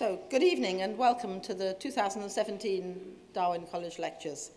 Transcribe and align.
So, 0.00 0.18
good 0.30 0.42
evening 0.42 0.80
and 0.80 0.96
welcome 0.96 1.42
to 1.42 1.52
the 1.52 1.76
2017 1.78 2.98
Darwin 3.34 3.66
College 3.70 3.98
Lectures. 3.98 4.50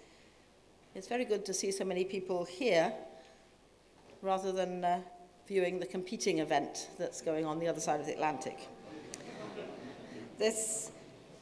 It's 0.95 1.09
very 1.09 1.25
good 1.25 1.45
to 1.47 1.53
see 1.53 1.69
so 1.69 1.83
many 1.83 2.05
people 2.05 2.45
here 2.45 2.93
rather 4.21 4.53
than 4.53 4.85
uh, 4.85 5.01
viewing 5.45 5.81
the 5.81 5.85
competing 5.85 6.39
event 6.39 6.87
that's 6.97 7.21
going 7.21 7.45
on 7.45 7.59
the 7.59 7.67
other 7.67 7.81
side 7.81 7.99
of 7.99 8.05
the 8.05 8.13
Atlantic. 8.13 8.57
This 10.39 10.91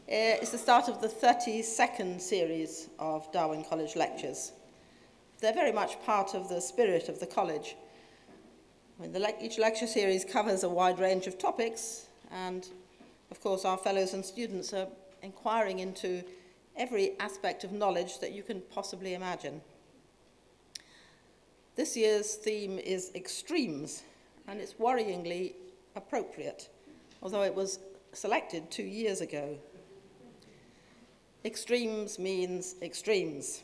uh, 0.10 0.41
is 0.41 0.49
the 0.49 0.58
start 0.58 0.88
of 0.88 0.99
the 0.99 1.08
32nd 1.08 2.20
series 2.20 2.90
of 2.98 3.32
Darwin 3.32 3.63
College 3.63 3.96
Lectures. 3.96 4.52
They're 5.41 5.54
very 5.54 5.72
much 5.72 6.04
part 6.08 6.34
of 6.34 6.49
the 6.49 6.60
spirit 6.60 7.08
of 7.08 7.20
the 7.20 7.27
college. 7.27 7.76
I 8.98 9.04
mean, 9.04 9.13
le 9.13 9.30
each 9.40 9.60
lecture 9.60 9.86
series 9.86 10.26
covers 10.26 10.63
a 10.63 10.70
wide 10.70 10.98
range 10.98 11.27
of 11.27 11.38
topics 11.38 12.08
and 12.32 12.68
of 13.31 13.40
course, 13.40 13.66
our 13.66 13.77
fellows 13.77 14.13
and 14.13 14.23
students 14.23 14.73
are 14.73 14.88
inquiring 15.23 15.80
into 15.80 16.23
every 16.76 17.20
aspect 17.20 17.63
of 17.63 17.71
knowledge 17.71 18.20
that 18.20 18.34
you 18.34 18.44
can 18.44 18.62
possibly 18.70 19.13
imagine. 19.13 19.62
This 21.76 21.95
year's 21.95 22.35
theme 22.35 22.77
is 22.77 23.12
extremes, 23.16 24.04
and 24.48 24.59
it's 24.59 24.73
worryingly 24.73 25.54
appropriate, 25.96 26.70
although 27.23 27.43
it 27.43 27.55
was 27.55 27.79
selected 28.13 28.70
two 28.70 28.84
years 28.84 29.21
ago. 29.21 29.57
Extremes 31.45 32.20
means 32.20 32.76
extremes. 32.82 33.63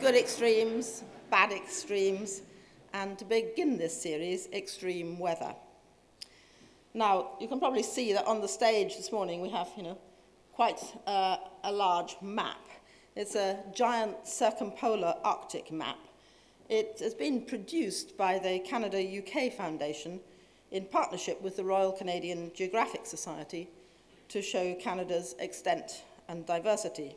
Good 0.00 0.14
extremes, 0.14 1.04
bad 1.30 1.52
extremes, 1.52 2.42
and 2.92 3.18
to 3.18 3.24
begin 3.24 3.78
this 3.78 3.98
series, 3.98 4.48
extreme 4.52 5.18
weather. 5.18 5.54
Now, 6.96 7.32
you 7.38 7.46
can 7.46 7.58
probably 7.58 7.82
see 7.82 8.14
that 8.14 8.26
on 8.26 8.40
the 8.40 8.48
stage 8.48 8.96
this 8.96 9.12
morning 9.12 9.42
we 9.42 9.50
have, 9.50 9.68
you 9.76 9.82
know, 9.82 9.98
quite 10.54 10.80
uh, 11.06 11.36
a 11.62 11.70
large 11.70 12.16
map. 12.22 12.66
It's 13.14 13.34
a 13.34 13.58
giant 13.74 14.26
circumpolar 14.26 15.14
Arctic 15.22 15.70
map. 15.70 15.98
It 16.70 16.96
has 17.00 17.12
been 17.12 17.42
produced 17.42 18.16
by 18.16 18.38
the 18.38 18.60
Canada 18.60 18.98
UK 18.98 19.52
Foundation 19.52 20.20
in 20.70 20.86
partnership 20.86 21.42
with 21.42 21.58
the 21.58 21.64
Royal 21.64 21.92
Canadian 21.92 22.50
Geographic 22.54 23.04
Society 23.04 23.68
to 24.30 24.40
show 24.40 24.74
Canada's 24.76 25.34
extent 25.38 26.02
and 26.28 26.46
diversity. 26.46 27.14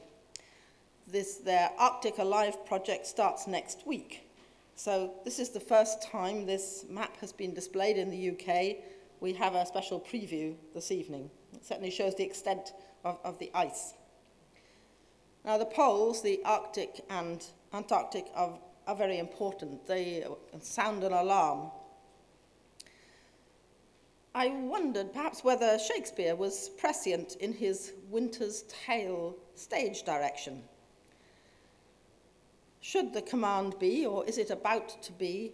This, 1.08 1.36
their 1.36 1.72
Arctic 1.80 2.18
Alive 2.18 2.66
project 2.66 3.08
starts 3.08 3.48
next 3.48 3.88
week. 3.88 4.30
So 4.76 5.14
this 5.24 5.40
is 5.40 5.52
the 5.52 5.62
first 5.62 6.02
time 6.02 6.46
this 6.46 6.84
map 6.90 7.16
has 7.22 7.32
been 7.32 7.54
displayed 7.54 7.96
in 7.96 8.10
the 8.10 8.32
UK 8.32 8.84
we 9.20 9.34
have 9.34 9.56
a 9.56 9.66
special 9.66 10.00
preview 10.00 10.56
this 10.74 10.92
evening. 10.92 11.30
It 11.54 11.66
certainly 11.66 11.92
shows 11.92 12.16
the 12.16 12.24
extent 12.24 12.74
of, 13.04 13.20
of 13.24 13.40
the 13.40 13.52
ice. 13.54 13.94
Now, 15.46 15.58
the 15.58 15.66
poles, 15.66 16.22
the 16.22 16.42
Arctic 16.46 17.02
and 17.10 17.46
Antarctic, 17.74 18.28
are, 18.36 18.58
are 18.88 18.96
very 18.96 19.20
important. 19.20 19.88
They 19.88 20.26
sound 20.62 21.04
an 21.04 21.14
alarm. 21.14 21.72
I 24.36 24.48
wondered 24.50 25.12
perhaps 25.14 25.44
whether 25.44 25.80
Shakespeare 25.80 26.36
was 26.36 26.70
prescient 26.78 27.36
in 27.38 27.52
his 27.54 27.94
Winter's 28.10 28.64
Tale 28.86 29.36
stage 29.56 30.04
direction. 30.04 30.62
Should 32.82 33.14
the 33.14 33.22
command 33.22 33.78
be, 33.80 34.06
or 34.06 34.26
is 34.26 34.38
it 34.38 34.52
about 34.52 35.02
to 35.04 35.12
be, 35.14 35.54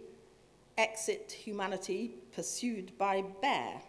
exit 0.78 1.32
humanity 1.32 2.14
pursued 2.34 2.96
by 2.98 3.22
bear. 3.40 3.80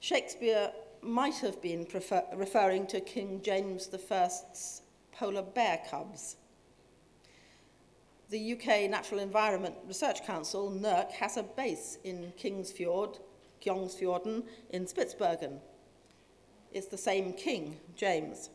Shakespeare 0.00 0.72
might 1.02 1.36
have 1.36 1.60
been 1.60 1.84
prefer- 1.84 2.24
referring 2.34 2.86
to 2.88 3.00
King 3.00 3.40
James 3.42 3.88
I's 4.10 4.82
polar 5.12 5.42
bear 5.42 5.80
cubs. 5.90 6.36
The 8.30 8.54
UK 8.54 8.90
Natural 8.90 9.20
Environment 9.20 9.74
Research 9.86 10.24
Council, 10.24 10.70
NERC, 10.70 11.10
has 11.12 11.36
a 11.36 11.42
base 11.42 11.98
in 12.04 12.32
Kingsfjord, 12.38 13.18
Kongsfjorden 13.64 14.44
in 14.70 14.86
Spitsbergen. 14.86 15.60
It's 16.72 16.88
the 16.88 16.98
same 16.98 17.34
king, 17.34 17.78
James. 17.94 18.50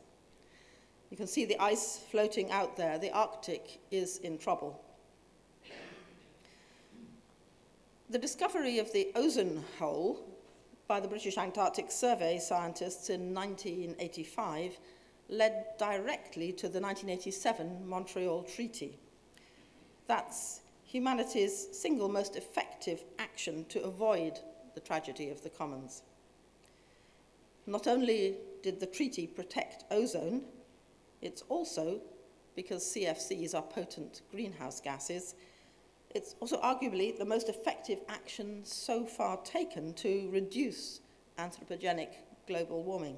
You 1.09 1.17
can 1.17 1.27
see 1.27 1.45
the 1.45 1.57
ice 1.59 2.01
floating 2.11 2.51
out 2.51 2.75
there. 2.77 2.99
The 2.99 3.11
Arctic 3.11 3.79
is 3.89 4.17
in 4.17 4.37
trouble. 4.37 4.83
The 8.11 8.17
discovery 8.17 8.79
of 8.79 8.91
the 8.91 9.11
ozone 9.13 9.63
hole 9.77 10.25
by 10.87 10.99
the 10.99 11.07
British 11.07 11.37
Antarctic 11.37 11.91
Survey 11.91 12.39
scientists 12.39 13.11
in 13.11 13.35
1985 13.35 14.79
led 15.29 15.65
directly 15.77 16.51
to 16.53 16.67
the 16.67 16.81
1987 16.81 17.87
Montreal 17.87 18.41
Treaty. 18.41 18.97
That's 20.07 20.61
humanity's 20.83 21.67
single 21.71 22.09
most 22.09 22.35
effective 22.35 23.03
action 23.19 23.65
to 23.69 23.83
avoid 23.83 24.39
the 24.73 24.81
tragedy 24.81 25.29
of 25.29 25.43
the 25.43 25.51
commons. 25.51 26.01
Not 27.67 27.85
only 27.85 28.37
did 28.63 28.79
the 28.79 28.87
treaty 28.87 29.27
protect 29.27 29.83
ozone, 29.91 30.45
it's 31.21 31.43
also, 31.43 32.01
because 32.55 32.83
CFCs 32.83 33.53
are 33.53 33.61
potent 33.61 34.23
greenhouse 34.31 34.81
gases, 34.81 35.35
it's 36.11 36.35
also 36.39 36.59
arguably 36.61 37.17
the 37.17 37.25
most 37.25 37.49
effective 37.49 37.99
action 38.07 38.61
so 38.63 39.05
far 39.05 39.37
taken 39.43 39.93
to 39.93 40.29
reduce 40.31 41.01
anthropogenic 41.37 42.09
global 42.47 42.83
warming. 42.83 43.17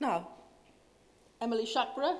Now, 0.00 0.28
Emily 1.40 1.66
Shuckburgh, 1.66 2.18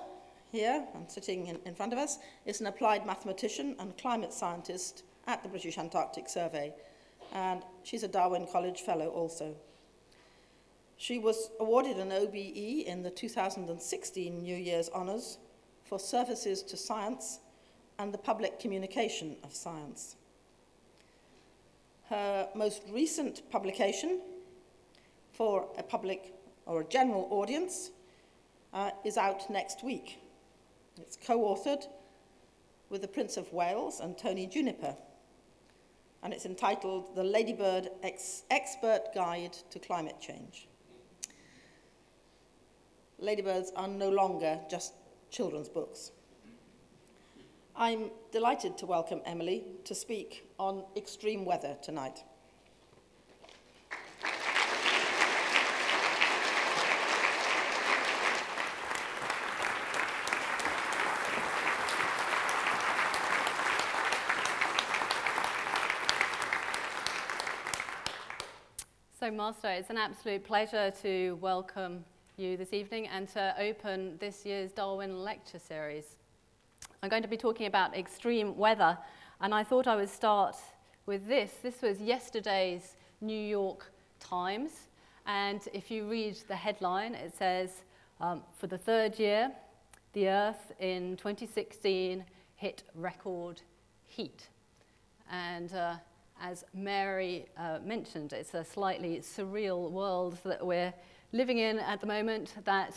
here 0.52 0.86
and 0.94 1.10
sitting 1.10 1.48
in, 1.48 1.58
in 1.64 1.75
front 1.75 1.92
of 1.92 1.98
us, 1.98 2.19
is 2.47 2.60
an 2.60 2.69
applied 2.69 3.04
mathematician 3.04 3.75
and 3.78 3.97
climate 3.98 4.32
scientist 4.32 5.02
at 5.26 5.42
the 5.42 5.48
British 5.48 5.76
Antarctic 5.76 6.28
Survey, 6.28 6.72
and 7.32 7.62
she's 7.82 8.04
a 8.04 8.08
Darwin 8.08 8.46
College 8.50 8.82
Fellow 8.82 9.08
also. 9.08 9.56
She 10.96 11.19
was 11.19 11.50
awarded 11.58 11.96
an 11.96 12.12
OBE 12.12 12.86
in 12.86 13.02
the 13.02 13.10
2016 13.10 14.42
New 14.42 14.56
Year's 14.56 14.88
Honours 14.91 15.38
for 15.84 15.98
services 15.98 16.62
to 16.62 16.76
science 16.76 17.41
and 17.99 18.12
the 18.12 18.19
public 18.19 18.59
communication 18.59 19.37
of 19.44 19.55
science. 19.55 20.16
Her 22.09 22.49
most 22.55 22.82
recent 22.91 23.49
publication 23.50 24.21
for 25.32 25.69
a 25.78 25.82
public 25.82 26.34
or 26.66 26.81
a 26.81 26.84
general 26.84 27.28
audience 27.31 27.91
uh, 28.72 28.91
is 29.05 29.16
out 29.16 29.49
next 29.50 29.84
week. 29.84 30.19
It's 30.97 31.16
co-authored 31.16 31.84
with 32.91 33.03
the 33.03 33.09
Prince 33.09 33.37
of 33.37 33.53
Wales 33.53 34.00
and 34.00 34.16
Tony 34.16 34.47
Juniper, 34.47 34.97
and 36.22 36.32
it's 36.32 36.47
entitled 36.47 37.16
The 37.16 37.25
Ladybird 37.25 37.88
Ex 38.03 38.43
Expert 38.50 39.15
Guide 39.15 39.56
to 39.71 39.78
Climate 39.78 40.21
Change. 40.21 40.69
Ladybirds 43.19 43.72
are 43.76 43.88
no 43.88 44.11
longer 44.11 44.59
just 44.71 44.93
children's 45.31 45.69
books. 45.69 46.12
I'm 47.76 48.12
delighted 48.31 48.79
to 48.79 48.87
welcome 48.87 49.21
Emily 49.26 49.65
to 49.82 49.97
speak 49.97 50.49
on 50.61 50.85
extreme 50.97 51.44
weather 51.44 51.76
tonight. 51.82 52.23
So, 69.19 69.32
Master, 69.32 69.71
it's 69.71 69.91
an 69.91 69.99
absolute 69.99 70.44
pleasure 70.44 70.93
to 71.03 71.37
welcome 71.41 72.05
you 72.37 72.56
this 72.56 72.73
evening 72.73 73.09
and 73.09 73.29
to 73.31 73.53
open 73.59 74.17
this 74.21 74.47
year's 74.47 74.71
Darwin 74.71 75.25
Lecture 75.25 75.59
Series. 75.59 76.19
I'm 77.04 77.10
going 77.10 77.20
to 77.20 77.28
be 77.28 77.36
talking 77.36 77.66
about 77.66 77.94
extreme 77.94 78.56
weather, 78.56 78.96
and 79.42 79.54
I 79.54 79.62
thought 79.62 79.86
I 79.86 79.94
would 79.94 80.08
start 80.08 80.56
with 81.04 81.26
this. 81.26 81.52
This 81.62 81.82
was 81.82 82.00
yesterday's 82.00 82.96
New 83.20 83.38
York 83.38 83.92
Times, 84.20 84.88
and 85.26 85.60
if 85.74 85.90
you 85.90 86.08
read 86.08 86.38
the 86.48 86.56
headline, 86.56 87.14
it 87.14 87.36
says, 87.36 87.84
um, 88.22 88.40
For 88.56 88.68
the 88.68 88.78
third 88.78 89.18
year, 89.18 89.52
the 90.14 90.30
Earth 90.30 90.72
in 90.80 91.18
2016 91.18 92.24
hit 92.56 92.84
record 92.94 93.60
heat. 94.06 94.48
And 95.30 95.74
uh, 95.74 95.96
as 96.40 96.64
Mary 96.72 97.44
uh, 97.58 97.80
mentioned, 97.84 98.32
it's 98.32 98.54
a 98.54 98.64
slightly 98.64 99.18
surreal 99.18 99.90
world 99.90 100.38
that 100.44 100.64
we're 100.64 100.94
living 101.32 101.58
in 101.58 101.80
at 101.80 102.00
the 102.00 102.06
moment, 102.06 102.54
that 102.64 102.96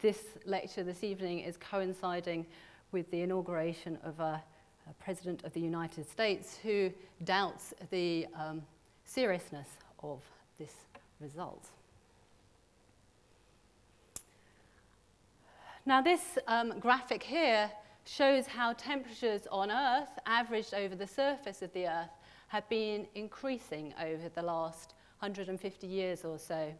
this 0.00 0.24
lecture 0.44 0.82
this 0.82 1.04
evening 1.04 1.38
is 1.38 1.56
coinciding 1.56 2.46
with 2.94 3.10
the 3.10 3.22
inauguration 3.22 3.98
of 4.04 4.20
a, 4.20 4.40
a 4.88 4.94
President 5.02 5.42
of 5.42 5.52
the 5.52 5.60
United 5.60 6.08
States 6.08 6.56
who 6.62 6.92
doubts 7.24 7.74
the 7.90 8.24
um, 8.38 8.62
seriousness 9.04 9.66
of 10.04 10.22
this 10.60 10.72
result. 11.20 11.70
Now, 15.84 16.00
this 16.00 16.38
um, 16.46 16.78
graphic 16.78 17.24
here 17.24 17.68
shows 18.06 18.46
how 18.46 18.74
temperatures 18.74 19.48
on 19.50 19.72
Earth, 19.72 20.16
averaged 20.24 20.72
over 20.72 20.94
the 20.94 21.06
surface 21.06 21.62
of 21.62 21.72
the 21.72 21.88
Earth, 21.88 22.14
have 22.46 22.66
been 22.68 23.08
increasing 23.16 23.92
over 24.00 24.28
the 24.36 24.42
last 24.42 24.94
150 25.18 25.86
years 25.88 26.24
or 26.24 26.38
so. 26.38 26.72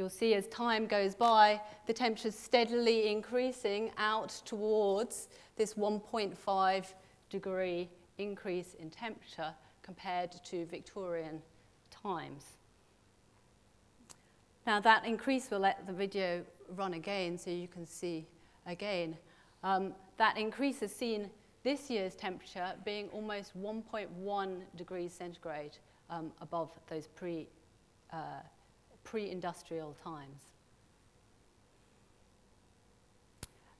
You'll 0.00 0.08
see 0.08 0.32
as 0.32 0.46
time 0.46 0.86
goes 0.86 1.14
by, 1.14 1.60
the 1.86 1.92
temperature's 1.92 2.34
steadily 2.34 3.10
increasing 3.10 3.90
out 3.98 4.30
towards 4.46 5.28
this 5.60 5.74
1.5 5.74 6.86
degree 7.28 7.90
increase 8.16 8.72
in 8.78 8.88
temperature 8.88 9.52
compared 9.82 10.32
to 10.42 10.64
Victorian 10.64 11.42
times. 11.90 12.44
Now 14.66 14.80
that 14.80 15.04
increase 15.04 15.50
we'll 15.50 15.60
let 15.60 15.86
the 15.86 15.92
video 15.92 16.46
run 16.74 16.94
again 16.94 17.36
so 17.36 17.50
you 17.50 17.68
can 17.68 17.84
see 17.84 18.26
again. 18.64 19.18
Um, 19.62 19.92
that 20.16 20.38
increase 20.38 20.80
is 20.80 20.96
seen 20.96 21.28
this 21.62 21.90
year's 21.90 22.14
temperature 22.14 22.72
being 22.86 23.10
almost 23.10 23.54
1.1 23.60 24.60
degrees 24.78 25.12
centigrade 25.12 25.76
um, 26.08 26.32
above 26.40 26.70
those 26.88 27.06
pre, 27.06 27.46
uh, 28.14 28.40
pre-industrial 29.04 29.94
times. 30.02 30.40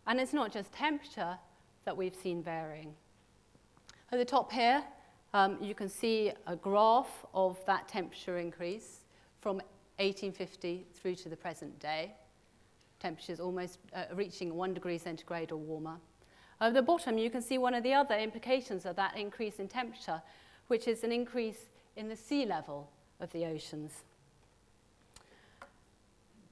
And 0.06 0.20
it's 0.20 0.34
not 0.34 0.52
just 0.52 0.74
temperature 0.74 1.38
that 1.84 1.96
we've 1.96 2.14
seen 2.14 2.42
varying. 2.42 2.94
At 4.12 4.18
the 4.18 4.24
top 4.24 4.52
here, 4.52 4.82
um, 5.32 5.58
you 5.60 5.74
can 5.74 5.88
see 5.88 6.32
a 6.46 6.56
graph 6.56 7.24
of 7.32 7.64
that 7.66 7.88
temperature 7.88 8.38
increase 8.38 9.04
from 9.40 9.56
1850 9.98 10.86
through 10.92 11.14
to 11.16 11.28
the 11.28 11.36
present 11.36 11.78
day. 11.78 12.12
Temperatures 12.98 13.40
almost 13.40 13.78
uh, 13.94 14.04
reaching 14.14 14.54
1 14.54 14.74
degree 14.74 14.98
centigrade 14.98 15.52
or 15.52 15.56
warmer. 15.56 15.96
At 16.60 16.74
the 16.74 16.82
bottom, 16.82 17.16
you 17.16 17.30
can 17.30 17.40
see 17.40 17.56
one 17.56 17.74
of 17.74 17.82
the 17.82 17.94
other 17.94 18.16
implications 18.16 18.84
of 18.84 18.96
that 18.96 19.16
increase 19.16 19.58
in 19.60 19.68
temperature, 19.68 20.20
which 20.66 20.88
is 20.88 21.04
an 21.04 21.12
increase 21.12 21.70
in 21.96 22.08
the 22.08 22.16
sea 22.16 22.44
level 22.44 22.90
of 23.20 23.32
the 23.32 23.46
oceans. 23.46 24.04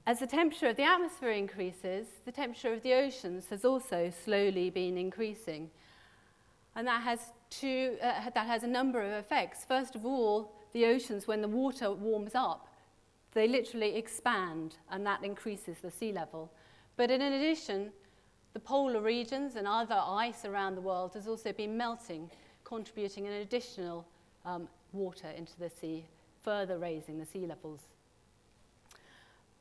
As 0.09 0.17
the 0.17 0.25
temperature 0.25 0.69
of 0.69 0.75
the 0.75 0.85
atmosphere 0.85 1.29
increases, 1.29 2.07
the 2.25 2.31
temperature 2.31 2.73
of 2.73 2.81
the 2.81 2.95
oceans 2.95 3.45
has 3.51 3.63
also 3.63 4.11
slowly 4.25 4.71
been 4.71 4.97
increasing. 4.97 5.69
And 6.75 6.87
that 6.87 7.03
has, 7.03 7.19
two, 7.51 7.95
uh, 8.01 8.27
that 8.33 8.47
has 8.47 8.63
a 8.63 8.67
number 8.67 9.03
of 9.03 9.11
effects. 9.11 9.65
First 9.65 9.93
of 9.93 10.07
all, 10.07 10.51
the 10.73 10.87
oceans, 10.87 11.27
when 11.27 11.43
the 11.43 11.47
water 11.47 11.91
warms 11.91 12.33
up, 12.33 12.69
they 13.33 13.47
literally 13.47 13.97
expand, 13.97 14.77
and 14.89 15.05
that 15.05 15.23
increases 15.23 15.77
the 15.77 15.91
sea 15.91 16.11
level. 16.11 16.51
But 16.97 17.11
in 17.11 17.21
addition, 17.21 17.91
the 18.53 18.59
polar 18.59 19.01
regions 19.01 19.57
and 19.57 19.67
other 19.67 20.01
ice 20.03 20.43
around 20.43 20.73
the 20.73 20.81
world 20.81 21.13
has 21.13 21.27
also 21.27 21.53
been 21.53 21.77
melting, 21.77 22.31
contributing 22.63 23.27
an 23.27 23.33
additional 23.33 24.07
um, 24.43 24.67
water 24.91 25.29
into 25.37 25.55
the 25.59 25.69
sea, 25.69 26.07
further 26.41 26.79
raising 26.79 27.19
the 27.19 27.27
sea 27.27 27.45
levels. 27.45 27.81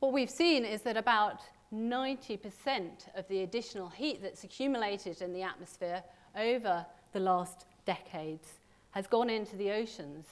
What 0.00 0.12
we've 0.12 0.30
seen 0.30 0.64
is 0.64 0.82
that 0.82 0.96
about 0.96 1.40
90% 1.74 3.16
of 3.16 3.26
the 3.28 3.42
additional 3.42 3.88
heat 3.88 4.22
that's 4.22 4.44
accumulated 4.44 5.20
in 5.20 5.32
the 5.32 5.42
atmosphere 5.42 6.02
over 6.36 6.86
the 7.12 7.20
last 7.20 7.66
decades 7.84 8.48
has 8.92 9.06
gone 9.06 9.28
into 9.28 9.56
the 9.56 9.70
oceans 9.70 10.26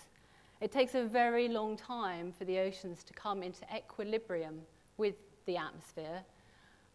it 0.61 0.73
takes 0.73 0.95
a 0.95 1.05
very 1.05 1.49
long 1.49 1.77
time 1.77 2.33
for 2.33 2.45
the 2.45 2.59
oceans 2.59 3.05
to 3.05 3.13
come 3.13 3.43
into 3.43 3.61
equilibrium 3.75 4.63
with 4.97 5.17
the 5.45 5.59
atmosphere, 5.59 6.23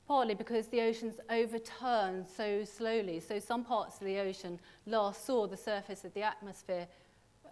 partly 0.07 0.33
because 0.33 0.67
the 0.67 0.81
oceans 0.81 1.19
overturn 1.29 2.25
so 2.25 2.65
slowly. 2.65 3.19
So 3.19 3.37
some 3.37 3.63
parts 3.63 4.01
of 4.01 4.07
the 4.07 4.17
ocean 4.17 4.59
last 4.87 5.25
saw 5.25 5.45
the 5.45 5.57
surface 5.57 6.03
of 6.03 6.13
the 6.15 6.23
atmosphere, 6.23 6.87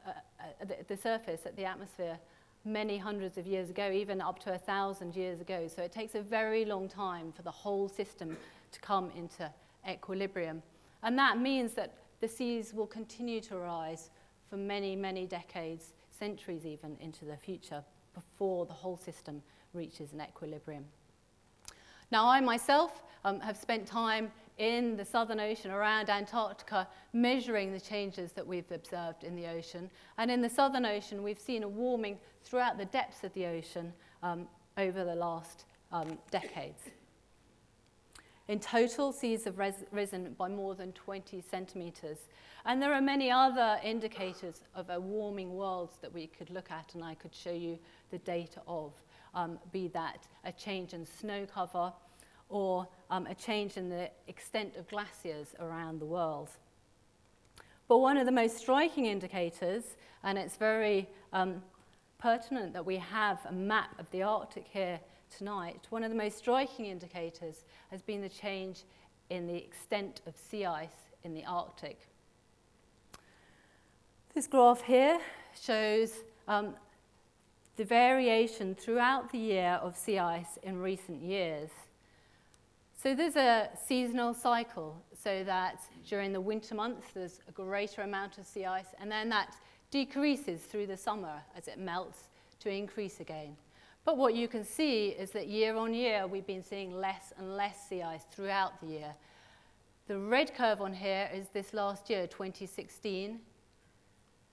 uh, 0.06 0.10
uh, 0.10 0.66
the, 0.66 0.78
the 0.88 0.98
surface 0.98 1.42
at 1.46 1.56
the 1.56 1.66
atmosphere 1.66 2.18
many 2.66 2.98
hundreds 2.98 3.38
of 3.38 3.48
years 3.48 3.70
ago, 3.70 3.92
even 3.92 4.22
up 4.22 4.40
to 4.40 4.54
a 4.54 4.58
thousand 4.58 5.16
years 5.16 5.42
ago. 5.42 5.68
So 5.68 5.82
it 5.82 5.92
takes 5.92 6.16
a 6.16 6.22
very 6.22 6.66
long 6.66 6.88
time 6.88 7.32
for 7.32 7.42
the 7.42 7.52
whole 7.52 7.88
system 7.88 8.38
to 8.72 8.80
come 8.80 9.12
into 9.16 9.50
equilibrium. 9.90 10.62
And 11.04 11.18
that 11.18 11.40
means 11.40 11.74
that 11.74 11.94
the 12.20 12.28
seas 12.28 12.74
will 12.74 12.88
continue 12.88 13.40
to 13.42 13.58
rise 13.58 14.10
for 14.50 14.58
many, 14.58 14.96
many 14.96 15.26
decades, 15.26 15.94
centuries 16.18 16.66
even 16.66 16.98
into 17.00 17.26
the 17.26 17.38
future, 17.38 17.84
before 18.14 18.66
the 18.66 18.74
whole 18.74 18.98
system 18.98 19.42
reaches 19.74 20.12
an 20.14 20.22
equilibrium. 20.22 20.84
Now, 22.12 22.28
I 22.28 22.42
myself 22.42 23.04
um, 23.24 23.40
have 23.40 23.56
spent 23.56 23.86
time 23.86 24.32
in 24.60 24.98
the 24.98 25.06
Southern 25.06 25.40
Ocean 25.40 25.72
around 25.72 26.10
Antarctica 26.10 26.88
measuring 27.14 27.72
the 27.72 27.80
changes 27.80 28.34
that 28.34 28.46
we've 28.46 28.70
observed 28.72 29.24
in 29.24 29.36
the 29.36 29.48
ocean. 29.48 29.90
And 30.18 30.30
in 30.30 30.42
the 30.42 30.50
Southern 30.50 30.86
Ocean, 30.86 31.24
we've 31.24 31.40
seen 31.40 31.64
a 31.64 31.68
warming 31.68 32.20
throughout 32.44 32.78
the 32.78 32.86
depths 32.86 33.24
of 33.24 33.34
the 33.34 33.46
ocean 33.46 33.94
um, 34.22 34.48
over 34.78 35.04
the 35.04 35.16
last 35.16 35.66
um, 35.92 36.20
decades. 36.30 36.84
In 38.50 38.60
total, 38.60 39.14
seas 39.14 39.46
have 39.46 39.58
res- 39.58 39.86
risen 39.92 40.36
by 40.38 40.50
more 40.50 40.76
than 40.76 40.92
20 40.92 41.42
centimetres. 41.50 42.18
And 42.66 42.82
there 42.82 42.94
are 42.94 43.02
many 43.02 43.32
other 43.32 43.80
indicators 43.84 44.62
of 44.76 44.90
a 44.90 45.00
warming 45.00 45.56
world 45.56 45.92
that 46.02 46.14
we 46.14 46.28
could 46.28 46.50
look 46.50 46.70
at, 46.70 46.96
and 46.96 47.04
I 47.04 47.14
could 47.14 47.34
show 47.34 47.54
you 47.54 47.80
the 48.12 48.18
data 48.18 48.62
of, 48.68 48.92
um, 49.34 49.58
be 49.72 49.88
that 49.90 50.28
a 50.44 50.52
change 50.52 50.94
in 50.94 51.06
snow 51.06 51.46
cover 51.46 51.94
or 52.50 52.88
um, 53.10 53.26
a 53.28 53.36
change 53.36 53.78
in 53.78 53.90
the 53.90 54.10
extent 54.28 54.76
of 54.76 54.88
glaciers 54.88 55.56
around 55.60 56.00
the 56.00 56.06
world. 56.06 56.50
But 57.88 58.00
one 58.00 58.18
of 58.18 58.26
the 58.26 58.32
most 58.32 58.58
striking 58.58 59.06
indicators, 59.06 59.84
and 60.24 60.38
it's 60.38 60.58
very 60.58 61.08
um, 61.34 61.62
pertinent 62.20 62.74
that 62.74 62.86
we 62.86 62.98
have 62.98 63.40
a 63.46 63.52
map 63.52 64.00
of 64.00 64.10
the 64.12 64.22
Arctic 64.24 64.66
here 64.70 65.00
tonight, 65.36 65.88
one 65.90 66.04
of 66.04 66.12
the 66.12 66.18
most 66.18 66.38
striking 66.38 66.86
indicators 66.86 67.66
has 67.90 68.02
been 68.02 68.22
the 68.22 68.30
change 68.30 68.84
in 69.30 69.48
the 69.48 69.56
extent 69.56 70.22
of 70.28 70.36
sea 70.36 70.66
ice 70.66 70.90
in 71.24 71.34
the 71.34 71.46
Arctic. 71.46 72.00
This 74.36 74.48
graph 74.48 74.84
here 74.84 75.20
shows 75.60 76.14
um, 76.48 76.76
the 77.76 77.86
variation 77.86 78.76
throughout 78.76 79.32
the 79.32 79.40
year 79.40 79.80
of 79.82 79.96
sea 79.96 80.20
ice 80.20 80.60
in 80.64 80.80
recent 80.80 81.24
years. 81.24 81.70
So 83.02 83.16
there's 83.16 83.38
a 83.38 83.70
seasonal 83.88 84.34
cycle, 84.34 85.02
so 85.24 85.42
that 85.46 85.80
during 86.06 86.34
the 86.34 86.42
winter 86.42 86.76
months 86.76 87.08
there's 87.14 87.40
a 87.48 87.52
greater 87.54 88.02
amount 88.02 88.38
of 88.38 88.46
sea 88.46 88.66
ice, 88.66 88.94
and 89.00 89.10
then 89.10 89.30
that 89.30 89.56
decreases 89.90 90.60
through 90.64 90.88
the 90.88 90.98
summer 90.98 91.42
as 91.56 91.70
it 91.70 91.80
melts 91.80 92.28
to 92.60 92.70
increase 92.70 93.22
again. 93.22 93.56
But 94.04 94.18
what 94.18 94.36
you 94.36 94.50
can 94.50 94.66
see 94.66 95.10
is 95.12 95.32
that 95.32 95.48
year 95.48 95.78
on 95.78 95.94
year, 95.94 96.28
we've 96.28 96.46
been 96.46 96.62
seeing 96.62 96.94
less 96.94 97.32
and 97.38 97.56
less 97.56 97.88
sea 97.88 98.02
ice 98.02 98.24
throughout 98.34 98.82
the 98.82 98.88
year. 98.88 99.16
The 100.08 100.20
red 100.20 100.54
curve 100.54 100.82
on 100.82 100.92
here 100.94 101.30
is 101.34 101.48
this 101.54 101.74
last 101.74 102.10
year, 102.10 102.28
2016. 102.28 103.40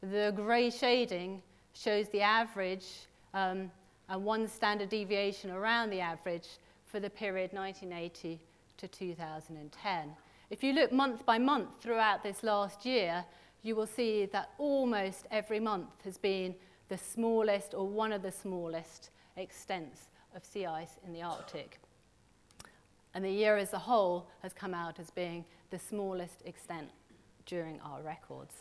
The 0.02 0.32
grey 0.36 0.70
shading 0.70 1.42
shows 1.72 2.08
the 2.10 2.20
average 2.20 2.86
um, 3.34 3.72
and 4.08 4.24
one 4.24 4.46
standard 4.46 4.90
deviation 4.90 5.50
around 5.50 5.90
the 5.90 6.00
average 6.00 6.46
for 6.86 7.00
the 7.00 7.10
period 7.10 7.52
1980 7.52 8.40
to 8.78 8.88
2010. 8.88 10.16
If 10.48 10.62
you 10.62 10.72
look 10.72 10.92
month 10.92 11.26
by 11.26 11.38
month 11.38 11.82
throughout 11.82 12.22
this 12.22 12.42
last 12.42 12.86
year, 12.86 13.24
you 13.62 13.74
will 13.74 13.86
see 13.86 14.26
that 14.26 14.50
almost 14.58 15.26
every 15.30 15.58
month 15.58 16.04
has 16.04 16.16
been 16.18 16.54
the 16.88 16.96
smallest 16.96 17.74
or 17.74 17.88
one 17.88 18.12
of 18.12 18.22
the 18.22 18.30
smallest 18.30 19.10
extents 19.36 20.02
of 20.34 20.44
sea 20.44 20.66
ice 20.66 20.98
in 21.04 21.12
the 21.12 21.22
Arctic. 21.22 21.80
And 23.14 23.24
the 23.24 23.30
year 23.30 23.56
as 23.56 23.72
a 23.72 23.78
whole 23.78 24.28
has 24.42 24.52
come 24.52 24.74
out 24.74 25.00
as 25.00 25.10
being 25.10 25.44
the 25.70 25.78
smallest 25.78 26.42
extent 26.44 26.90
during 27.46 27.80
our 27.80 28.02
records. 28.02 28.54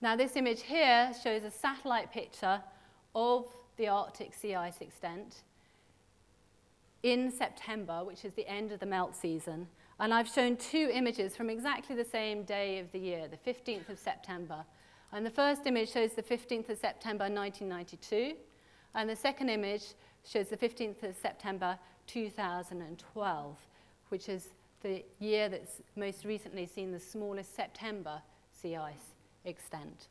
Now, 0.00 0.14
this 0.14 0.36
image 0.36 0.62
here 0.62 1.12
shows 1.22 1.42
a 1.42 1.50
satellite 1.50 2.12
picture 2.12 2.62
of 3.14 3.46
the 3.76 3.88
Arctic 3.88 4.34
sea 4.34 4.54
ice 4.54 4.80
extent 4.80 5.42
in 7.02 7.30
September, 7.30 8.04
which 8.04 8.24
is 8.24 8.34
the 8.34 8.46
end 8.48 8.72
of 8.72 8.80
the 8.80 8.86
melt 8.86 9.14
season. 9.14 9.68
And 10.00 10.14
I've 10.14 10.28
shown 10.28 10.56
two 10.56 10.90
images 10.92 11.36
from 11.36 11.50
exactly 11.50 11.96
the 11.96 12.04
same 12.04 12.44
day 12.44 12.78
of 12.78 12.90
the 12.92 12.98
year, 12.98 13.28
the 13.28 13.50
15th 13.50 13.88
of 13.88 13.98
September. 13.98 14.64
And 15.12 15.24
the 15.24 15.30
first 15.30 15.66
image 15.66 15.90
shows 15.90 16.12
the 16.12 16.22
15th 16.22 16.68
of 16.68 16.78
September 16.78 17.24
1992, 17.24 18.34
and 18.94 19.08
the 19.08 19.16
second 19.16 19.48
image 19.48 19.82
shows 20.24 20.48
the 20.48 20.56
15th 20.56 21.02
of 21.02 21.16
September 21.16 21.78
2012, 22.06 23.56
which 24.08 24.28
is 24.28 24.48
the 24.82 25.04
year 25.18 25.48
that's 25.48 25.82
most 25.96 26.24
recently 26.24 26.66
seen 26.66 26.92
the 26.92 27.00
smallest 27.00 27.54
September 27.56 28.22
sea 28.52 28.76
ice 28.76 29.14
extent. 29.44 30.08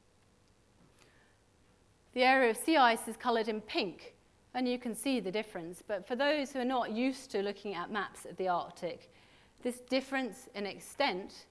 The 2.17 2.23
area 2.23 2.49
of 2.49 2.57
sea 2.57 2.77
ice 2.77 3.07
is 3.07 3.15
coloured 3.15 3.47
in 3.47 3.61
pink, 3.61 4.15
and 4.55 4.67
you 4.67 4.79
can 4.79 4.95
see 4.95 5.19
the 5.19 5.29
difference. 5.29 5.83
But 5.87 6.07
for 6.07 6.15
those 6.15 6.51
who 6.51 6.57
are 6.57 6.65
not 6.65 6.89
used 6.89 7.29
to 7.29 7.43
looking 7.43 7.75
at 7.75 7.91
maps 7.91 8.25
of 8.25 8.35
the 8.37 8.47
Arctic, 8.47 9.11
this 9.61 9.81
difference 9.81 10.49
in 10.55 10.65
extent 10.65 11.45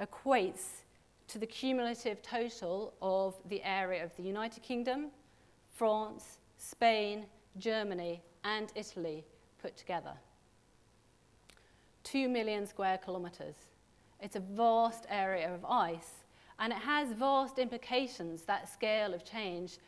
equates 0.00 0.84
to 1.26 1.40
the 1.40 1.46
cumulative 1.46 2.22
total 2.22 2.94
of 3.02 3.34
the 3.48 3.60
area 3.64 4.04
of 4.04 4.16
the 4.16 4.22
United 4.22 4.62
Kingdom, 4.62 5.08
France, 5.74 6.38
Spain, 6.56 7.26
Germany, 7.58 8.22
and 8.44 8.70
Italy 8.76 9.24
put 9.60 9.76
together. 9.76 10.12
Two 12.04 12.28
million 12.28 12.64
square 12.64 12.98
kilometres. 13.04 13.56
It's 14.20 14.36
a 14.36 14.40
vast 14.40 15.06
area 15.10 15.52
of 15.52 15.64
ice, 15.64 16.19
and 16.60 16.72
it 16.72 16.78
has 16.78 17.12
vast 17.12 17.58
implications, 17.58 18.42
that 18.42 18.68
scale 18.68 19.14
of 19.14 19.24
change, 19.24 19.78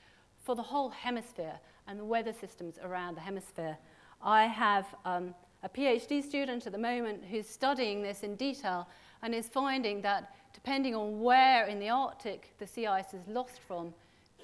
for 0.42 0.56
the 0.56 0.62
whole 0.62 0.88
hemisphere 0.88 1.60
and 1.86 2.00
the 2.00 2.04
weather 2.04 2.32
systems 2.32 2.78
around 2.82 3.16
the 3.16 3.20
hemisphere. 3.20 3.76
I 4.22 4.46
have 4.46 4.86
um, 5.04 5.34
a 5.62 5.68
PhD 5.68 6.22
student 6.22 6.66
at 6.66 6.72
the 6.72 6.78
moment 6.78 7.24
who's 7.30 7.46
studying 7.46 8.02
this 8.02 8.22
in 8.22 8.36
detail 8.36 8.88
and 9.22 9.34
is 9.34 9.48
finding 9.48 10.02
that 10.02 10.34
depending 10.52 10.94
on 10.94 11.20
where 11.20 11.66
in 11.66 11.78
the 11.78 11.90
Arctic 11.90 12.54
the 12.58 12.66
sea 12.66 12.86
ice 12.86 13.14
is 13.14 13.26
lost 13.28 13.60
from, 13.66 13.94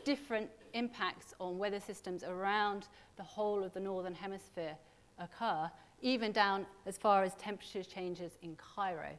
different 0.04 0.50
impacts 0.74 1.34
on 1.40 1.58
weather 1.58 1.80
systems 1.80 2.22
around 2.22 2.88
the 3.16 3.22
whole 3.22 3.64
of 3.64 3.72
the 3.72 3.80
northern 3.80 4.14
hemisphere 4.14 4.76
occur, 5.18 5.70
even 6.02 6.30
down 6.30 6.66
as 6.86 6.96
far 6.96 7.24
as 7.24 7.34
temperature 7.34 7.82
changes 7.82 8.32
in 8.42 8.56
Cairo 8.56 9.10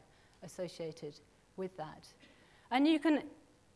associated 0.42 1.18
with 1.56 1.76
that. 1.76 2.06
And 2.70 2.86
you 2.86 2.98
can 2.98 3.22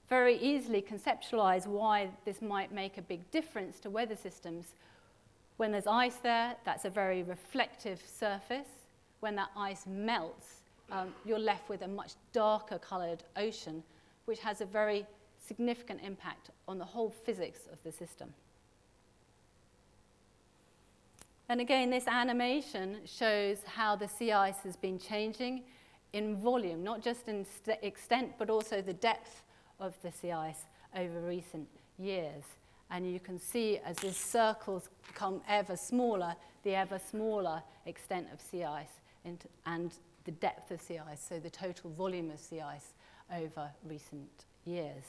very 0.09 0.37
easily 0.39 0.83
conceptualize 0.83 1.67
why 1.67 2.11
this 2.25 2.41
might 2.43 2.73
make 2.73 2.99
a 2.99 3.03
big 3.03 3.29
difference 3.31 3.81
to 3.81 3.91
weather 3.91 4.17
systems. 4.17 4.75
When 5.57 5.73
there's 5.73 5.87
ice 5.87 6.17
there, 6.17 6.57
that's 6.65 6.85
a 6.85 6.91
very 6.91 7.23
reflective 7.23 8.01
surface. 8.07 8.69
When 9.21 9.35
that 9.37 9.51
ice 9.57 9.87
melts, 9.87 10.61
um, 10.93 11.15
you're 11.25 11.39
left 11.39 11.69
with 11.69 11.83
a 11.83 11.89
much 11.89 12.13
darker 12.33 12.79
coloured 12.79 13.23
ocean, 13.37 13.83
which 14.27 14.41
has 14.41 14.61
a 14.61 14.67
very 14.67 15.07
significant 15.39 16.01
impact 16.05 16.51
on 16.69 16.79
the 16.79 16.85
whole 16.85 17.11
physics 17.11 17.61
of 17.73 17.83
the 17.83 17.93
system. 17.93 18.33
And 21.49 21.61
again, 21.61 21.91
this 21.91 22.07
animation 22.07 22.99
shows 23.05 23.59
how 23.67 23.97
the 23.97 24.09
sea 24.09 24.33
ice 24.33 24.61
has 24.65 24.77
been 24.77 24.99
changing 24.99 25.63
in 26.15 26.37
volume, 26.37 26.85
not 26.85 27.03
just 27.03 27.29
in 27.29 27.45
st- 27.45 27.79
extent, 27.83 28.33
but 28.39 28.49
also 28.49 28.81
the 28.81 28.93
depth 28.93 29.43
of 29.81 30.01
the 30.03 30.13
sea 30.13 30.31
ice 30.33 30.63
over 30.97 31.21
recent 31.21 31.69
years. 31.99 32.45
And 32.91 33.13
you 33.13 33.19
can 33.19 33.39
see 33.39 33.79
as 33.85 33.97
these 33.97 34.17
circles 34.17 34.89
become 35.07 35.43
ever 35.49 35.77
smaller, 35.77 36.37
the 36.63 36.77
ever 36.77 37.01
smaller 37.01 37.63
extent 37.85 38.29
of 38.33 38.41
sea 38.41 38.65
ice 38.65 39.01
and 39.67 39.93
the 40.25 40.31
depth 40.31 40.71
of 40.71 40.81
sea 40.81 41.01
ice, 41.11 41.25
so 41.29 41.41
the 41.41 41.51
total 41.51 41.91
volume 41.91 42.31
of 42.31 42.39
sea 42.39 42.61
ice 42.61 42.95
over 43.33 43.71
recent 43.85 44.45
years. 44.65 45.05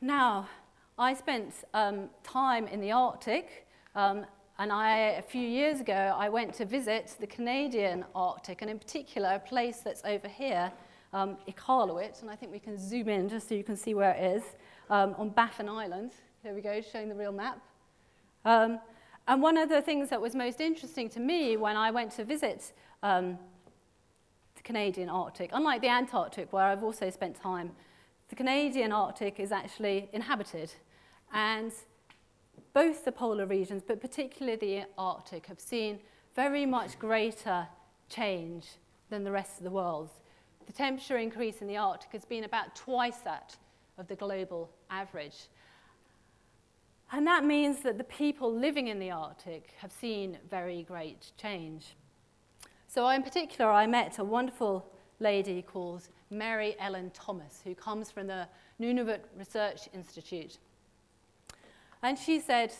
Now, 0.00 0.48
I 0.96 1.14
spent 1.14 1.52
um, 1.74 2.10
time 2.22 2.68
in 2.68 2.80
the 2.80 2.92
Arctic, 2.92 3.66
um, 3.94 4.24
and 4.60 4.70
I, 4.70 5.16
a 5.16 5.22
few 5.22 5.40
years 5.40 5.80
ago, 5.80 6.14
I 6.14 6.28
went 6.28 6.52
to 6.56 6.66
visit 6.66 7.16
the 7.18 7.26
Canadian 7.26 8.04
Arctic, 8.14 8.60
and 8.60 8.70
in 8.70 8.78
particular, 8.78 9.30
a 9.30 9.38
place 9.38 9.78
that's 9.78 10.02
over 10.04 10.28
here, 10.28 10.70
um, 11.14 11.38
Iqaluit, 11.48 12.20
and 12.20 12.30
I 12.30 12.36
think 12.36 12.52
we 12.52 12.58
can 12.58 12.76
zoom 12.76 13.08
in 13.08 13.30
just 13.30 13.48
so 13.48 13.54
you 13.54 13.64
can 13.64 13.74
see 13.74 13.94
where 13.94 14.10
it 14.10 14.36
is, 14.36 14.42
um, 14.90 15.14
on 15.16 15.30
Baffin 15.30 15.66
Island. 15.66 16.10
Here 16.42 16.54
we 16.54 16.60
go, 16.60 16.78
showing 16.82 17.08
the 17.08 17.14
real 17.14 17.32
map. 17.32 17.58
Um, 18.44 18.80
and 19.26 19.40
one 19.40 19.56
of 19.56 19.70
the 19.70 19.80
things 19.80 20.10
that 20.10 20.20
was 20.20 20.34
most 20.34 20.60
interesting 20.60 21.08
to 21.08 21.20
me 21.20 21.56
when 21.56 21.78
I 21.78 21.90
went 21.90 22.12
to 22.16 22.24
visit 22.24 22.74
um, 23.02 23.38
the 24.56 24.62
Canadian 24.62 25.08
Arctic, 25.08 25.48
unlike 25.54 25.80
the 25.80 25.88
Antarctic, 25.88 26.52
where 26.52 26.64
I've 26.64 26.84
also 26.84 27.08
spent 27.08 27.34
time, 27.34 27.70
the 28.28 28.36
Canadian 28.36 28.92
Arctic 28.92 29.40
is 29.40 29.52
actually 29.52 30.10
inhabited. 30.12 30.70
And 31.32 31.72
both 32.72 33.04
the 33.04 33.12
polar 33.12 33.46
regions, 33.46 33.82
but 33.86 34.00
particularly 34.00 34.56
the 34.56 34.84
Arctic, 34.98 35.46
have 35.46 35.60
seen 35.60 36.00
very 36.34 36.66
much 36.66 36.98
greater 36.98 37.66
change 38.08 38.66
than 39.08 39.24
the 39.24 39.30
rest 39.30 39.58
of 39.58 39.64
the 39.64 39.70
world. 39.70 40.10
The 40.66 40.72
temperature 40.72 41.16
increase 41.16 41.60
in 41.60 41.66
the 41.66 41.76
Arctic 41.76 42.12
has 42.12 42.24
been 42.24 42.44
about 42.44 42.76
twice 42.76 43.18
that 43.18 43.56
of 43.98 44.08
the 44.08 44.14
global 44.14 44.70
average. 44.88 45.48
And 47.12 47.26
that 47.26 47.44
means 47.44 47.82
that 47.82 47.98
the 47.98 48.04
people 48.04 48.54
living 48.54 48.88
in 48.88 48.98
the 48.98 49.10
Arctic 49.10 49.74
have 49.78 49.90
seen 49.90 50.38
very 50.48 50.82
great 50.84 51.32
change. 51.36 51.96
So, 52.86 53.08
in 53.08 53.22
particular, 53.22 53.70
I 53.70 53.86
met 53.86 54.18
a 54.18 54.24
wonderful 54.24 54.86
lady 55.18 55.62
called 55.62 56.08
Mary 56.30 56.76
Ellen 56.78 57.10
Thomas, 57.12 57.60
who 57.64 57.74
comes 57.74 58.10
from 58.10 58.28
the 58.28 58.48
Nunavut 58.80 59.20
Research 59.36 59.88
Institute. 59.92 60.58
And 62.02 62.18
she 62.18 62.40
said 62.40 62.72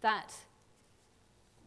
that 0.00 0.34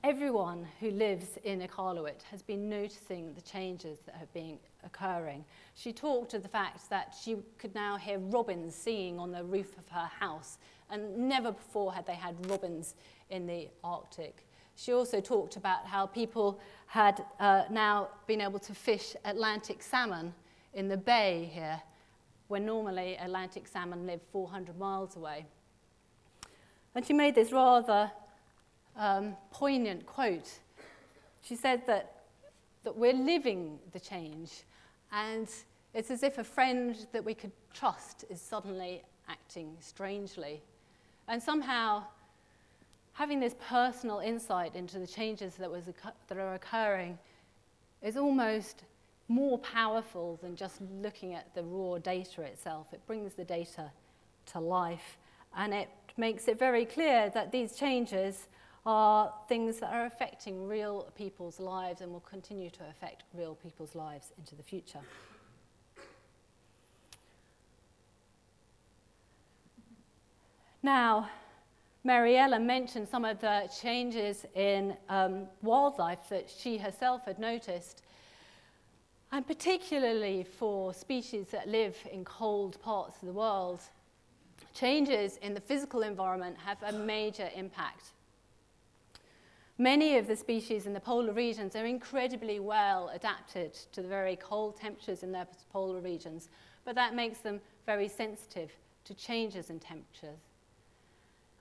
everyone 0.03 0.67
who 0.79 0.91
lives 0.91 1.37
in 1.43 1.61
Iqaluit 1.61 2.23
has 2.31 2.41
been 2.41 2.67
noticing 2.67 3.33
the 3.33 3.41
changes 3.41 3.99
that 4.05 4.15
have 4.15 4.31
been 4.33 4.57
occurring. 4.83 5.45
She 5.75 5.93
talked 5.93 6.33
of 6.33 6.43
the 6.43 6.49
fact 6.49 6.89
that 6.89 7.15
she 7.23 7.37
could 7.57 7.75
now 7.75 7.97
hear 7.97 8.19
robins 8.19 8.75
singing 8.75 9.19
on 9.19 9.31
the 9.31 9.43
roof 9.43 9.77
of 9.77 9.87
her 9.89 10.09
house 10.19 10.57
and 10.89 11.17
never 11.17 11.51
before 11.51 11.93
had 11.93 12.05
they 12.05 12.15
had 12.15 12.35
robins 12.49 12.95
in 13.29 13.47
the 13.47 13.69
Arctic. 13.83 14.45
She 14.75 14.91
also 14.91 15.21
talked 15.21 15.55
about 15.55 15.85
how 15.85 16.05
people 16.05 16.59
had 16.87 17.23
uh, 17.39 17.63
now 17.69 18.09
been 18.27 18.41
able 18.41 18.59
to 18.59 18.73
fish 18.75 19.15
Atlantic 19.25 19.81
salmon 19.81 20.33
in 20.73 20.87
the 20.87 20.97
bay 20.97 21.49
here, 21.53 21.81
where 22.47 22.59
normally 22.59 23.15
Atlantic 23.15 23.67
salmon 23.67 24.05
live 24.05 24.21
400 24.31 24.77
miles 24.77 25.15
away. 25.15 25.45
And 26.95 27.05
she 27.05 27.13
made 27.13 27.35
this 27.35 27.51
rather 27.51 28.09
um, 28.95 29.35
poignant 29.51 30.05
quote. 30.05 30.59
She 31.43 31.55
said 31.55 31.85
that, 31.87 32.23
that 32.83 32.95
we're 32.95 33.13
living 33.13 33.77
the 33.91 33.99
change, 33.99 34.63
and 35.11 35.49
it's 35.93 36.09
as 36.09 36.23
if 36.23 36.37
a 36.37 36.43
friend 36.43 36.95
that 37.11 37.23
we 37.23 37.33
could 37.33 37.51
trust 37.73 38.25
is 38.29 38.39
suddenly 38.39 39.03
acting 39.27 39.75
strangely. 39.79 40.61
And 41.27 41.41
somehow, 41.41 42.03
having 43.13 43.39
this 43.39 43.55
personal 43.67 44.19
insight 44.19 44.75
into 44.75 44.99
the 44.99 45.07
changes 45.07 45.55
that, 45.55 45.69
was, 45.69 45.83
that 46.27 46.37
are 46.37 46.53
occurring 46.53 47.17
is 48.01 48.17
almost 48.17 48.83
more 49.27 49.57
powerful 49.59 50.39
than 50.41 50.55
just 50.55 50.79
looking 51.01 51.33
at 51.33 51.53
the 51.55 51.63
raw 51.63 51.97
data 51.97 52.43
itself. 52.43 52.87
It 52.93 53.05
brings 53.07 53.33
the 53.33 53.43
data 53.43 53.91
to 54.47 54.59
life 54.59 55.17
and 55.57 55.73
it 55.73 55.89
makes 56.17 56.47
it 56.47 56.57
very 56.57 56.85
clear 56.85 57.29
that 57.33 57.51
these 57.51 57.75
changes 57.75 58.47
are 58.85 59.33
things 59.49 59.79
that 59.79 59.91
are 59.91 60.05
affecting 60.05 60.67
real 60.67 61.11
people's 61.15 61.59
lives 61.59 62.01
and 62.01 62.11
will 62.11 62.19
continue 62.19 62.69
to 62.69 62.83
affect 62.89 63.23
real 63.33 63.55
people's 63.55 63.95
lives 63.95 64.31
into 64.37 64.55
the 64.55 64.63
future. 64.63 64.99
Now, 70.83 71.29
Mary 72.03 72.37
Ellen 72.37 72.67
mentioned 72.67 73.07
some 73.09 73.25
of 73.25 73.41
the 73.41 73.67
changes 73.81 74.45
in 74.53 74.95
um, 75.09 75.47
wildlife 75.63 76.29
that 76.29 76.47
she 76.55 76.77
herself 76.77 77.25
had 77.25 77.39
noticed, 77.39 78.03
and 79.31 79.47
particularly 79.47 80.43
for 80.43 80.93
species 80.93 81.47
that 81.47 81.67
live 81.67 81.97
in 82.11 82.23
cold 82.23 82.79
parts 82.83 83.15
of 83.19 83.25
the 83.25 83.33
world, 83.33 83.81
changes 84.75 85.37
in 85.37 85.53
the 85.55 85.61
physical 85.61 86.03
environment 86.03 86.57
have 86.57 86.77
a 86.83 86.91
major 86.91 87.49
impact. 87.55 88.11
Many 89.77 90.17
of 90.17 90.27
the 90.27 90.35
species 90.35 90.85
in 90.85 90.93
the 90.93 90.99
polar 90.99 91.33
regions 91.33 91.75
are 91.75 91.85
incredibly 91.85 92.59
well 92.59 93.09
adapted 93.13 93.73
to 93.93 94.01
the 94.01 94.07
very 94.07 94.35
cold 94.35 94.77
temperatures 94.77 95.23
in 95.23 95.31
their 95.31 95.47
polar 95.71 95.99
regions, 95.99 96.49
but 96.85 96.95
that 96.95 97.15
makes 97.15 97.39
them 97.39 97.59
very 97.85 98.07
sensitive 98.07 98.71
to 99.05 99.13
changes 99.13 99.69
in 99.69 99.79
temperatures. 99.79 100.39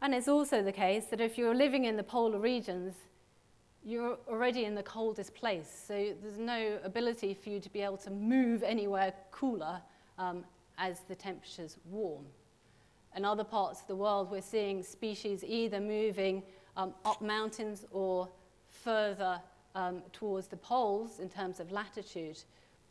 And 0.01 0.15
it's 0.15 0.29
also 0.29 0.63
the 0.63 0.73
case 0.73 1.07
that 1.07 1.21
if 1.21 1.39
you're 1.39 1.55
living 1.55 1.87
in 1.87 1.97
the 1.97 2.03
polar 2.03 2.39
regions, 2.39 2.95
you're 3.85 4.17
already 4.29 4.65
in 4.65 4.75
the 4.75 4.83
coldest 4.83 5.35
place. 5.35 5.85
So 5.89 6.15
there's 6.23 6.39
no 6.39 6.79
ability 6.85 7.35
for 7.35 7.51
you 7.51 7.61
to 7.61 7.71
be 7.71 7.83
able 7.83 7.97
to 7.99 8.11
move 8.11 8.63
anywhere 8.63 9.13
cooler 9.31 9.81
um, 10.19 10.45
as 10.79 11.01
the 11.09 11.15
temperatures 11.15 11.79
warm. 11.91 12.27
In 13.17 13.25
other 13.25 13.45
parts 13.45 13.81
of 13.81 13.87
the 13.87 13.97
world, 13.97 14.31
we're 14.31 14.43
seeing 14.43 14.83
species 14.83 15.45
either 15.45 15.81
moving 15.81 16.43
um, 16.77 16.95
up 17.05 17.23
mountains 17.23 17.85
or 17.93 18.29
further 18.69 19.41
um, 19.75 20.03
towards 20.13 20.49
the 20.49 20.57
poles 20.57 21.21
in 21.21 21.29
terms 21.29 21.61
of 21.61 21.71
latitude. 21.71 22.39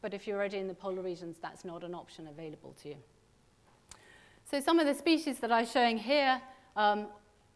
but 0.01 0.13
if 0.13 0.27
you're 0.27 0.37
already 0.37 0.57
in 0.57 0.67
the 0.67 0.73
polar 0.73 1.01
regions, 1.01 1.37
that's 1.41 1.63
not 1.63 1.83
an 1.83 1.95
option 1.95 2.27
available 2.27 2.75
to 2.83 2.89
you. 2.89 2.95
So 4.51 4.59
some 4.59 4.77
of 4.77 4.85
the 4.85 4.93
species 4.93 5.39
that 5.39 5.51
I'm 5.51 5.65
showing 5.65 5.97
here 5.97 6.41
um, 6.75 7.07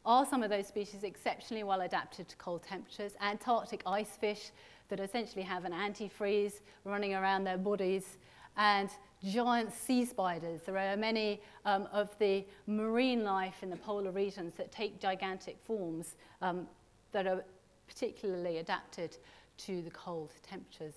are 0.06 0.26
some 0.26 0.44
of 0.44 0.50
those 0.50 0.68
species 0.68 1.04
exceptionally 1.04 1.64
well 1.64 1.82
adapted 1.82 2.30
to 2.30 2.36
cold 2.38 2.64
temperatures. 2.64 3.12
Antarctic 3.20 3.84
ice 3.86 4.16
fish 4.16 4.52
that 4.88 5.02
essentially 5.02 5.44
have 5.44 5.66
an 5.66 5.74
antifreeze 5.74 6.62
running 6.86 7.14
around 7.14 7.44
their 7.44 7.58
bodies 7.58 8.18
and 8.56 8.90
giant 9.32 9.74
sea 9.74 10.06
spiders. 10.06 10.62
There 10.66 10.78
are 10.78 10.98
many 10.98 11.42
um, 11.66 11.88
of 11.92 12.18
the 12.20 12.46
marine 12.66 13.24
life 13.24 13.62
in 13.62 13.70
the 13.70 13.76
polar 13.76 14.12
regions 14.12 14.54
that 14.58 14.72
take 14.72 15.00
gigantic 15.00 15.58
forms 15.66 16.16
um, 16.42 16.68
that 17.12 17.28
are 17.28 17.44
particularly 17.88 18.58
adapted 18.58 19.18
to 19.58 19.82
the 19.82 19.92
cold 19.92 20.32
temperatures. 20.48 20.94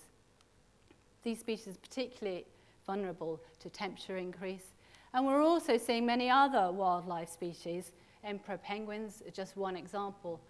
These 1.22 1.40
species 1.40 1.74
are 1.74 1.80
particularly 1.80 2.46
vulnerable 2.86 3.40
to 3.60 3.70
temperature 3.70 4.16
increase. 4.16 4.64
And 5.12 5.26
we're 5.26 5.42
also 5.42 5.76
seeing 5.76 6.06
many 6.06 6.30
other 6.30 6.70
wildlife 6.70 7.30
species, 7.30 7.92
emperor 8.24 8.58
penguins 8.58 9.22
are 9.26 9.30
just 9.30 9.56
one 9.56 9.76
example, 9.76 10.40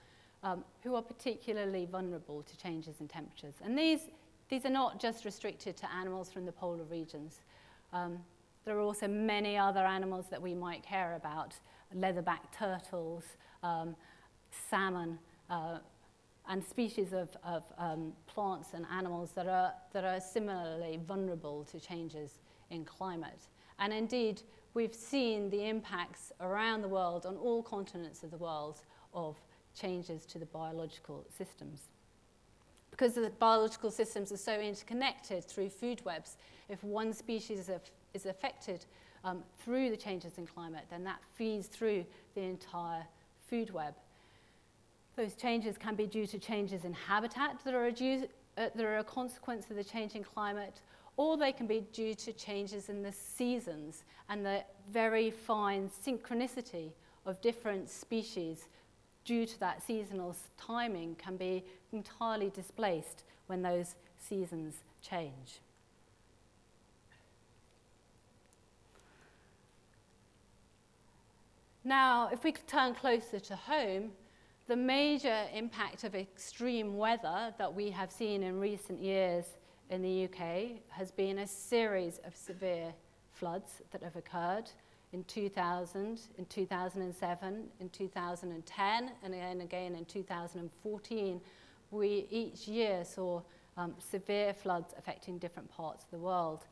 um, 0.43 0.65
who 0.83 0.95
are 0.95 1.03
particularly 1.03 1.87
vulnerable 1.87 2.43
to 2.43 2.57
changes 2.57 2.97
in 3.01 3.09
temperatures. 3.09 3.55
And 3.65 3.79
these, 3.79 4.01
these 4.49 4.65
are 4.65 4.71
not 4.71 5.01
just 5.01 5.25
restricted 5.25 5.77
to 5.79 5.93
animals 5.93 6.31
from 6.33 6.47
the 6.47 6.53
polar 6.53 6.85
regions. 6.85 7.41
Um, 7.93 8.19
there 8.65 8.77
are 8.77 8.81
also 8.81 9.09
many 9.09 9.57
other 9.57 9.81
animals 9.81 10.27
that 10.31 10.41
we 10.41 10.55
might 10.55 10.83
care 10.83 11.15
about, 11.15 11.55
leatherback 11.97 12.53
turtles, 12.57 13.25
um, 13.63 13.97
salmon, 14.69 15.19
uh, 15.49 15.79
and 16.49 16.65
species 16.65 17.13
of, 17.13 17.37
of 17.45 17.65
um, 17.79 18.13
plants 18.27 18.71
and 18.75 18.85
animals 18.93 19.31
that 19.33 19.47
are, 19.47 19.73
that 19.93 20.05
are 20.05 20.21
similarly 20.21 20.99
vulnerable 21.07 21.65
to 21.65 21.79
changes 21.79 22.41
in 22.71 22.85
climate. 22.85 23.49
And 23.79 23.93
indeed, 23.93 24.43
we've 24.75 24.95
seen 24.95 25.49
the 25.51 25.69
impacts 25.69 26.33
around 26.41 26.83
the 26.83 26.89
world, 26.89 27.25
on 27.25 27.37
all 27.37 27.63
continents 27.63 28.23
of 28.23 28.31
the 28.31 28.37
world, 28.37 28.81
of 29.15 29.37
changes 29.75 30.27
to 30.27 30.39
the 30.39 30.47
biological 30.47 31.25
systems. 31.37 31.83
Because 33.01 33.15
the 33.15 33.31
biological 33.39 33.91
systems 33.91 34.31
are 34.31 34.37
so 34.37 34.61
interconnected 34.61 35.43
through 35.43 35.71
food 35.71 36.05
webs, 36.05 36.37
if 36.69 36.85
one 36.85 37.15
species 37.15 37.71
is, 38.13 38.27
affected 38.27 38.85
um, 39.25 39.43
through 39.65 39.89
the 39.89 39.97
changes 39.97 40.37
in 40.37 40.47
climate, 40.47 40.85
then 40.91 41.03
that 41.05 41.21
feeds 41.35 41.67
through 41.67 42.05
the 42.35 42.43
entire 42.43 43.07
food 43.49 43.73
web. 43.73 43.95
Those 45.17 45.35
changes 45.35 45.79
can 45.79 45.95
be 45.95 46.07
due 46.07 46.27
to 46.27 46.39
changes 46.39 46.85
in 46.85 46.93
habitat 46.93 47.65
that 47.65 47.73
are, 47.73 47.87
uh, 47.87 48.21
that 48.57 48.85
are 48.85 48.99
a 48.99 49.05
consequence 49.05 49.71
of 49.71 49.77
the 49.77 49.85
changing 49.85 50.25
climate, 50.25 50.83
or 51.17 51.39
they 51.39 51.53
can 51.53 51.67
be 51.67 51.87
due 51.95 52.15
to 52.17 52.35
changes 52.35 52.91
in 52.91 53.03
the 53.03 53.13
seasons 53.13 54.05
and 54.29 54.45
the 54.45 54.63
very 54.93 55.31
fine 55.31 55.89
synchronicity 56.07 56.91
of 57.25 57.41
different 57.41 57.89
species 57.89 58.69
due 59.25 59.47
to 59.47 59.59
that 59.61 59.83
seasonal 59.83 60.37
timing 60.59 61.15
can 61.15 61.37
be 61.37 61.65
entirely 61.93 62.51
displaced 62.51 63.25
when 63.47 63.63
those 63.63 63.97
seasons 64.19 64.77
change. 65.03 65.61
Now, 71.83 72.29
if 72.31 72.45
we 72.45 72.53
turn 72.53 72.95
closer 72.95 73.41
to 73.41 73.57
home, 73.57 74.13
the 74.69 74.77
major 74.77 75.47
impact 75.55 76.05
of 76.05 76.15
extreme 76.15 76.97
weather 76.97 77.55
that 77.59 77.75
we 77.75 77.91
have 77.91 78.13
seen 78.13 78.43
in 78.43 78.61
recent 78.61 79.03
years 79.03 79.47
in 79.89 80.03
the 80.03 80.25
UK 80.25 80.83
has 80.91 81.11
been 81.11 81.41
a 81.41 81.47
series 81.47 82.21
of 82.25 82.37
severe 82.37 82.93
floods 83.33 83.83
that 83.91 84.03
have 84.03 84.15
occurred 84.15 84.71
in 85.13 85.25
2000, 85.25 86.21
in 86.39 86.45
2007, 86.45 87.65
in 87.81 87.89
2010, 87.89 89.11
and 89.25 89.35
then 89.35 89.61
again 89.63 89.97
in 89.97 90.05
2014. 90.05 91.41
We 91.91 92.27
each 92.31 92.69
year 92.69 93.05
saw 93.05 93.43
um, 93.77 93.95
severe 93.99 94.55
floods 94.55 94.95
affecting 94.99 95.39
different 95.39 95.71
parts 95.71 96.05
of 96.05 96.11
the 96.11 96.19
world. 96.19 96.67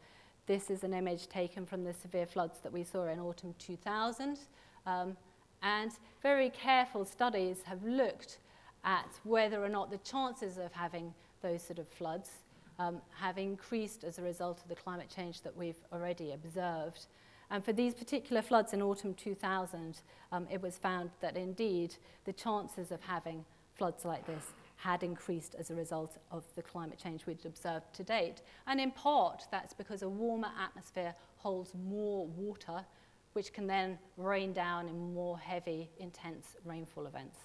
This 0.47 0.71
is 0.71 0.85
an 0.85 0.95
image 0.95 1.29
taken 1.29 1.67
from 1.67 1.85
the 1.85 1.93
severe 1.93 2.27
floods 2.27 2.59
that 2.63 2.73
we 2.73 2.85
saw 2.85 3.07
in 3.09 3.19
autumn 3.19 3.55
2000. 3.59 4.39
Um, 4.87 5.17
and 5.63 5.93
very 6.23 6.51
careful 6.51 7.05
studies 7.05 7.63
have 7.65 7.83
looked 7.85 8.39
at 8.85 9.09
whether 9.25 9.63
or 9.63 9.69
not 9.69 9.91
the 9.91 9.99
chances 9.99 10.57
of 10.57 10.73
having 10.73 11.13
those 11.43 11.63
sort 11.63 11.79
of 11.79 11.89
floods 11.89 12.31
um, 12.79 13.01
have 13.19 13.39
increased 13.39 14.05
as 14.05 14.19
a 14.19 14.23
result 14.23 14.63
of 14.63 14.69
the 14.69 14.75
climate 14.75 15.13
change 15.15 15.43
that 15.43 15.57
we've 15.57 15.83
already 15.93 16.33
observed. 16.33 17.07
And 17.51 17.65
for 17.65 17.73
these 17.73 17.95
particular 17.95 18.43
floods 18.43 18.73
in 18.73 18.83
autumn 18.83 19.15
2000, 19.15 20.01
um, 20.33 20.47
it 20.51 20.63
was 20.63 20.79
found 20.79 21.11
that 21.21 21.37
indeed 21.37 21.97
the 22.25 22.33
chances 22.33 22.93
of 22.93 23.01
having 23.03 23.45
floods 23.75 24.05
like 24.05 24.27
this 24.27 24.53
had 24.79 25.03
increased 25.03 25.57
as 25.59 25.71
a 25.71 25.75
result 25.75 26.19
of 26.31 26.45
the 26.55 26.63
climate 26.63 26.99
change 27.03 27.27
we'd 27.27 27.45
observed 27.45 27.93
to 27.93 28.05
date. 28.05 28.43
And 28.69 28.81
in 28.81 28.93
part, 28.93 29.45
that's 29.51 29.73
because 29.73 30.03
a 30.03 30.09
warmer 30.09 30.51
atmosphere 30.61 31.15
holds 31.37 31.73
more 31.75 32.27
water 32.29 32.85
which 33.33 33.53
can 33.53 33.67
then 33.67 33.99
rain 34.17 34.53
down 34.53 34.89
in 34.89 35.15
more 35.15 35.39
heavy, 35.39 35.91
intense 35.99 36.57
rainfall 36.65 37.07
events. 37.07 37.39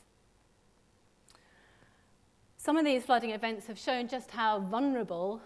Some 2.58 2.78
of 2.78 2.86
these 2.86 3.04
flooding 3.04 3.32
events 3.32 3.68
have 3.68 3.78
shown 3.78 4.08
just 4.08 4.32
how 4.32 4.60
vulnerable 4.60 5.42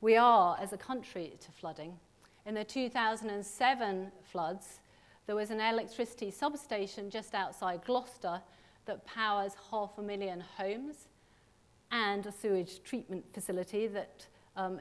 we 0.00 0.16
are 0.16 0.58
as 0.60 0.72
a 0.72 0.76
country 0.76 1.34
to 1.40 1.52
flooding. 1.52 1.98
In 2.44 2.54
the 2.54 2.64
2007 2.64 4.12
floods, 4.24 4.80
there 5.26 5.36
was 5.36 5.50
an 5.50 5.60
electricity 5.60 6.30
substation 6.30 7.08
just 7.08 7.34
outside 7.34 7.84
Gloucester 7.84 8.42
that 8.86 9.06
powers 9.06 9.52
half 9.70 9.96
a 9.98 10.02
million 10.02 10.40
homes 10.56 11.06
and 11.90 12.26
a 12.26 12.32
sewage 12.32 12.82
treatment 12.84 13.24
facility 13.32 13.86
that 13.86 14.26
um, 14.56 14.80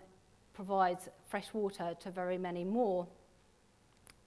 provides 0.54 1.10
fresh 1.28 1.54
water 1.54 1.96
to 2.02 2.12
very 2.12 2.38
many 2.38 2.64
more. 2.64 3.08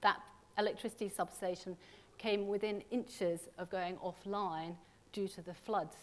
That 0.00 0.20
electricity 0.58 1.08
substation 1.08 1.76
came 2.18 2.46
within 2.48 2.82
inches 2.90 3.40
of 3.58 3.70
going 3.70 3.96
offline 3.96 4.74
due 5.12 5.28
to 5.28 5.42
the 5.42 5.54
floods. 5.54 5.96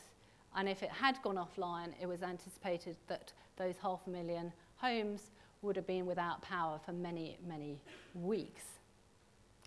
And 0.55 0.67
if 0.67 0.83
it 0.83 0.89
had 0.89 1.21
gone 1.21 1.35
offline, 1.35 1.93
it 2.01 2.07
was 2.07 2.23
anticipated 2.23 2.95
that 3.07 3.33
those 3.57 3.75
half 3.81 4.07
a 4.07 4.09
million 4.09 4.51
homes 4.77 5.31
would 5.61 5.75
have 5.75 5.85
been 5.87 6.05
without 6.05 6.41
power 6.41 6.79
for 6.85 6.93
many, 6.93 7.37
many 7.47 7.79
weeks. 8.13 8.63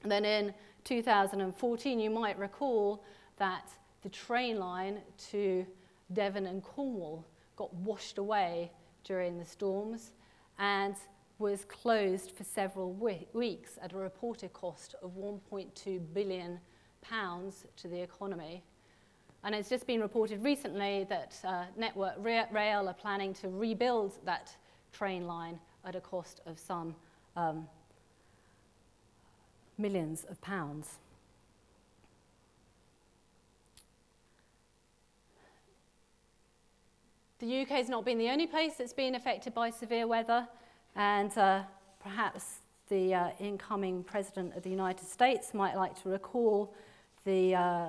And 0.02 0.10
then 0.10 0.24
in 0.24 0.54
2014, 0.84 2.00
you 2.00 2.10
might 2.10 2.38
recall 2.38 3.04
that 3.36 3.68
the 4.02 4.08
train 4.08 4.58
line 4.58 5.00
to 5.30 5.64
Devon 6.12 6.46
and 6.46 6.62
Cornwall 6.62 7.24
got 7.56 7.72
washed 7.74 8.18
away 8.18 8.70
during 9.04 9.38
the 9.38 9.44
storms, 9.44 10.12
and 10.58 10.94
was 11.38 11.64
closed 11.64 12.30
for 12.30 12.44
several 12.44 12.92
weeks 12.92 13.78
at 13.82 13.92
a 13.92 13.96
reported 13.96 14.52
cost 14.52 14.94
of 15.02 15.10
1.2 15.16 16.00
billion 16.14 16.60
pounds 17.00 17.66
to 17.76 17.88
the 17.88 18.00
economy. 18.00 18.62
And 19.44 19.54
it's 19.54 19.68
just 19.68 19.86
been 19.86 20.00
reported 20.00 20.42
recently 20.42 21.04
that 21.08 21.36
uh, 21.44 21.64
Network 21.76 22.14
Rail 22.20 22.88
are 22.88 22.94
planning 22.94 23.34
to 23.34 23.48
rebuild 23.48 24.24
that 24.24 24.54
train 24.92 25.26
line 25.26 25.58
at 25.84 25.96
a 25.96 26.00
cost 26.00 26.40
of 26.46 26.58
some 26.58 26.94
um, 27.34 27.66
millions 29.78 30.24
of 30.30 30.40
pounds. 30.40 30.98
The 37.42 37.62
UK 37.62 37.70
has 37.70 37.88
not 37.88 38.04
been 38.04 38.18
the 38.18 38.30
only 38.30 38.46
place 38.46 38.74
that's 38.78 38.92
been 38.92 39.16
affected 39.16 39.52
by 39.52 39.70
severe 39.70 40.06
weather. 40.06 40.46
And 40.94 41.36
uh, 41.36 41.62
perhaps 41.98 42.60
the 42.88 43.14
uh, 43.14 43.30
incoming 43.40 44.04
President 44.04 44.56
of 44.56 44.62
the 44.62 44.70
United 44.70 45.08
States 45.08 45.52
might 45.52 45.74
like 45.74 46.00
to 46.04 46.08
recall 46.08 46.72
the 47.24 47.56
uh, 47.56 47.86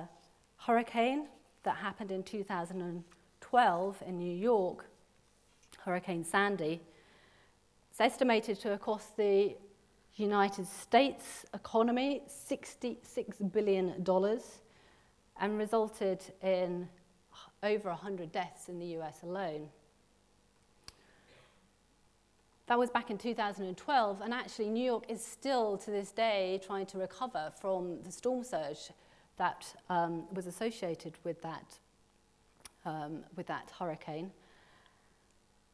hurricane 0.56 1.28
that 1.62 1.76
happened 1.76 2.10
in 2.10 2.24
2012 2.24 4.02
in 4.04 4.18
New 4.18 4.36
York, 4.36 4.86
Hurricane 5.84 6.24
Sandy. 6.24 6.80
It's 7.92 8.00
estimated 8.00 8.58
to 8.62 8.70
have 8.70 8.80
cost 8.80 9.16
the 9.16 9.54
United 10.16 10.66
States 10.66 11.46
economy 11.54 12.22
$66 12.50 13.52
billion 13.52 14.04
and 15.40 15.58
resulted 15.58 16.24
in 16.42 16.88
over 17.64 17.88
100 17.88 18.30
deaths 18.30 18.68
in 18.68 18.78
the 18.78 18.86
US 18.98 19.22
alone. 19.22 19.68
That 22.66 22.78
was 22.78 22.88
back 22.88 23.10
in 23.10 23.18
2012, 23.18 24.20
and 24.22 24.32
actually, 24.32 24.70
New 24.70 24.84
York 24.84 25.04
is 25.08 25.22
still 25.22 25.76
to 25.78 25.90
this 25.90 26.10
day 26.12 26.60
trying 26.64 26.86
to 26.86 26.98
recover 26.98 27.52
from 27.60 28.02
the 28.02 28.10
storm 28.10 28.42
surge 28.42 28.90
that 29.36 29.66
um, 29.90 30.24
was 30.32 30.46
associated 30.46 31.14
with 31.24 31.42
that, 31.42 31.78
um, 32.86 33.24
with 33.36 33.46
that 33.48 33.70
hurricane. 33.78 34.30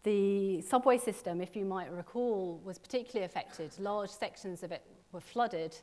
The 0.02 0.62
subway 0.62 0.98
system, 0.98 1.40
if 1.40 1.54
you 1.54 1.64
might 1.64 1.92
recall, 1.92 2.60
was 2.64 2.78
particularly 2.78 3.24
affected. 3.24 3.70
Large 3.78 4.10
sections 4.10 4.64
of 4.64 4.72
it 4.72 4.82
were 5.12 5.20
flooded, 5.20 5.76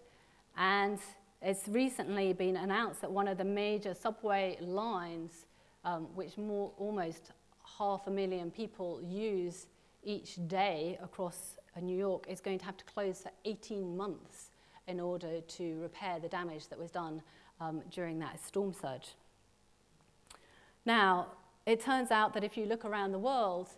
and 0.58 1.00
it's 1.41 1.70
recently 1.70 2.34
been 2.34 2.58
announced 2.58 3.00
that 3.02 3.12
one 3.12 3.30
of 3.30 3.38
the 3.38 3.46
major 3.46 3.93
subway 3.93 4.58
lines, 4.60 5.46
um, 5.88 6.04
which 6.15 6.38
more, 6.38 6.71
almost 6.78 7.32
half 7.78 8.08
a 8.08 8.12
million 8.12 8.52
people 8.52 9.02
use 9.02 9.67
each 10.04 10.38
day 10.47 11.00
across 11.02 11.56
uh, 11.76 11.80
New 11.80 11.97
York, 11.97 12.26
is 12.28 12.41
going 12.41 12.60
to 12.60 12.65
have 12.65 12.76
to 12.76 12.86
close 12.86 13.21
for 13.21 13.32
18 13.45 13.95
months 13.95 14.52
in 14.88 15.00
order 15.00 15.39
to 15.41 15.80
repair 15.82 16.19
the 16.19 16.28
damage 16.28 16.67
that 16.67 16.78
was 16.78 16.91
done 16.91 17.21
um, 17.62 17.82
during 17.89 18.19
that 18.19 18.43
storm 18.45 18.73
surge. 18.73 19.15
Now, 20.86 21.28
it 21.65 21.82
turns 21.82 22.12
out 22.12 22.34
that 22.34 22.43
if 22.43 22.58
you 22.58 22.65
look 22.65 22.84
around 22.84 23.13
the 23.13 23.19
world, 23.19 23.69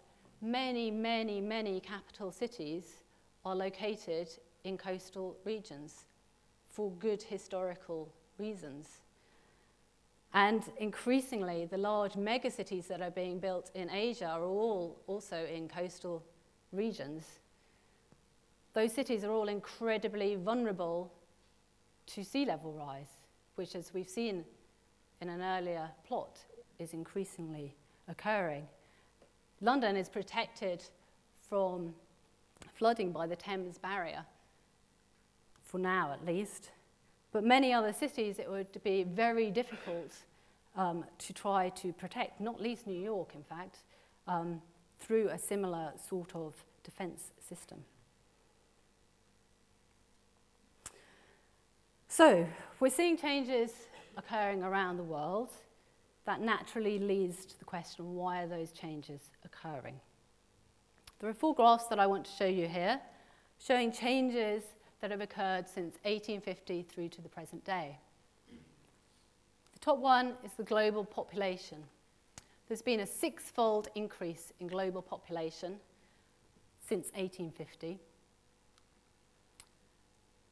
many, 0.42 0.90
many, 0.90 1.40
many 1.40 1.80
capital 1.80 2.32
cities 2.32 2.86
are 3.46 3.56
located 3.56 4.30
in 4.64 4.78
coastal 4.78 5.38
regions 5.46 6.06
for 6.66 6.92
good 6.94 7.22
historical 7.22 8.12
reasons. 8.40 9.02
And 10.34 10.64
increasingly, 10.78 11.66
the 11.66 11.78
large 11.78 12.14
megacities 12.14 12.88
that 12.88 13.02
are 13.02 13.10
being 13.10 13.40
built 13.40 13.72
in 13.74 13.90
Asia 13.90 14.28
are 14.28 14.44
all 14.44 15.02
also 15.08 15.46
in 15.46 15.68
coastal 15.68 16.24
regions. 16.72 17.40
Those 18.74 18.94
cities 18.94 19.24
are 19.24 19.32
all 19.32 19.48
incredibly 19.48 20.36
vulnerable 20.36 21.12
to 22.08 22.24
sea 22.24 22.46
level 22.46 22.74
rise, 22.74 23.10
which, 23.56 23.76
as 23.76 23.94
we've 23.94 24.08
seen 24.08 24.46
in 25.22 25.30
an 25.30 25.42
earlier 25.42 25.90
plot, 26.08 26.38
is 26.78 26.94
increasingly 26.94 27.76
occurring. 28.08 28.68
London 29.62 29.98
is 29.98 30.10
protected 30.10 30.84
from 31.50 31.94
flooding 32.76 33.12
by 33.12 33.26
the 33.26 33.36
Thames 33.36 33.78
Barrier, 33.80 34.26
for 35.62 35.80
now 35.80 36.14
at 36.14 36.26
least. 36.26 36.70
But 37.32 37.44
many 37.44 37.74
other 37.74 37.94
cities, 37.94 38.40
it 38.40 38.50
would 38.50 38.84
be 38.84 39.04
very 39.04 39.52
difficult 39.52 40.14
um, 40.76 41.06
to 41.20 41.34
try 41.34 41.70
to 41.70 41.94
protect, 41.94 42.42
not 42.42 42.62
least 42.62 42.88
New 42.88 43.00
York, 43.00 43.32
in 43.36 43.44
fact, 43.44 43.80
um, 44.28 44.62
through 45.00 45.30
a 45.30 45.38
similar 45.38 45.92
sort 46.10 46.36
of 46.36 46.54
defense 46.84 47.32
system. 47.48 47.84
So, 52.08 52.48
we're 52.80 52.90
seeing 52.90 53.18
changes 53.18 53.72
occurring 54.18 54.64
around 54.64 54.98
the 54.98 55.04
world 55.04 55.50
that 56.26 56.42
naturally 56.42 57.00
leads 57.00 57.46
to 57.46 57.58
the 57.58 57.66
question 57.66 58.16
why 58.16 58.44
are 58.44 58.48
those 58.48 58.72
changes 58.72 59.22
occurring? 59.46 60.00
There 61.20 61.30
are 61.30 61.34
four 61.34 61.54
graphs 61.54 61.88
that 61.88 62.00
I 62.00 62.08
want 62.08 62.26
to 62.26 62.32
show 62.32 62.46
you 62.46 62.68
here, 62.68 63.00
showing 63.60 63.92
changes 63.92 64.64
that 65.02 65.12
have 65.12 65.22
occurred 65.22 65.68
since 65.68 65.96
1850 66.04 66.84
through 66.84 67.10
to 67.10 67.22
the 67.22 67.30
present 67.30 67.64
day. 67.66 67.98
The 69.74 69.80
top 69.80 70.00
one 70.00 70.34
is 70.44 70.52
the 70.54 70.64
global 70.64 71.06
population. 71.06 71.78
There's 72.68 72.82
been 72.82 73.00
a 73.00 73.08
six-fold 73.08 73.90
increase 73.96 74.52
in 74.60 74.68
global 74.68 75.02
population 75.02 75.78
since 76.88 77.08
1850. 77.14 78.00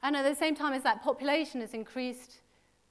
And 0.04 0.16
at 0.16 0.24
the 0.24 0.36
same 0.36 0.56
time 0.56 0.74
as 0.74 0.84
that 0.84 1.04
population 1.04 1.62
has 1.62 1.74
increased, 1.74 2.40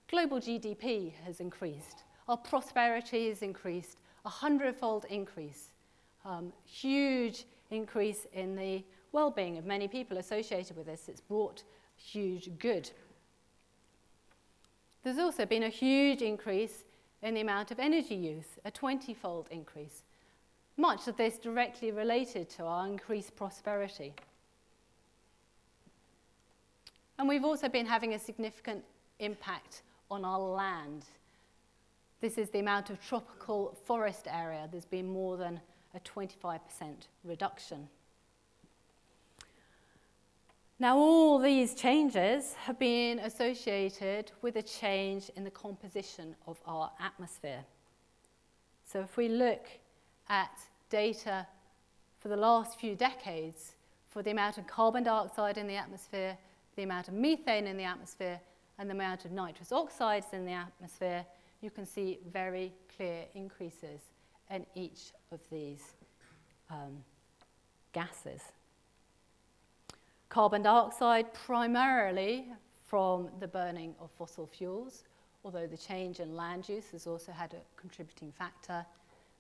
global 0.09 0.41
GDP 0.41 1.13
has 1.25 1.41
increased 1.41 2.05
our 2.29 2.37
prosperity 2.37 3.29
has 3.29 3.43
increased, 3.43 3.99
a 4.25 4.29
hundredfold 4.29 5.07
increase, 5.09 5.73
um, 6.25 6.53
huge 6.65 7.45
increase 7.71 8.27
in 8.33 8.57
the 8.57 8.83
well-being 9.17 9.59
of 9.59 9.65
many 9.65 9.89
people 9.89 10.19
associated 10.19 10.77
with 10.77 10.87
this. 10.87 11.09
It's 11.09 11.21
brought 11.21 11.65
huge 11.97 12.51
good. 12.59 12.91
There's 15.03 15.19
also 15.19 15.47
been 15.47 15.65
a 15.65 15.69
huge 15.69 16.23
increase 16.23 16.85
in 17.23 17.35
the 17.35 17.41
amount 17.41 17.71
of 17.71 17.81
energy 17.81 18.15
use, 18.15 18.59
a 18.65 18.71
20-fold 18.71 19.49
increase. 19.51 20.03
Much 20.77 21.09
of 21.09 21.17
this 21.17 21.39
directly 21.39 21.91
related 21.91 22.49
to 22.51 22.65
our 22.65 22.87
increased 22.87 23.35
prosperity. 23.35 24.15
And 27.19 27.29
we've 27.29 27.45
also 27.45 27.69
been 27.69 27.87
having 27.87 28.15
a 28.15 28.19
significant 28.19 28.85
impact 29.19 29.83
on 30.11 30.25
our 30.25 30.39
land 30.39 31.05
this 32.21 32.39
is 32.39 32.49
the 32.51 32.61
amount 32.61 32.91
of 32.91 33.01
tropical 33.07 33.77
forest 33.85 34.27
area. 34.31 34.69
There's 34.71 34.87
been 34.87 35.09
more 35.09 35.37
than 35.37 35.61
a 35.95 36.01
25% 36.01 36.61
reduction. 37.25 37.89
Now, 40.79 40.99
all 40.99 41.39
these 41.39 41.75
changes 41.75 42.53
have 42.55 42.79
been 42.79 43.19
associated 43.21 44.33
with 44.43 44.57
a 44.57 44.63
change 44.63 45.31
in 45.35 45.43
the 45.43 45.51
composition 45.51 46.37
of 46.47 46.59
our 46.67 46.91
atmosphere. 47.01 47.65
So, 48.85 49.01
if 49.01 49.17
we 49.17 49.29
look 49.29 49.67
at 50.29 50.51
data 50.91 51.47
for 52.19 52.29
the 52.29 52.37
last 52.37 52.79
few 52.79 52.95
decades 52.95 53.77
for 54.07 54.23
the 54.23 54.33
amount 54.33 54.59
of 54.59 54.67
carbon 54.67 55.05
dioxide 55.05 55.57
in 55.57 55.67
the 55.67 55.77
atmosphere, 55.77 56.37
the 56.77 56.83
amount 56.83 57.09
of 57.09 57.15
methane 57.15 57.67
in 57.67 57.79
the 57.79 57.85
atmosphere, 57.85 58.39
and 58.79 58.91
the 58.91 58.95
amount 58.95 59.25
of 59.25 59.33
nitrous 59.33 59.73
oxides 59.73 60.27
in 60.33 60.45
the 60.45 60.53
atmosphere, 60.53 61.25
you 61.63 61.71
can 61.71 61.87
see 61.87 62.19
very 62.31 62.73
clear 62.95 63.25
increases 63.35 64.01
in 64.51 64.67
each 64.75 65.13
of 65.33 65.41
these 65.51 65.95
um, 66.71 67.03
gases. 67.93 68.43
Carbon 70.29 70.63
dioxide 70.63 71.33
primarily 71.33 72.47
from 72.87 73.29
the 73.41 73.49
burning 73.49 73.95
of 74.01 74.11
fossil 74.11 74.47
fuels, 74.47 75.05
although 75.45 75.67
the 75.67 75.77
change 75.77 76.21
in 76.21 76.37
land 76.37 76.69
use 76.69 76.91
has 76.93 77.07
also 77.07 77.33
had 77.33 77.55
a 77.55 77.81
contributing 77.81 78.33
factor. 78.33 78.85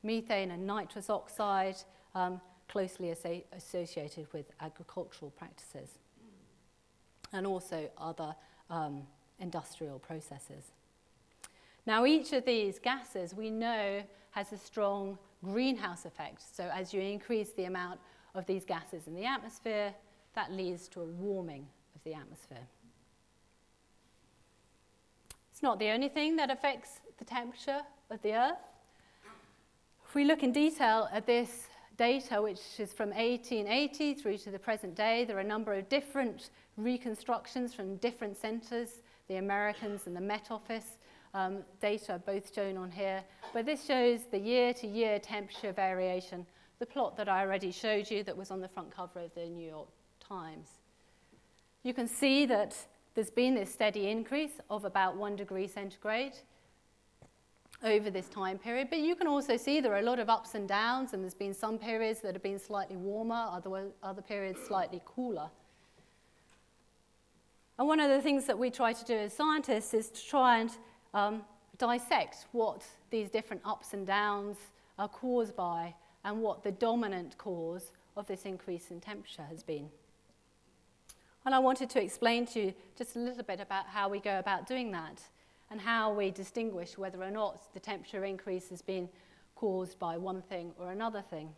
Methane 0.03 0.53
and 0.53 0.66
nitrous 0.66 1.11
oxide 1.11 1.77
um, 2.14 2.40
closely 2.68 3.14
associated 3.53 4.27
with 4.33 4.46
agricultural 4.61 5.31
practices, 5.33 5.99
and 7.33 7.46
also 7.46 7.88
other 7.99 8.35
um, 8.70 9.03
industrial 9.40 9.99
processes. 9.99 10.72
Now, 11.87 12.05
each 12.05 12.33
of 12.33 12.44
these 12.44 12.79
gases 12.79 13.35
we 13.35 13.51
know 13.51 14.03
has 14.33 14.53
a 14.53 14.59
strong 14.59 15.18
greenhouse 15.44 16.05
effect. 16.05 16.42
So, 16.55 16.68
as 16.75 16.92
you 16.92 17.01
increase 17.01 17.51
the 17.51 17.64
amount 17.64 18.01
of 18.35 18.46
these 18.46 18.64
gases 18.64 19.07
in 19.07 19.14
the 19.14 19.25
atmosphere, 19.25 19.94
that 20.37 20.53
leads 20.53 20.87
to 20.88 21.01
a 21.01 21.05
warming 21.05 21.66
of 21.96 22.05
the 22.05 22.14
atmosphere. 22.14 22.68
It's 25.51 25.62
not 25.62 25.79
the 25.79 25.88
only 25.88 26.11
thing 26.11 26.37
that 26.37 26.51
affects 26.51 27.01
the 27.18 27.25
temperature 27.25 27.81
of 28.11 28.20
the 28.20 28.35
Earth. 28.35 28.59
If 30.07 30.14
we 30.14 30.25
look 30.25 30.42
in 30.42 30.53
detail 30.53 31.09
at 31.11 31.27
this 31.27 31.66
data, 31.96 32.42
which 32.42 32.61
is 32.79 32.92
from 32.92 33.09
1880 33.09 34.14
through 34.14 34.37
to 34.38 34.51
the 34.51 34.59
present 34.59 34.94
day, 34.94 35.25
there 35.25 35.38
are 35.38 35.40
a 35.40 35.44
number 35.44 35.72
of 35.72 35.88
different 35.88 36.51
reconstructions 36.77 37.72
from 37.72 37.96
different 37.96 38.37
centres, 38.37 39.01
the 39.29 39.37
Americans 39.37 40.03
and 40.07 40.14
the 40.14 40.20
Met 40.20 40.51
Office, 40.51 40.99
um, 41.33 41.64
data 41.81 42.20
both 42.27 42.55
shown 42.55 42.77
on 42.77 42.90
here, 42.90 43.25
but 43.55 43.64
this 43.64 43.87
shows 43.87 44.20
the 44.31 44.38
year-to-year 44.38 45.18
temperature 45.18 45.72
variation, 45.72 46.46
the 46.79 46.87
plot 46.87 47.16
that 47.16 47.29
I 47.29 47.40
already 47.40 47.72
showed 47.72 48.11
you 48.11 48.22
that 48.25 48.37
was 48.37 48.51
on 48.51 48.61
the 48.61 48.68
front 48.68 48.94
cover 48.94 49.20
of 49.20 49.35
the 49.35 49.46
New 49.46 49.66
York 49.66 49.88
Times. 50.27 50.69
You 51.83 51.95
can 51.95 52.09
see 52.09 52.47
that 52.47 52.75
there's 53.15 53.31
been 53.31 53.55
this 53.55 53.73
steady 53.73 54.09
increase 54.09 54.61
of 54.69 54.85
about 54.85 55.17
one 55.17 55.37
degree 55.37 55.69
centigrade 55.69 56.33
over 57.85 58.11
this 58.11 58.29
time 58.29 58.59
period, 58.59 58.89
but 58.91 58.99
you 58.99 59.15
can 59.15 59.27
also 59.27 59.57
see 59.57 59.81
there 59.81 59.93
are 59.93 59.99
a 59.99 60.03
lot 60.03 60.19
of 60.19 60.29
ups 60.29 60.55
and 60.55 60.67
downs, 60.67 61.12
and 61.12 61.23
there's 61.23 61.35
been 61.35 61.55
some 61.55 61.79
periods 61.79 62.21
that 62.21 62.35
have 62.35 62.43
been 62.43 62.59
slightly 62.59 62.97
warmer, 62.97 63.47
other, 63.51 63.89
other 64.03 64.23
periods 64.23 64.59
slightly 64.67 65.01
cooler. 65.05 65.49
And 67.79 67.87
one 67.87 68.01
of 68.01 68.11
the 68.11 68.21
things 68.21 68.47
that 68.47 68.59
we 68.59 68.71
try 68.71 68.93
to 68.93 69.05
do 69.05 69.15
as 69.15 69.33
scientists 69.33 69.95
is 69.95 70.09
to 70.09 70.27
try 70.27 70.59
and 70.59 70.71
um, 71.15 71.43
dissect 71.79 72.47
what 72.53 72.83
these 73.11 73.31
different 73.31 73.62
ups 73.65 73.93
and 73.93 74.07
downs 74.07 74.57
are 74.99 75.09
caused 75.09 75.55
by 75.55 75.95
and 76.25 76.41
what 76.41 76.65
the 76.65 76.73
dominant 76.73 77.37
cause 77.39 77.93
of 78.17 78.27
this 78.27 78.43
increase 78.45 78.91
in 78.91 79.01
temperature 79.01 79.45
has 79.49 79.62
been. 79.62 79.89
And 81.47 81.55
I 81.55 81.61
wanted 81.61 81.89
to 81.91 82.03
explain 82.03 82.45
to 82.47 82.61
you 82.61 82.75
just 82.99 83.15
a 83.15 83.21
little 83.21 83.45
bit 83.45 83.61
about 83.61 83.87
how 83.87 84.09
we 84.09 84.19
go 84.19 84.41
about 84.41 84.67
doing 84.67 84.91
that 84.91 85.23
and 85.71 85.81
how 85.81 86.13
we 86.13 86.33
distinguish 86.33 86.99
whether 86.99 87.23
or 87.23 87.31
not 87.31 87.73
the 87.73 87.79
temperature 87.79 88.25
increase 88.25 88.69
has 88.71 88.83
been 88.83 89.09
caused 89.55 89.97
by 90.01 90.19
one 90.19 90.43
thing 90.43 90.73
or 90.77 90.91
another 90.91 91.23
thing. 91.23 91.51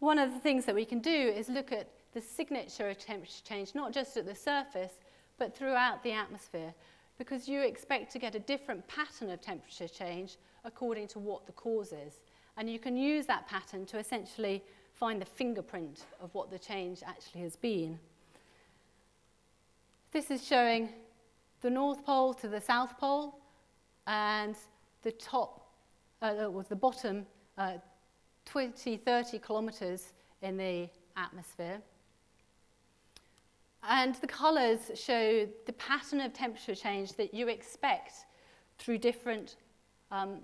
One 0.00 0.18
of 0.18 0.34
the 0.34 0.40
things 0.40 0.64
that 0.64 0.74
we 0.74 0.84
can 0.84 0.98
do 0.98 1.10
is 1.10 1.48
look 1.48 1.70
at 1.70 1.88
the 2.12 2.20
signature 2.20 2.90
of 2.90 2.98
temperature 2.98 3.44
change, 3.44 3.76
not 3.76 3.92
just 3.92 4.16
at 4.16 4.26
the 4.26 4.34
surface, 4.34 4.92
but 5.38 5.56
throughout 5.56 6.02
the 6.02 6.10
atmosphere, 6.10 6.74
because 7.18 7.48
you 7.48 7.60
expect 7.60 8.10
to 8.12 8.18
get 8.18 8.34
a 8.34 8.40
different 8.40 8.86
pattern 8.88 9.30
of 9.30 9.40
temperature 9.40 9.86
change 9.86 10.36
according 10.64 11.06
to 11.06 11.20
what 11.20 11.46
the 11.46 11.52
cause 11.52 11.92
is. 11.92 12.20
And 12.56 12.68
you 12.68 12.80
can 12.80 12.96
use 12.96 13.24
that 13.26 13.46
pattern 13.46 13.86
to 13.86 13.98
essentially 13.98 14.64
find 14.92 15.20
the 15.20 15.26
fingerprint 15.26 16.06
of 16.20 16.34
what 16.34 16.50
the 16.50 16.58
change 16.58 17.02
actually 17.06 17.42
has 17.42 17.54
been. 17.54 18.00
This 20.12 20.30
is 20.30 20.46
showing 20.46 20.90
the 21.62 21.70
North 21.70 22.04
Pole 22.04 22.34
to 22.34 22.46
the 22.46 22.60
South 22.60 22.98
Pole 22.98 23.40
and 24.06 24.54
the 25.00 25.12
top, 25.12 25.72
uh, 26.20 26.50
was 26.50 26.66
the 26.66 26.76
bottom 26.76 27.24
uh, 27.56 27.78
20, 28.44 28.98
30 28.98 29.38
kilometres 29.38 30.12
in 30.42 30.58
the 30.58 30.90
atmosphere. 31.16 31.80
And 33.88 34.14
the 34.16 34.26
colours 34.26 34.90
show 34.96 35.48
the 35.64 35.72
pattern 35.72 36.20
of 36.20 36.34
temperature 36.34 36.74
change 36.74 37.14
that 37.14 37.32
you 37.32 37.48
expect 37.48 38.12
through 38.76 38.98
different 38.98 39.56
um, 40.10 40.40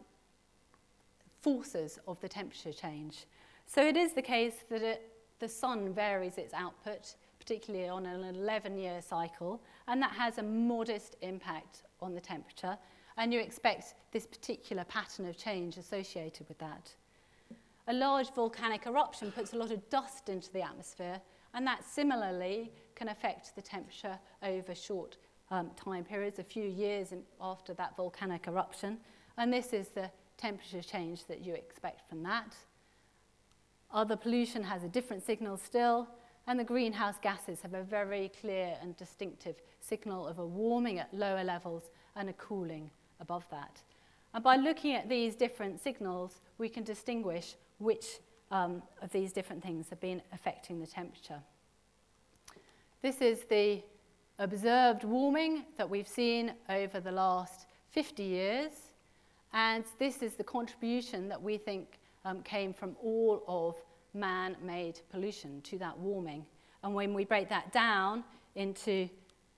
forces 1.42 1.98
of 2.08 2.18
the 2.20 2.28
temperature 2.28 2.72
change. 2.72 3.26
So 3.66 3.86
it 3.86 3.98
is 3.98 4.14
the 4.14 4.22
case 4.22 4.54
that 4.70 4.80
it, 4.80 5.12
the 5.40 5.48
sun 5.48 5.92
varies 5.92 6.38
its 6.38 6.54
output, 6.54 7.16
particularly 7.48 7.88
on 7.88 8.04
an 8.04 8.34
11-year 8.34 9.00
cycle, 9.00 9.62
and 9.86 10.02
that 10.02 10.12
has 10.12 10.36
a 10.36 10.42
modest 10.42 11.16
impact 11.22 11.82
on 12.02 12.14
the 12.14 12.20
temperature, 12.20 12.76
and 13.16 13.32
you 13.32 13.40
expect 13.40 13.94
this 14.12 14.26
particular 14.26 14.84
pattern 14.84 15.26
of 15.26 15.34
change 15.34 15.78
associated 15.78 16.46
with 16.46 16.58
that. 16.58 16.90
A 17.86 17.92
large 17.94 18.34
volcanic 18.34 18.86
eruption 18.86 19.32
puts 19.32 19.54
a 19.54 19.56
lot 19.56 19.70
of 19.70 19.88
dust 19.88 20.28
into 20.28 20.52
the 20.52 20.60
atmosphere, 20.60 21.22
and 21.54 21.66
that 21.66 21.86
similarly 21.86 22.70
can 22.94 23.08
affect 23.08 23.56
the 23.56 23.62
temperature 23.62 24.18
over 24.42 24.74
short 24.74 25.16
um, 25.50 25.70
time 25.74 26.04
periods, 26.04 26.38
a 26.38 26.44
few 26.44 26.64
years 26.64 27.12
in, 27.12 27.22
after 27.40 27.72
that 27.72 27.96
volcanic 27.96 28.46
eruption, 28.46 28.98
and 29.38 29.50
this 29.50 29.72
is 29.72 29.88
the 29.88 30.10
temperature 30.36 30.82
change 30.82 31.24
that 31.28 31.40
you 31.40 31.54
expect 31.54 32.06
from 32.10 32.22
that. 32.24 32.54
Other 33.90 34.16
pollution 34.16 34.64
has 34.64 34.84
a 34.84 34.88
different 34.88 35.24
signal 35.24 35.56
still, 35.56 36.08
and 36.48 36.58
the 36.58 36.64
greenhouse 36.64 37.16
gases 37.22 37.60
have 37.60 37.74
a 37.74 37.82
very 37.82 38.32
clear 38.40 38.74
and 38.80 38.96
distinctive 38.96 39.56
signal 39.80 40.26
of 40.26 40.38
a 40.38 40.46
warming 40.46 40.98
at 40.98 41.12
lower 41.12 41.44
levels 41.44 41.90
and 42.16 42.30
a 42.30 42.32
cooling 42.32 42.90
above 43.20 43.44
that. 43.50 43.82
And 44.32 44.42
by 44.42 44.56
looking 44.56 44.94
at 44.94 45.10
these 45.10 45.36
different 45.36 45.78
signals, 45.78 46.40
we 46.56 46.70
can 46.70 46.84
distinguish 46.84 47.54
which 47.76 48.18
um, 48.50 48.82
of 49.02 49.12
these 49.12 49.30
different 49.30 49.62
things 49.62 49.90
have 49.90 50.00
been 50.00 50.22
affecting 50.32 50.80
the 50.80 50.86
temperature. 50.86 51.40
This 53.02 53.20
is 53.20 53.40
the 53.50 53.82
observed 54.38 55.04
warming 55.04 55.66
that 55.76 55.88
we've 55.88 56.08
seen 56.08 56.54
over 56.70 56.98
the 56.98 57.12
last 57.12 57.66
50 57.90 58.22
years, 58.22 58.72
and 59.52 59.84
this 59.98 60.22
is 60.22 60.32
the 60.34 60.44
contribution 60.44 61.28
that 61.28 61.42
we 61.42 61.58
think 61.58 61.98
um, 62.24 62.42
came 62.42 62.72
from 62.72 62.96
all 63.02 63.44
of 63.46 63.76
man-made 64.14 65.00
pollution 65.10 65.60
to 65.62 65.78
that 65.78 65.98
warming. 65.98 66.44
And 66.82 66.94
when 66.94 67.14
we 67.14 67.24
break 67.24 67.48
that 67.48 67.72
down 67.72 68.24
into 68.54 69.08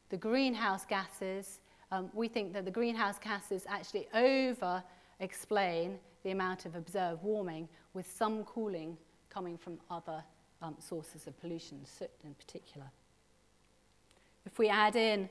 the 0.09 0.17
greenhouse 0.17 0.85
gases, 0.85 1.61
um, 1.93 2.11
we 2.15 2.29
think 2.29 2.53
that 2.53 2.65
the 2.65 2.71
greenhouse 2.71 3.19
gases 3.19 3.65
actually 3.69 4.09
over 4.15 4.83
explain 5.21 5.99
the 6.25 6.31
amount 6.31 6.67
of 6.67 6.75
observed 6.75 7.23
warming, 7.23 7.69
with 7.95 8.11
some 8.11 8.45
cooling 8.45 8.97
coming 9.29 9.57
from 9.57 9.79
other 9.91 10.23
um, 10.63 10.77
sources 10.79 11.27
of 11.27 11.39
pollution, 11.41 11.85
soot 11.85 12.11
in 12.25 12.35
particular. 12.35 12.87
If 14.45 14.59
we 14.59 14.69
add 14.69 14.97
in 14.97 15.29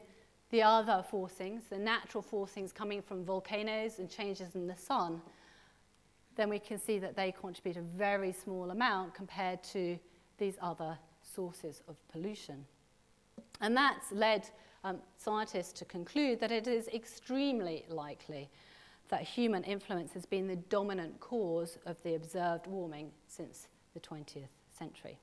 the 0.50 0.64
other 0.64 1.06
forcings, 1.12 1.70
the 1.70 1.78
natural 1.78 2.24
forcings 2.24 2.74
coming 2.74 3.02
from 3.02 3.24
volcanoes 3.24 4.00
and 4.00 4.10
changes 4.10 4.56
in 4.56 4.68
the 4.68 4.76
sun, 4.76 5.22
then 6.40 6.48
we 6.48 6.58
can 6.58 6.80
see 6.80 7.00
that 7.00 7.18
they 7.18 7.34
contribute 7.34 7.76
a 7.76 7.82
very 7.82 8.32
small 8.32 8.72
amount 8.72 9.14
compared 9.14 9.62
to 9.62 10.00
these 10.38 10.56
other 10.62 10.98
sources 11.22 11.84
of 11.90 11.98
pollution. 12.08 12.66
And 13.60 13.76
that's 13.76 14.10
led 14.14 14.50
um, 14.86 15.00
scientists 15.18 15.74
to 15.74 15.86
conclude 15.86 16.40
that 16.40 16.50
it 16.50 16.66
is 16.66 16.88
extremely 16.88 17.84
likely 17.90 18.50
that 19.10 19.22
human 19.24 19.66
influence 19.66 20.14
has 20.14 20.26
been 20.26 20.48
the 20.48 20.56
dominant 20.56 21.20
cause 21.20 21.78
of 21.86 22.02
the 22.04 22.16
observed 22.16 22.68
warming 22.68 23.12
since 23.28 23.68
the 23.94 24.00
20th 24.00 24.48
century. 24.78 25.20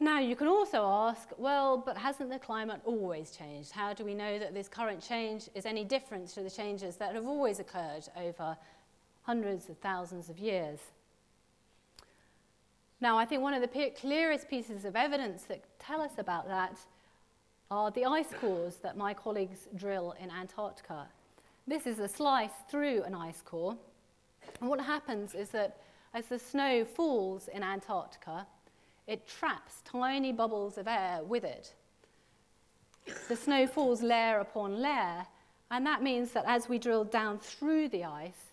Now, 0.00 0.20
you 0.20 0.36
can 0.36 0.46
also 0.46 0.86
ask, 0.86 1.30
well, 1.38 1.76
but 1.76 1.96
hasn't 1.96 2.30
the 2.30 2.38
climate 2.38 2.80
always 2.84 3.32
changed? 3.32 3.72
How 3.72 3.92
do 3.92 4.04
we 4.04 4.14
know 4.14 4.38
that 4.38 4.54
this 4.54 4.68
current 4.68 5.02
change 5.02 5.48
is 5.54 5.66
any 5.66 5.84
different 5.84 6.28
to 6.30 6.42
the 6.42 6.50
changes 6.50 6.96
that 6.96 7.14
have 7.14 7.26
always 7.26 7.58
occurred 7.58 8.08
over 8.16 8.56
hundreds 9.22 9.68
of 9.68 9.76
thousands 9.78 10.30
of 10.30 10.38
years? 10.38 10.78
Now, 13.00 13.18
I 13.18 13.24
think 13.24 13.42
one 13.42 13.54
of 13.54 13.62
the 13.62 13.90
clearest 13.90 14.48
pieces 14.48 14.84
of 14.84 14.94
evidence 14.94 15.42
that 15.44 15.62
tell 15.80 16.00
us 16.00 16.12
about 16.18 16.46
that 16.46 16.78
are 17.70 17.90
the 17.90 18.04
ice 18.04 18.32
cores 18.40 18.76
that 18.76 18.96
my 18.96 19.12
colleagues 19.12 19.68
drill 19.76 20.14
in 20.20 20.30
Antarctica. 20.30 21.08
This 21.66 21.86
is 21.86 21.98
a 21.98 22.08
slice 22.08 22.50
through 22.70 23.02
an 23.02 23.14
ice 23.14 23.42
core. 23.44 23.76
And 24.60 24.70
what 24.70 24.80
happens 24.80 25.34
is 25.34 25.50
that 25.50 25.78
as 26.14 26.26
the 26.26 26.38
snow 26.38 26.84
falls 26.84 27.48
in 27.48 27.62
Antarctica, 27.62 28.46
it 29.08 29.26
traps 29.26 29.80
tiny 29.84 30.32
bubbles 30.32 30.78
of 30.78 30.86
air 30.86 31.20
with 31.24 31.42
it. 31.42 31.74
The 33.26 33.36
snow 33.36 33.66
falls 33.66 34.02
layer 34.02 34.38
upon 34.38 34.80
layer, 34.80 35.26
and 35.70 35.84
that 35.86 36.02
means 36.02 36.32
that 36.32 36.44
as 36.46 36.68
we 36.68 36.78
drill 36.78 37.04
down 37.04 37.38
through 37.38 37.88
the 37.88 38.04
ice, 38.04 38.52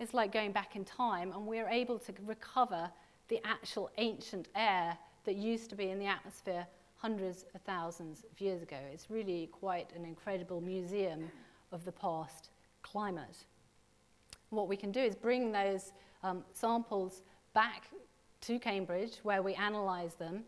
it's 0.00 0.12
like 0.12 0.32
going 0.32 0.50
back 0.50 0.74
in 0.74 0.84
time, 0.84 1.30
and 1.32 1.46
we're 1.46 1.68
able 1.68 2.00
to 2.00 2.12
recover 2.26 2.90
the 3.28 3.40
actual 3.46 3.90
ancient 3.96 4.48
air 4.56 4.98
that 5.24 5.36
used 5.36 5.70
to 5.70 5.76
be 5.76 5.90
in 5.90 6.00
the 6.00 6.06
atmosphere 6.06 6.66
hundreds 6.96 7.44
of 7.54 7.60
thousands 7.62 8.24
of 8.30 8.40
years 8.40 8.62
ago. 8.62 8.76
It's 8.92 9.08
really 9.08 9.48
quite 9.52 9.88
an 9.94 10.04
incredible 10.04 10.60
museum 10.60 11.30
of 11.70 11.84
the 11.84 11.92
past 11.92 12.50
climate. 12.82 13.44
What 14.48 14.66
we 14.66 14.76
can 14.76 14.90
do 14.90 15.00
is 15.00 15.14
bring 15.14 15.52
those 15.52 15.92
um, 16.24 16.42
samples 16.52 17.22
back 17.54 17.84
to 18.42 18.58
Cambridge 18.58 19.18
where 19.22 19.42
we 19.42 19.54
analyse 19.54 20.14
them. 20.14 20.44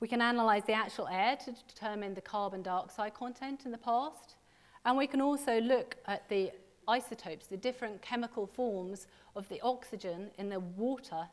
We 0.00 0.08
can 0.08 0.20
analyse 0.20 0.64
the 0.64 0.72
actual 0.72 1.08
air 1.08 1.36
to 1.44 1.54
determine 1.68 2.14
the 2.14 2.20
carbon 2.20 2.62
dioxide 2.62 3.14
content 3.14 3.62
in 3.64 3.70
the 3.70 3.78
past. 3.78 4.36
And 4.84 4.96
we 4.96 5.06
can 5.06 5.20
also 5.20 5.60
look 5.60 5.96
at 6.06 6.28
the 6.28 6.50
isotopes, 6.88 7.46
the 7.46 7.56
different 7.56 8.02
chemical 8.02 8.46
forms 8.46 9.06
of 9.36 9.48
the 9.48 9.60
oxygen 9.60 10.30
in 10.38 10.48
the 10.48 10.60
water, 10.60 11.28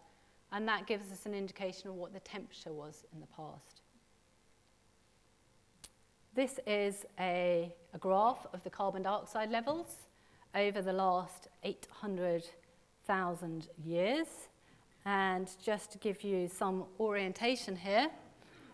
and 0.51 0.67
that 0.67 0.85
gives 0.85 1.11
us 1.11 1.25
an 1.25 1.33
indication 1.33 1.89
of 1.89 1.95
what 1.95 2.13
the 2.13 2.19
temperature 2.19 2.73
was 2.73 3.05
in 3.13 3.19
the 3.19 3.25
past. 3.27 3.81
This 6.33 6.59
is 6.67 7.05
a, 7.19 7.73
a 7.93 7.97
graph 7.97 8.45
of 8.53 8.63
the 8.63 8.69
carbon 8.69 9.03
dioxide 9.03 9.49
levels 9.49 9.87
over 10.53 10.81
the 10.81 10.93
last 10.93 11.47
800,000 11.63 13.67
years. 13.83 14.27
And 15.07 15.49
just 15.63 15.89
to 15.93 15.97
give 15.99 16.21
you 16.21 16.49
some 16.49 16.83
orientation 16.99 17.77
here, 17.77 18.09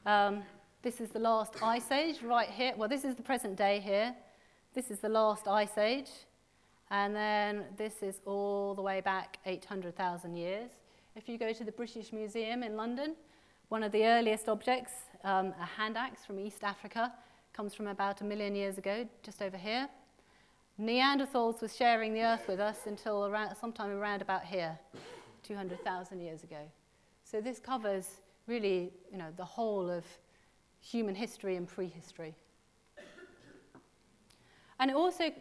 um, 0.08 0.42
this 0.82 1.00
is 1.00 1.10
the 1.10 1.20
last 1.20 1.62
ice 1.62 1.92
age 1.92 2.24
right 2.24 2.50
here. 2.50 2.74
Well, 2.76 2.90
this 2.90 3.06
is 3.06 3.16
the 3.16 3.22
present 3.22 3.56
day 3.56 3.80
here. 3.80 4.16
This 4.74 4.90
is 4.90 4.98
the 4.98 5.10
last 5.10 5.48
ice 5.48 5.78
age. 5.78 6.10
And 6.90 7.16
then 7.16 7.66
this 7.78 8.02
is 8.02 8.20
all 8.26 8.74
the 8.74 8.82
way 8.82 9.00
back 9.00 9.38
800,000 9.46 10.36
years. 10.36 10.72
If 11.16 11.30
you 11.30 11.38
go 11.38 11.54
to 11.54 11.64
the 11.64 11.72
British 11.72 12.12
Museum 12.12 12.64
in 12.64 12.76
London, 12.76 13.16
one 13.70 13.84
of 13.84 13.92
the 13.92 14.04
earliest 14.04 14.50
objects, 14.50 14.94
um, 15.24 15.54
a 15.62 15.66
hand 15.66 15.98
axe 15.98 16.26
from 16.26 16.40
East 16.40 16.64
Africa, 16.64 17.14
comes 17.54 17.76
from 17.76 17.86
about 17.86 18.22
a 18.22 18.24
million 18.24 18.56
years 18.56 18.80
ago, 18.80 19.08
just 19.22 19.44
over 19.44 19.56
here. 19.56 19.88
Neanderthals 20.82 21.62
were 21.62 21.68
sharing 21.68 22.12
the 22.16 22.24
earth 22.24 22.48
with 22.48 22.60
us 22.60 22.88
until 22.88 23.28
around, 23.28 23.56
sometime 23.56 23.92
around 23.92 24.24
about 24.24 24.46
here. 24.46 24.80
200,000 25.44 26.20
years 26.20 26.44
ago. 26.44 26.70
So 27.24 27.42
this 27.42 27.60
covers 27.60 28.22
really 28.48 28.92
you 29.12 29.18
know, 29.18 29.32
the 29.38 29.46
whole 29.46 29.90
of 29.90 30.06
human 30.82 31.16
history 31.16 31.56
and 31.56 31.68
prehistory. 31.68 32.36
And 34.80 34.90
it 34.90 34.96
also 34.96 35.32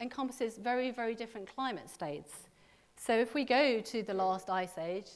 encompasses 0.00 0.56
very, 0.56 0.90
very 0.90 1.14
different 1.14 1.52
climate 1.54 1.90
states. 1.90 2.32
So 2.96 3.18
if 3.18 3.34
we 3.34 3.44
go 3.44 3.80
to 3.80 4.02
the 4.02 4.14
last 4.14 4.48
ice 4.48 4.78
age, 4.78 5.10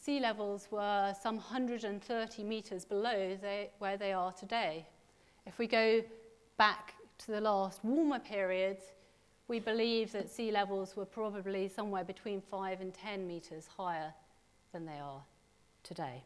sea 0.00 0.20
levels 0.20 0.68
were 0.70 1.14
some 1.20 1.36
130 1.36 2.44
meters 2.44 2.84
below 2.84 3.36
they, 3.40 3.70
where 3.78 3.96
they 3.96 4.12
are 4.12 4.32
today. 4.32 4.86
If 5.46 5.58
we 5.58 5.66
go 5.66 6.02
back 6.58 6.94
to 7.18 7.32
the 7.32 7.40
last 7.40 7.80
warmer 7.82 8.18
periods, 8.18 8.82
we 9.52 9.60
believe 9.60 10.12
that 10.12 10.30
sea 10.30 10.50
levels 10.50 10.96
were 10.96 11.04
probably 11.04 11.68
somewhere 11.68 12.04
between 12.04 12.40
5 12.40 12.80
and 12.80 12.94
10 12.94 13.28
metres 13.28 13.68
higher 13.76 14.14
than 14.72 14.86
they 14.86 14.98
are 14.98 15.20
today. 15.82 16.22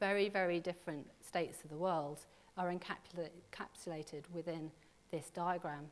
Very, 0.00 0.28
very 0.28 0.58
different 0.58 1.06
states 1.24 1.62
of 1.62 1.70
the 1.70 1.76
world 1.76 2.18
are 2.56 2.74
encapsulated 2.74 4.24
within 4.34 4.72
this 5.12 5.30
diagram. 5.30 5.84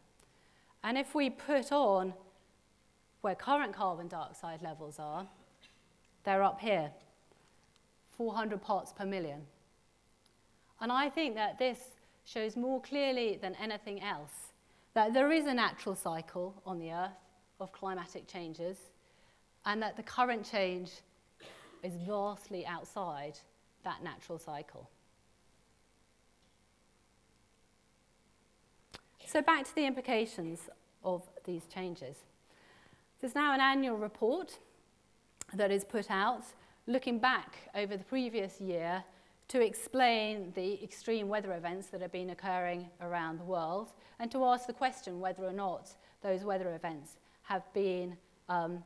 And 0.83 0.99
if 0.99 1.15
we 1.15 1.31
put 1.31 1.71
on 1.71 2.13
where 3.21 3.37
current 3.37 3.73
carbon 3.73 4.09
dioxide 4.09 4.63
levels 4.63 4.99
are, 4.99 5.29
they're 6.25 6.43
up 6.43 6.61
here, 6.61 6.91
400 8.17 8.61
parts 8.61 8.93
per 8.93 9.07
million. 9.07 9.43
And 10.81 10.91
I 10.91 11.09
think 11.09 11.37
that 11.37 11.61
this 11.61 11.79
shows 12.25 12.57
more 12.57 12.81
clearly 12.81 13.39
than 13.41 13.55
anything 13.63 14.03
else 14.03 14.46
that 14.97 15.13
there 15.13 15.31
is 15.31 15.45
a 15.45 15.53
natural 15.53 15.95
cycle 15.95 16.55
on 16.65 16.79
the 16.79 16.91
Earth 16.91 17.21
of 17.61 17.71
climatic 17.71 18.27
changes 18.27 18.79
and 19.67 19.83
that 19.83 19.95
the 19.95 20.03
current 20.03 20.51
change 20.51 20.91
is 21.83 21.93
vastly 22.07 22.65
outside 22.65 23.39
that 23.85 24.03
natural 24.03 24.39
cycle. 24.39 24.89
So, 29.27 29.43
back 29.43 29.67
to 29.67 29.75
the 29.75 29.85
implications 29.85 30.61
of 31.05 31.29
these 31.45 31.67
changes. 31.67 32.17
There's 33.21 33.35
now 33.35 33.53
an 33.53 33.61
annual 33.61 33.99
report 33.99 34.59
that 35.53 35.71
is 35.71 35.85
put 35.85 36.11
out 36.11 36.45
looking 36.87 37.19
back 37.19 37.69
over 37.75 37.99
the 37.99 38.05
previous 38.05 38.63
year 38.63 39.05
to 39.49 39.61
explain 39.61 40.53
the 40.55 40.83
extreme 40.83 41.29
weather 41.29 41.53
events 41.53 41.89
that 41.89 42.01
have 42.01 42.13
been 42.13 42.31
occurring 42.31 42.89
around 43.01 43.39
the 43.39 43.45
world 43.45 43.93
and 44.19 44.31
to 44.31 44.45
ask 44.45 44.67
the 44.67 44.73
question 44.73 45.21
whether 45.21 45.45
or 45.45 45.53
not 45.53 45.91
those 46.23 46.43
weather 46.43 46.75
events 46.75 47.17
have 47.43 47.63
been 47.73 48.17
um, 48.49 48.83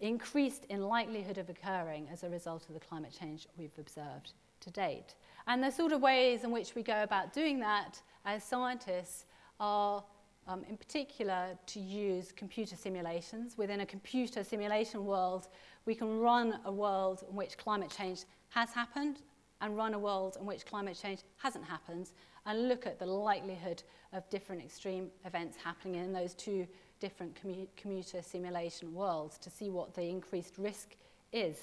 increased 0.00 0.64
in 0.70 0.82
likelihood 0.82 1.38
of 1.38 1.50
occurring 1.50 2.08
as 2.10 2.24
a 2.24 2.28
result 2.28 2.66
of 2.68 2.74
the 2.74 2.80
climate 2.80 3.14
change 3.18 3.46
we've 3.58 3.78
observed 3.78 4.32
to 4.60 4.70
date. 4.70 5.14
And 5.46 5.62
the 5.62 5.70
sort 5.70 5.92
of 5.92 6.00
ways 6.00 6.44
in 6.44 6.50
which 6.50 6.74
we 6.74 6.82
go 6.82 7.02
about 7.02 7.32
doing 7.32 7.60
that 7.60 8.00
as 8.24 8.42
scientists 8.42 9.26
are 9.60 10.02
um, 10.48 10.64
in 10.68 10.76
particular 10.76 11.56
to 11.66 11.80
use 11.80 12.32
computer 12.32 12.74
simulations. 12.74 13.56
Within 13.56 13.80
a 13.80 13.86
computer 13.86 14.42
simulation 14.42 15.04
world, 15.04 15.48
we 15.84 15.94
can 15.94 16.18
run 16.18 16.58
a 16.64 16.72
world 16.72 17.22
in 17.28 17.36
which 17.36 17.56
climate 17.58 17.92
change 17.96 18.24
has 18.50 18.70
happened 18.70 19.18
and 19.62 19.76
run 19.76 19.94
a 19.94 19.98
world 19.98 20.36
in 20.38 20.44
which 20.44 20.66
climate 20.66 20.98
change 21.00 21.20
hasn't 21.38 21.64
happened 21.64 22.10
and 22.44 22.68
look 22.68 22.86
at 22.86 22.98
the 22.98 23.06
likelihood 23.06 23.82
of 24.12 24.28
different 24.28 24.62
extreme 24.62 25.08
events 25.24 25.56
happening 25.56 25.94
in 26.04 26.12
those 26.12 26.34
two 26.34 26.66
different 27.00 27.34
commu 27.42 27.66
commuter 27.76 28.20
simulation 28.20 28.92
worlds 28.92 29.38
to 29.38 29.48
see 29.48 29.70
what 29.70 29.94
the 29.94 30.02
increased 30.02 30.58
risk 30.58 30.96
is. 31.32 31.56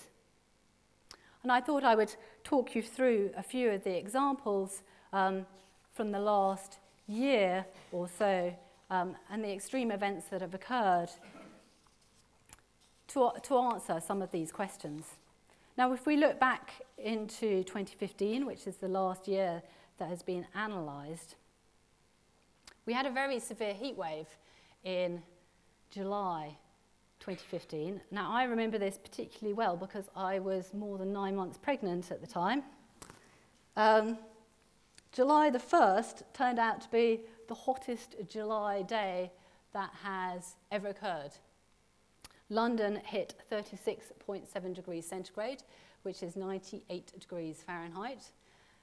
And 1.44 1.52
I 1.52 1.62
thought 1.62 1.84
I 1.84 1.96
would 1.96 2.16
talk 2.44 2.76
you 2.76 2.82
through 2.82 3.32
a 3.38 3.44
few 3.44 3.70
of 3.70 3.84
the 3.84 3.96
examples 3.96 4.82
um, 5.14 5.46
from 5.94 6.12
the 6.12 6.20
last 6.20 6.80
year 7.08 7.66
or 7.92 8.10
so 8.18 8.54
um, 8.90 9.16
and 9.30 9.44
the 9.44 9.52
extreme 9.52 9.92
events 9.92 10.28
that 10.32 10.42
have 10.42 10.54
occurred 10.54 11.10
to, 13.10 13.32
to 13.44 13.58
answer 13.58 14.02
some 14.06 14.22
of 14.22 14.32
these 14.32 14.52
questions. 14.52 15.06
Now, 15.80 15.94
if 15.94 16.06
we 16.06 16.18
look 16.18 16.42
back 16.42 16.74
into 16.98 17.64
2015, 17.64 18.46
which 18.46 18.68
is 18.68 18.76
the 18.76 18.90
last 18.90 19.30
year 19.30 19.64
that 19.98 20.10
has 20.10 20.22
been 20.22 20.46
analysed, 20.54 21.36
we 22.86 22.92
had 22.92 23.06
a 23.06 23.10
very 23.10 23.40
severe 23.40 23.74
heat 23.74 23.96
wave 23.96 24.28
in 24.84 25.24
July 25.90 26.58
2015. 27.22 28.02
Now, 28.12 28.30
I 28.30 28.44
remember 28.44 28.78
this 28.78 28.98
particularly 28.98 29.54
well 29.54 29.78
because 29.78 30.10
I 30.18 30.40
was 30.40 30.74
more 30.74 30.98
than 30.98 31.14
nine 31.14 31.38
months 31.38 31.58
pregnant 31.58 32.12
at 32.12 32.20
the 32.20 32.28
time. 32.28 32.64
Um, 33.78 34.18
July 35.14 35.50
the 35.50 35.60
1st 35.60 36.24
turned 36.34 36.60
out 36.60 36.82
to 36.82 36.92
be 36.92 37.22
the 37.48 37.56
hottest 37.56 38.18
July 38.28 38.82
day 38.82 39.32
that 39.72 39.92
has 40.04 40.58
ever 40.74 40.90
occurred. 40.90 41.32
London 42.50 43.00
hit 43.06 43.36
36.7 43.52 44.74
degrees 44.74 45.08
centigrade, 45.08 45.64
which 46.04 46.24
is 46.24 46.36
98 46.36 47.20
degrees 47.20 47.64
Fahrenheit. 47.66 48.32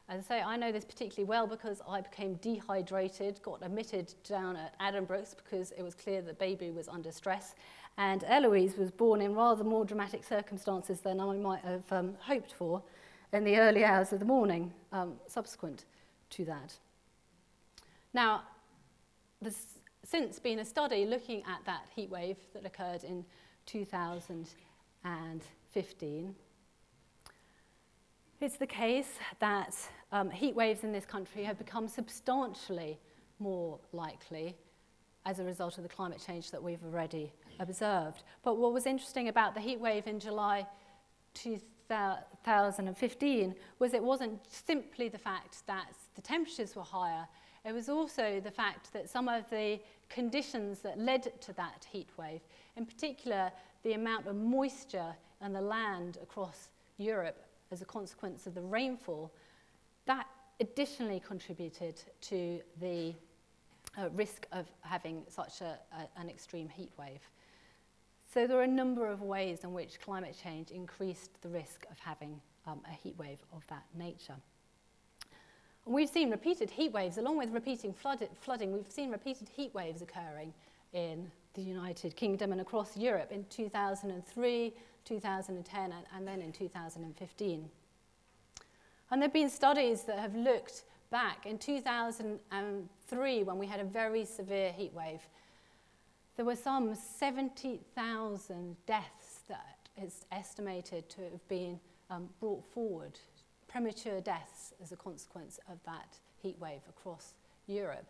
As 0.08 0.20
I 0.20 0.22
say, 0.22 0.40
I 0.40 0.56
know 0.56 0.70
this 0.70 0.84
particularly 0.84 1.28
well 1.28 1.48
because 1.48 1.82
I 1.88 2.00
became 2.00 2.34
dehydrated, 2.34 3.42
got 3.42 3.58
admitted 3.62 4.14
down 4.28 4.56
at 4.56 4.78
Addenbrooke's 4.78 5.34
because 5.34 5.72
it 5.72 5.82
was 5.82 5.94
clear 5.94 6.22
that 6.22 6.38
baby 6.38 6.70
was 6.70 6.86
under 6.86 7.10
stress, 7.10 7.56
and 7.98 8.22
Eloise 8.28 8.76
was 8.76 8.92
born 8.92 9.20
in 9.20 9.34
rather 9.34 9.64
more 9.64 9.84
dramatic 9.84 10.22
circumstances 10.22 11.00
than 11.00 11.18
I 11.18 11.34
might 11.36 11.64
have 11.64 11.90
um, 11.90 12.14
hoped 12.20 12.52
for 12.52 12.82
in 13.32 13.42
the 13.42 13.56
early 13.58 13.84
hours 13.84 14.12
of 14.12 14.20
the 14.20 14.24
morning 14.24 14.72
um, 14.92 15.14
subsequent 15.26 15.86
to 16.30 16.44
that. 16.44 16.74
Now, 18.14 18.42
there's 19.42 19.74
since 20.04 20.38
been 20.38 20.60
a 20.60 20.64
study 20.64 21.04
looking 21.04 21.42
at 21.48 21.64
that 21.66 21.82
heat 21.94 22.10
wave 22.10 22.36
that 22.54 22.64
occurred 22.64 23.02
in 23.02 23.24
2015. 23.66 26.34
It's 28.40 28.56
the 28.56 28.66
case 28.66 29.18
that 29.38 29.76
um, 30.12 30.30
heat 30.30 30.54
waves 30.54 30.84
in 30.84 30.92
this 30.92 31.04
country 31.04 31.44
have 31.44 31.58
become 31.58 31.86
substantially 31.88 32.98
more 33.38 33.78
likely 33.92 34.56
as 35.24 35.38
a 35.40 35.44
result 35.44 35.76
of 35.76 35.82
the 35.82 35.88
climate 35.88 36.22
change 36.24 36.50
that 36.50 36.62
we've 36.62 36.84
already 36.84 37.32
observed. 37.58 38.22
But 38.42 38.58
what 38.58 38.72
was 38.72 38.86
interesting 38.86 39.26
about 39.28 39.54
the 39.54 39.60
heat 39.60 39.80
wave 39.80 40.06
in 40.06 40.20
July 40.20 40.66
2015 41.34 43.54
was 43.78 43.94
it 43.94 44.02
wasn't 44.02 44.40
simply 44.50 45.08
the 45.08 45.18
fact 45.18 45.66
that 45.66 45.86
the 46.14 46.22
temperatures 46.22 46.76
were 46.76 46.82
higher, 46.82 47.26
it 47.66 47.72
was 47.72 47.88
also 47.88 48.40
the 48.40 48.50
fact 48.50 48.92
that 48.92 49.10
some 49.10 49.28
of 49.28 49.48
the 49.50 49.80
conditions 50.08 50.78
that 50.80 50.98
led 50.98 51.40
to 51.40 51.52
that 51.54 51.84
heat 51.90 52.08
wave, 52.16 52.40
in 52.76 52.86
particular 52.86 53.50
the 53.82 53.94
amount 53.94 54.26
of 54.26 54.36
moisture 54.36 55.14
on 55.40 55.52
the 55.52 55.60
land 55.60 56.18
across 56.22 56.68
Europe 56.96 57.44
as 57.72 57.82
a 57.82 57.84
consequence 57.84 58.46
of 58.46 58.54
the 58.54 58.60
rainfall, 58.60 59.32
that 60.06 60.26
additionally 60.60 61.20
contributed 61.20 62.00
to 62.20 62.60
the 62.80 63.12
uh, 63.98 64.08
risk 64.10 64.46
of 64.52 64.66
having 64.82 65.22
such 65.28 65.60
a, 65.60 65.78
a, 65.92 66.20
an 66.20 66.30
extreme 66.30 66.68
heat 66.68 66.92
wave. 66.96 67.20
So 68.32 68.46
there 68.46 68.58
are 68.58 68.62
a 68.62 68.68
number 68.68 69.06
of 69.06 69.22
ways 69.22 69.64
in 69.64 69.72
which 69.72 70.00
climate 70.00 70.36
change 70.40 70.70
increased 70.70 71.42
the 71.42 71.48
risk 71.48 71.84
of 71.90 71.98
having 71.98 72.40
um, 72.66 72.80
a 72.88 72.92
heat 72.92 73.16
wave 73.18 73.38
of 73.52 73.66
that 73.68 73.84
nature. 73.96 74.36
We've 75.88 76.08
seen 76.08 76.32
repeated 76.32 76.68
heat 76.68 76.92
waves, 76.92 77.16
along 77.16 77.38
with 77.38 77.50
repeating 77.52 77.92
flood, 77.92 78.28
flooding, 78.40 78.72
we've 78.72 78.90
seen 78.90 79.12
repeated 79.12 79.48
heat 79.48 79.72
waves 79.72 80.02
occurring 80.02 80.52
in 80.92 81.30
the 81.54 81.62
United 81.62 82.16
Kingdom 82.16 82.50
and 82.50 82.60
across 82.60 82.96
Europe 82.96 83.30
in 83.30 83.44
2003, 83.50 84.74
2010, 85.04 85.92
and, 85.92 85.94
and 86.12 86.26
then 86.26 86.42
in 86.42 86.50
2015. 86.50 87.70
And 89.12 89.22
there 89.22 89.28
have 89.28 89.32
been 89.32 89.48
studies 89.48 90.02
that 90.02 90.18
have 90.18 90.34
looked 90.34 90.82
back. 91.12 91.46
In 91.46 91.56
2003, 91.56 93.42
when 93.44 93.56
we 93.56 93.66
had 93.68 93.78
a 93.78 93.84
very 93.84 94.24
severe 94.24 94.72
heat 94.72 94.92
wave, 94.92 95.20
there 96.34 96.44
were 96.44 96.56
some 96.56 96.96
70,000 96.96 98.76
deaths 98.86 99.40
that 99.48 99.88
is 99.96 100.24
estimated 100.32 101.08
to 101.10 101.20
have 101.30 101.48
been 101.48 101.78
um, 102.10 102.28
brought 102.40 102.64
forward 102.64 103.20
premature 103.76 104.22
deaths 104.22 104.72
as 104.82 104.90
a 104.90 104.96
consequence 104.96 105.60
of 105.70 105.78
that 105.84 106.16
heat 106.40 106.56
wave 106.58 106.80
across 106.88 107.34
Europe. 107.66 108.06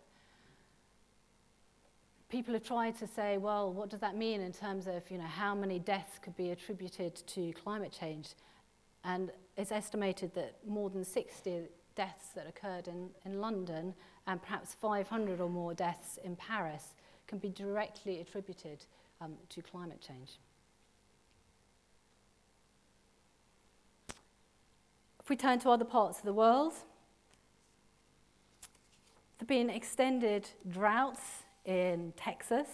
People 2.28 2.54
have 2.54 2.62
tried 2.62 2.96
to 2.98 3.06
say, 3.08 3.36
well, 3.36 3.72
what 3.72 3.90
does 3.90 3.98
that 3.98 4.16
mean 4.16 4.40
in 4.40 4.52
terms 4.52 4.86
of 4.86 5.02
you 5.10 5.18
know, 5.18 5.24
how 5.24 5.56
many 5.56 5.80
deaths 5.80 6.20
could 6.22 6.36
be 6.36 6.50
attributed 6.50 7.16
to 7.26 7.52
climate 7.54 7.92
change? 7.98 8.34
And 9.02 9.32
it's 9.56 9.72
estimated 9.72 10.32
that 10.36 10.54
more 10.64 10.88
than 10.88 11.04
60 11.04 11.62
deaths 11.96 12.28
that 12.36 12.46
occurred 12.46 12.86
in, 12.86 13.10
in 13.24 13.40
London 13.40 13.92
and 14.28 14.40
perhaps 14.40 14.74
500 14.74 15.40
or 15.40 15.48
more 15.48 15.74
deaths 15.74 16.16
in 16.22 16.36
Paris 16.36 16.94
can 17.26 17.38
be 17.38 17.48
directly 17.48 18.20
attributed 18.20 18.84
um, 19.20 19.34
to 19.48 19.62
climate 19.62 20.00
change. 20.00 20.38
If 25.26 25.30
we 25.30 25.34
turn 25.34 25.58
to 25.58 25.70
other 25.70 25.84
parts 25.84 26.20
of 26.20 26.24
the 26.24 26.32
world, 26.32 26.72
there 28.62 29.40
have 29.40 29.48
been 29.48 29.70
extended 29.70 30.48
droughts 30.68 31.42
in 31.64 32.12
Texas, 32.16 32.68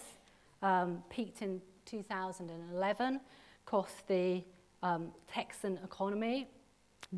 um, 0.61 1.03
peaked 1.09 1.41
in 1.41 1.63
2011, 1.87 3.21
cost 3.65 4.07
the 4.07 4.45
um, 4.83 5.13
Texan 5.27 5.79
economy 5.83 6.47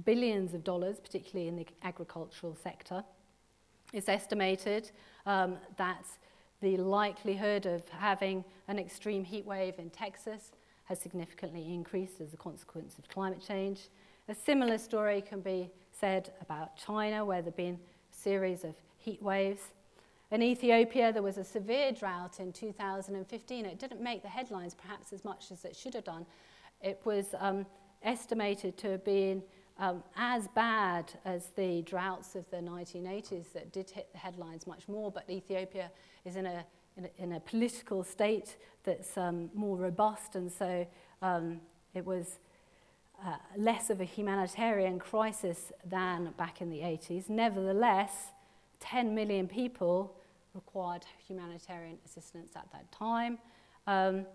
billions 0.04 0.54
of 0.54 0.62
dollars, 0.62 1.00
particularly 1.00 1.48
in 1.48 1.56
the 1.56 1.66
agricultural 1.82 2.54
sector. 2.62 3.02
It's 3.92 4.08
estimated 4.08 4.92
um, 5.26 5.56
that 5.78 6.04
the 6.60 6.76
likelihood 6.76 7.66
of 7.66 7.88
having 7.88 8.44
an 8.68 8.78
extreme 8.78 9.24
heat 9.24 9.44
wave 9.44 9.80
in 9.80 9.90
Texas 9.90 10.52
has 10.84 11.00
significantly 11.00 11.74
increased 11.74 12.20
as 12.20 12.32
a 12.32 12.36
consequence 12.36 12.98
of 12.98 13.08
climate 13.08 13.42
change. 13.44 13.88
A 14.26 14.34
similar 14.34 14.78
story 14.78 15.20
can 15.20 15.40
be 15.40 15.70
said 15.92 16.32
about 16.40 16.78
China, 16.78 17.26
where 17.26 17.42
there 17.42 17.50
have 17.50 17.56
been 17.56 17.74
a 17.74 18.16
series 18.16 18.64
of 18.64 18.74
heat 18.96 19.22
waves. 19.22 19.60
In 20.30 20.42
Ethiopia, 20.42 21.12
there 21.12 21.22
was 21.22 21.36
a 21.36 21.44
severe 21.44 21.92
drought 21.92 22.40
in 22.40 22.50
2015. 22.50 23.66
It 23.66 23.78
didn't 23.78 24.00
make 24.00 24.22
the 24.22 24.28
headlines 24.28 24.74
perhaps 24.74 25.12
as 25.12 25.26
much 25.26 25.52
as 25.52 25.66
it 25.66 25.76
should 25.76 25.92
have 25.92 26.04
done. 26.04 26.24
It 26.80 27.02
was 27.04 27.34
um, 27.38 27.66
estimated 28.02 28.78
to 28.78 28.92
have 28.92 29.04
been 29.04 29.42
um, 29.78 30.02
as 30.16 30.48
bad 30.54 31.12
as 31.26 31.48
the 31.54 31.82
droughts 31.82 32.34
of 32.34 32.48
the 32.50 32.56
1980s 32.56 33.52
that 33.52 33.72
did 33.72 33.90
hit 33.90 34.10
the 34.12 34.18
headlines 34.18 34.66
much 34.66 34.88
more, 34.88 35.10
but 35.10 35.28
Ethiopia 35.28 35.90
is 36.24 36.36
in 36.36 36.46
a, 36.46 36.64
in 36.96 37.04
a, 37.04 37.22
in 37.22 37.32
a 37.32 37.40
political 37.40 38.02
state 38.02 38.56
that's 38.84 39.18
um, 39.18 39.50
more 39.52 39.76
robust, 39.76 40.34
and 40.34 40.50
so 40.50 40.86
um, 41.20 41.60
it 41.92 42.06
was 42.06 42.38
uh, 43.24 43.36
less 43.56 43.90
of 43.90 44.00
a 44.00 44.04
humanitarian 44.04 44.98
crisis 44.98 45.72
than 45.84 46.32
back 46.36 46.60
in 46.60 46.68
the 46.68 46.80
80s. 46.80 47.28
Nevertheless, 47.28 48.32
10 48.80 49.14
million 49.14 49.48
people 49.48 50.16
required 50.54 51.04
humanitarian 51.26 51.98
assistance 52.04 52.52
at 52.54 52.70
that 52.72 52.90
time. 52.92 53.38
Um, 53.86 54.26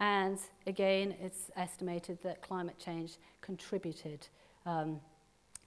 and 0.00 0.38
again, 0.66 1.14
it's 1.20 1.50
estimated 1.56 2.18
that 2.22 2.42
climate 2.42 2.78
change 2.78 3.16
contributed 3.40 4.26
um, 4.66 5.00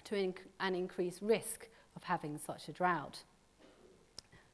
to 0.03 0.15
inc- 0.15 0.45
an 0.59 0.75
increased 0.75 1.21
risk 1.21 1.67
of 1.95 2.03
having 2.03 2.38
such 2.38 2.67
a 2.69 2.71
drought. 2.71 3.23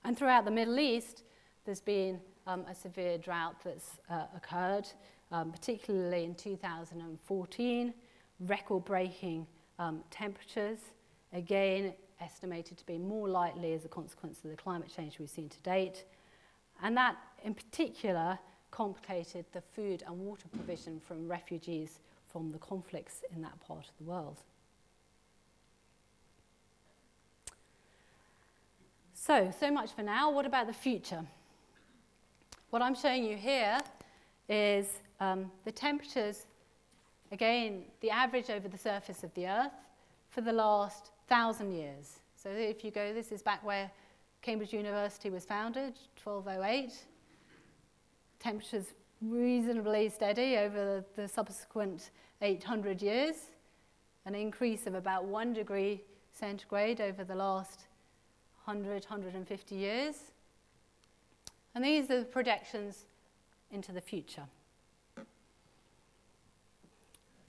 And 0.04 0.18
throughout 0.18 0.46
the 0.46 0.52
Middle 0.52 0.80
East, 0.80 1.24
there's 1.66 1.82
been 1.82 2.20
um, 2.48 2.66
a 2.70 2.76
severe 2.76 3.18
drought 3.18 3.56
that's 3.64 4.00
uh, 4.10 4.26
occurred, 4.36 4.88
um, 5.32 5.52
particularly 5.52 6.24
in 6.24 6.36
2014, 6.36 7.94
record 8.46 8.86
breaking 8.86 9.48
um, 9.80 10.04
temperatures, 10.12 10.80
again 11.32 11.94
estimated 12.22 12.78
to 12.78 12.86
be 12.86 12.98
more 12.98 13.28
likely 13.28 13.74
as 13.74 13.86
a 13.86 13.90
consequence 13.90 14.40
of 14.44 14.50
the 14.50 14.56
climate 14.56 14.92
change 14.96 15.20
we've 15.20 15.30
seen 15.30 15.50
to 15.50 15.60
date. 15.60 16.06
And 16.82 16.96
that, 16.98 17.18
in 17.44 17.54
particular, 17.54 18.40
complicated 18.72 19.46
the 19.52 19.62
food 19.62 20.04
and 20.08 20.18
water 20.20 20.48
provision 20.52 21.00
from 21.06 21.28
refugees 21.28 22.00
from 22.32 22.52
the 22.52 22.58
conflicts 22.58 23.24
in 23.36 23.42
that 23.42 23.60
part 23.60 23.86
of 23.86 23.92
the 24.00 24.04
world. 24.04 24.38
So, 29.14 29.54
so 29.58 29.72
much 29.72 29.92
for 29.94 30.02
now. 30.02 30.32
What 30.32 30.46
about 30.46 30.68
the 30.68 30.74
future? 30.74 31.24
What 32.72 32.82
I'm 32.82 32.96
showing 32.96 33.24
you 33.24 33.38
here 33.38 33.78
is 34.50 34.88
um, 35.20 35.52
the 35.64 35.72
temperatures, 35.72 36.48
again, 37.34 37.84
the 38.02 38.12
average 38.12 38.50
over 38.50 38.70
the 38.70 38.78
surface 38.78 39.24
of 39.24 39.34
the 39.34 39.48
Earth 39.48 39.72
for 40.30 40.42
the 40.42 40.54
last 40.54 41.10
thousand 41.28 41.74
years. 41.74 42.20
So 42.36 42.50
if 42.50 42.84
you 42.84 42.92
go, 42.92 43.14
this 43.14 43.32
is 43.32 43.42
back 43.42 43.66
where 43.66 43.90
Cambridge 44.44 44.72
University 44.72 45.30
was 45.30 45.44
founded, 45.44 45.94
1208. 46.24 46.94
Temperatures 48.40 48.86
reasonably 49.22 50.10
steady 50.10 50.58
over 50.58 51.04
the, 51.16 51.28
subsequent 51.28 52.12
800 52.42 53.02
years, 53.02 53.36
an 54.26 54.36
increase 54.36 54.86
of 54.86 54.94
about 54.94 55.26
one 55.26 55.54
degree 55.54 56.02
centigrade 56.34 57.02
over 57.02 57.24
the 57.24 57.36
last 57.36 57.86
100, 58.66 59.06
150 59.06 59.76
years. 59.76 60.16
And 61.74 61.84
these 61.84 62.12
are 62.12 62.20
the 62.20 62.26
projections 62.26 63.06
into 63.72 63.92
the 63.92 64.02
future. 64.02 64.44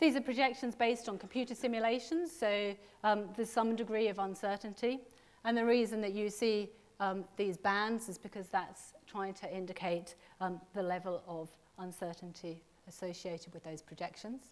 These 0.00 0.16
are 0.16 0.20
projections 0.20 0.74
based 0.74 1.08
on 1.08 1.18
computer 1.18 1.54
simulations, 1.54 2.32
so 2.32 2.74
um, 3.04 3.28
there's 3.36 3.50
some 3.50 3.76
degree 3.76 4.08
of 4.08 4.18
uncertainty. 4.18 5.00
And 5.44 5.56
the 5.56 5.64
reason 5.64 6.00
that 6.00 6.12
you 6.12 6.30
see 6.30 6.70
um, 7.00 7.24
these 7.36 7.56
bands 7.56 8.08
is 8.08 8.18
because 8.18 8.48
that's 8.48 8.94
trying 9.06 9.34
to 9.34 9.54
indicate 9.54 10.14
um, 10.40 10.60
the 10.74 10.82
level 10.82 11.22
of 11.28 11.48
uncertainty 11.78 12.62
associated 12.88 13.52
with 13.52 13.62
those 13.62 13.82
projections. 13.82 14.42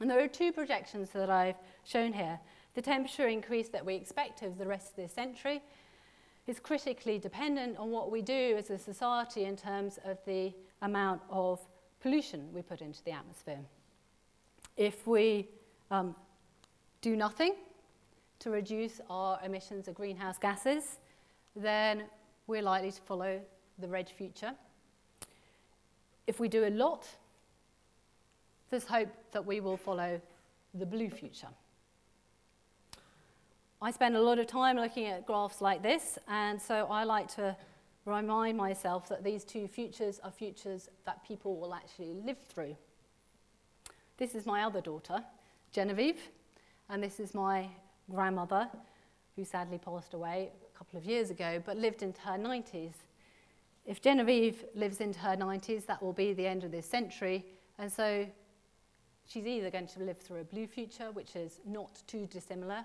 And 0.00 0.10
there 0.10 0.22
are 0.22 0.28
two 0.28 0.52
projections 0.52 1.10
that 1.10 1.30
I've 1.30 1.58
shown 1.84 2.12
here. 2.12 2.38
The 2.74 2.82
temperature 2.82 3.28
increase 3.28 3.68
that 3.68 3.84
we 3.84 3.94
expect 3.94 4.42
over 4.42 4.56
the 4.56 4.66
rest 4.66 4.90
of 4.90 4.96
this 4.96 5.12
century 5.12 5.62
is 6.46 6.58
critically 6.58 7.18
dependent 7.18 7.76
on 7.76 7.90
what 7.90 8.10
we 8.10 8.22
do 8.22 8.56
as 8.56 8.70
a 8.70 8.78
society 8.78 9.44
in 9.44 9.56
terms 9.56 9.98
of 10.04 10.18
the 10.24 10.52
amount 10.82 11.20
of 11.28 11.60
pollution 12.00 12.48
we 12.52 12.62
put 12.62 12.80
into 12.80 13.04
the 13.04 13.10
atmosphere. 13.10 13.60
If 14.76 15.06
we 15.06 15.48
um, 15.90 16.14
do 17.00 17.16
nothing 17.16 17.54
to 18.40 18.50
reduce 18.50 19.00
our 19.10 19.38
emissions 19.44 19.88
of 19.88 19.94
greenhouse 19.94 20.38
gases, 20.38 20.98
then 21.54 22.04
we're 22.46 22.62
likely 22.62 22.92
to 22.92 23.00
follow 23.02 23.40
the 23.78 23.88
red 23.88 24.08
future 24.08 24.54
if 26.30 26.38
we 26.38 26.46
do 26.46 26.64
a 26.64 26.70
lot, 26.70 27.08
there's 28.70 28.84
hope 28.84 29.08
that 29.32 29.44
we 29.44 29.58
will 29.58 29.76
follow 29.76 30.20
the 30.74 30.86
blue 30.86 31.10
future. 31.10 31.48
I 33.82 33.90
spend 33.90 34.14
a 34.14 34.22
lot 34.22 34.38
of 34.38 34.46
time 34.46 34.76
looking 34.76 35.06
at 35.06 35.26
graphs 35.26 35.60
like 35.60 35.82
this, 35.82 36.20
and 36.28 36.62
so 36.62 36.86
I 36.88 37.02
like 37.02 37.26
to 37.34 37.56
remind 38.04 38.56
myself 38.56 39.08
that 39.08 39.24
these 39.24 39.42
two 39.42 39.66
futures 39.66 40.20
are 40.22 40.30
futures 40.30 40.88
that 41.04 41.26
people 41.26 41.56
will 41.56 41.74
actually 41.74 42.14
live 42.24 42.38
through. 42.48 42.76
This 44.20 44.34
is 44.34 44.44
my 44.44 44.64
other 44.64 44.82
daughter, 44.82 45.24
Genevieve, 45.72 46.20
and 46.90 47.02
this 47.02 47.20
is 47.20 47.32
my 47.32 47.66
grandmother, 48.10 48.68
who 49.34 49.46
sadly 49.46 49.78
passed 49.78 50.12
away 50.12 50.50
a 50.74 50.76
couple 50.76 50.98
of 50.98 51.06
years 51.06 51.30
ago, 51.30 51.62
but 51.64 51.78
lived 51.78 52.02
into 52.02 52.20
her 52.20 52.36
90s. 52.36 52.92
If 53.86 54.02
Genevieve 54.02 54.66
lives 54.74 55.00
into 55.00 55.18
her 55.20 55.38
90s, 55.38 55.86
that 55.86 56.02
will 56.02 56.12
be 56.12 56.34
the 56.34 56.46
end 56.46 56.64
of 56.64 56.70
this 56.70 56.84
century. 56.84 57.46
And 57.78 57.90
so 57.90 58.26
she's 59.26 59.46
either 59.46 59.70
going 59.70 59.86
to 59.86 60.00
live 60.00 60.18
through 60.18 60.40
a 60.40 60.44
blue 60.44 60.66
future, 60.66 61.10
which 61.12 61.34
is 61.34 61.58
not 61.64 62.02
too 62.06 62.26
dissimilar 62.26 62.84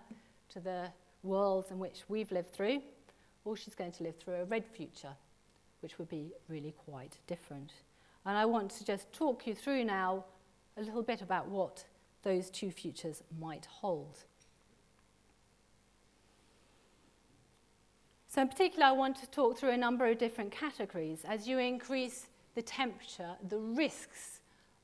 to 0.54 0.62
the 0.62 0.90
worlds 1.22 1.70
in 1.70 1.80
which 1.80 2.04
we've 2.08 2.32
lived 2.32 2.54
through, 2.54 2.82
or 3.44 3.58
she's 3.58 3.76
going 3.76 3.92
to 3.92 4.04
live 4.04 4.16
through 4.16 4.36
a 4.36 4.46
red 4.46 4.66
future, 4.66 5.14
which 5.82 6.00
would 6.00 6.08
be 6.08 6.32
really 6.48 6.74
quite 6.86 7.18
different. 7.28 7.74
And 8.26 8.38
I 8.38 8.46
want 8.46 8.72
to 8.72 8.86
just 8.86 9.12
talk 9.12 9.46
you 9.46 9.54
through 9.54 9.84
now 9.84 10.24
a 10.78 10.82
little 10.82 11.04
bit 11.04 11.22
about 11.22 11.48
what 11.48 11.86
those 12.24 12.50
two 12.50 12.72
futures 12.72 13.24
might 13.40 13.66
hold. 13.66 14.20
So 18.28 18.42
in 18.42 18.50
particular, 18.50 18.88
I 18.88 18.92
want 18.92 19.16
to 19.18 19.28
talk 19.28 19.58
through 19.58 19.70
a 19.70 19.78
number 19.78 20.06
of 20.08 20.18
different 20.18 20.52
categories. 20.52 21.20
As 21.26 21.48
you 21.48 21.58
increase 21.58 22.28
the 22.56 22.62
temperature, 22.62 23.36
the 23.48 23.60
risks 23.60 24.42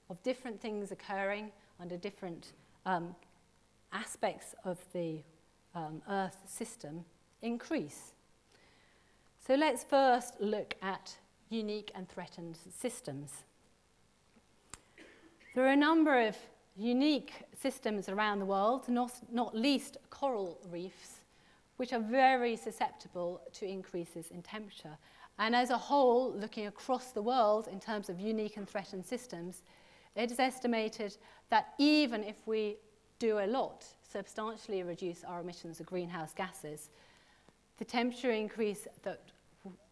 of 0.10 0.22
different 0.24 0.62
things 0.62 0.92
occurring 0.92 1.52
under 1.80 1.98
different 1.98 2.54
um, 2.86 3.14
aspects 3.92 4.56
of 4.64 4.78
the 4.94 5.22
um, 5.76 6.02
Earth 6.10 6.38
system 6.46 7.04
increase. 7.42 8.14
So 9.46 9.56
let's 9.56 9.84
first 9.84 10.36
look 10.40 10.76
at 10.82 11.18
unique 11.50 11.92
and 11.94 12.08
threatened 12.08 12.58
systems. 12.78 13.44
There 15.54 15.66
are 15.66 15.74
a 15.74 15.76
number 15.76 16.28
of 16.28 16.38
unique 16.78 17.34
systems 17.60 18.08
around 18.08 18.40
the 18.40 18.46
world, 18.46 18.88
not, 18.88 19.12
not 19.30 19.54
least 19.54 19.98
coral 20.10 20.58
reefs, 20.72 21.26
which 21.76 21.92
are 21.92 22.00
very 22.00 22.56
susceptible 22.56 23.42
to 23.54 23.68
increases 23.68 24.32
in 24.32 24.42
temperature. 24.44 24.98
And 25.40 25.54
as 25.54 25.70
a 25.70 25.78
whole, 25.78 26.32
looking 26.32 26.68
across 26.68 27.12
the 27.12 27.22
world 27.22 27.68
in 27.68 27.82
terms 27.82 28.10
of 28.10 28.18
unique 28.18 28.56
and 28.56 28.70
threatened 28.70 29.06
systems, 29.06 29.64
it 30.16 30.32
is 30.32 30.40
estimated 30.40 31.18
that 31.50 31.74
even 31.78 32.24
if 32.24 32.36
we 32.46 32.78
do 33.20 33.40
a 33.40 33.48
lot, 33.48 33.86
substantially 34.10 34.84
reduce 34.84 35.26
our 35.26 35.42
emissions 35.42 35.82
of 35.82 35.86
greenhouse 35.86 36.34
gases, 36.34 36.90
the 37.78 37.86
temperature 37.86 38.32
increase 38.32 38.88
that 39.04 39.22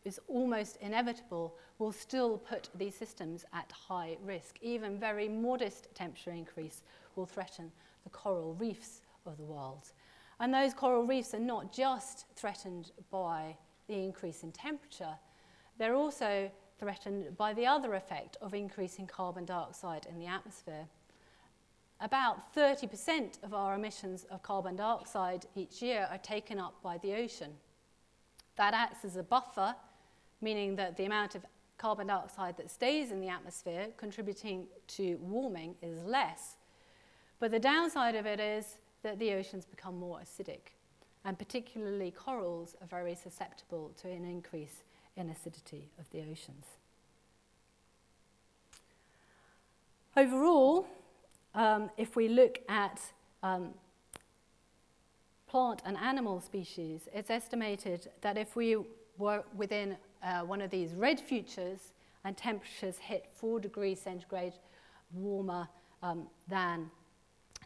is 0.05 0.19
almost 0.27 0.77
inevitable 0.81 1.55
will 1.77 1.91
still 1.91 2.37
put 2.37 2.69
these 2.75 2.95
systems 2.95 3.45
at 3.53 3.71
high 3.71 4.17
risk. 4.23 4.57
Even 4.61 4.99
very 4.99 5.27
modest 5.27 5.93
temperature 5.93 6.31
increase 6.31 6.83
will 7.15 7.25
threaten 7.25 7.71
the 8.03 8.09
coral 8.09 8.55
reefs 8.55 9.01
of 9.25 9.37
the 9.37 9.43
world. 9.43 9.91
And 10.39 10.53
those 10.53 10.73
coral 10.73 11.03
reefs 11.05 11.33
are 11.33 11.39
not 11.39 11.73
just 11.73 12.25
threatened 12.35 12.91
by 13.11 13.57
the 13.87 13.95
increase 13.95 14.43
in 14.43 14.51
temperature, 14.51 15.17
they're 15.77 15.95
also 15.95 16.51
threatened 16.79 17.35
by 17.37 17.53
the 17.53 17.65
other 17.65 17.93
effect 17.95 18.37
of 18.41 18.53
increasing 18.53 19.07
carbon 19.07 19.45
dioxide 19.45 20.05
in 20.09 20.19
the 20.19 20.27
atmosphere. 20.27 20.85
About 22.01 22.55
30% 22.55 23.43
of 23.43 23.53
our 23.53 23.75
emissions 23.75 24.25
of 24.31 24.41
carbon 24.41 24.77
dioxide 24.77 25.45
each 25.55 25.81
year 25.81 26.07
are 26.09 26.17
taken 26.19 26.59
up 26.59 26.81
by 26.81 26.97
the 26.99 27.13
ocean. 27.13 27.51
That 28.59 28.73
acts 28.73 29.05
as 29.05 29.15
a 29.15 29.23
buffer, 29.23 29.73
meaning 30.41 30.75
that 30.75 30.97
the 30.97 31.05
amount 31.05 31.33
of 31.33 31.45
carbon 31.77 32.07
dioxide 32.07 32.57
that 32.57 32.69
stays 32.69 33.09
in 33.09 33.21
the 33.21 33.29
atmosphere 33.29 33.87
contributing 33.95 34.67
to 34.87 35.15
warming 35.21 35.75
is 35.81 36.03
less. 36.03 36.57
But 37.39 37.51
the 37.51 37.59
downside 37.59 38.15
of 38.15 38.25
it 38.25 38.41
is 38.41 38.77
that 39.01 39.17
the 39.17 39.31
oceans 39.31 39.65
become 39.65 39.97
more 39.97 40.19
acidic. 40.19 40.73
and 41.25 41.37
particularly 41.37 42.11
corals 42.11 42.75
are 42.81 42.87
very 42.87 43.15
susceptible 43.15 43.91
to 44.01 44.09
an 44.09 44.25
increase 44.25 44.83
in 45.15 45.29
acidity 45.29 45.89
of 45.99 46.09
the 46.11 46.19
oceans. 46.19 46.65
Overall, 50.17 50.87
um, 51.55 51.89
if 51.97 52.15
we 52.15 52.27
look 52.27 52.59
at 52.67 52.99
um, 53.41 53.73
plant 55.49 55.81
and 55.85 55.97
animal 55.97 56.39
species, 56.39 57.09
it's 57.13 57.29
estimated 57.29 58.09
that 58.21 58.37
if 58.37 58.55
we 58.55 58.77
were 59.17 59.43
within 59.55 59.97
uh, 60.23 60.41
one 60.41 60.61
of 60.61 60.69
these 60.69 60.93
red 60.93 61.19
futures 61.19 61.93
and 62.23 62.37
temperatures 62.37 62.97
hit 62.97 63.27
4 63.35 63.59
degrees 63.59 63.99
centigrade 63.99 64.53
warmer 65.11 65.67
um, 66.03 66.27
than 66.47 66.89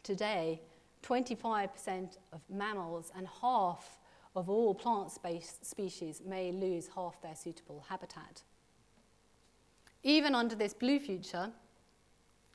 today, 0.01 0.61
25% 1.03 2.17
of 2.31 2.41
mammals 2.49 3.11
and 3.15 3.27
half 3.41 3.99
of 4.35 4.49
all 4.49 4.73
plant 4.73 5.11
species 5.11 6.21
may 6.25 6.51
lose 6.51 6.89
half 6.95 7.21
their 7.21 7.35
suitable 7.35 7.85
habitat. 7.89 8.41
Even 10.03 10.33
under 10.33 10.55
this 10.55 10.73
blue 10.73 10.99
future, 10.99 11.51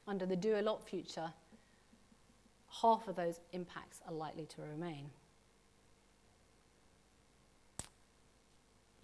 under 0.07 0.27
the 0.27 0.37
do 0.37 0.59
a 0.59 0.63
lot 0.63 0.87
future, 0.87 1.33
half 2.83 3.07
of 3.09 3.17
those 3.17 3.41
impacts 3.53 4.01
are 4.07 4.13
likely 4.13 4.47
to 4.47 4.63
remain. 4.63 5.11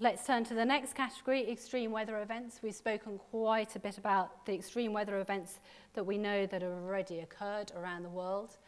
Let's 0.04 0.26
turn 0.26 0.44
to 0.44 0.54
the 0.54 0.66
next 0.66 0.94
category, 0.94 1.50
extreme 1.50 1.90
weather 1.90 2.20
events. 2.20 2.60
We've 2.62 2.74
spoken 2.74 3.18
quite 3.30 3.74
a 3.74 3.78
bit 3.78 3.96
about 3.96 4.44
the 4.44 4.52
extreme 4.52 4.92
weather 4.92 5.18
events 5.18 5.60
that 5.94 6.04
we 6.04 6.18
know 6.18 6.44
that 6.44 6.60
have 6.60 6.72
already 6.72 7.20
occurred 7.20 7.72
around 7.74 8.02
the 8.02 8.10
world. 8.10 8.58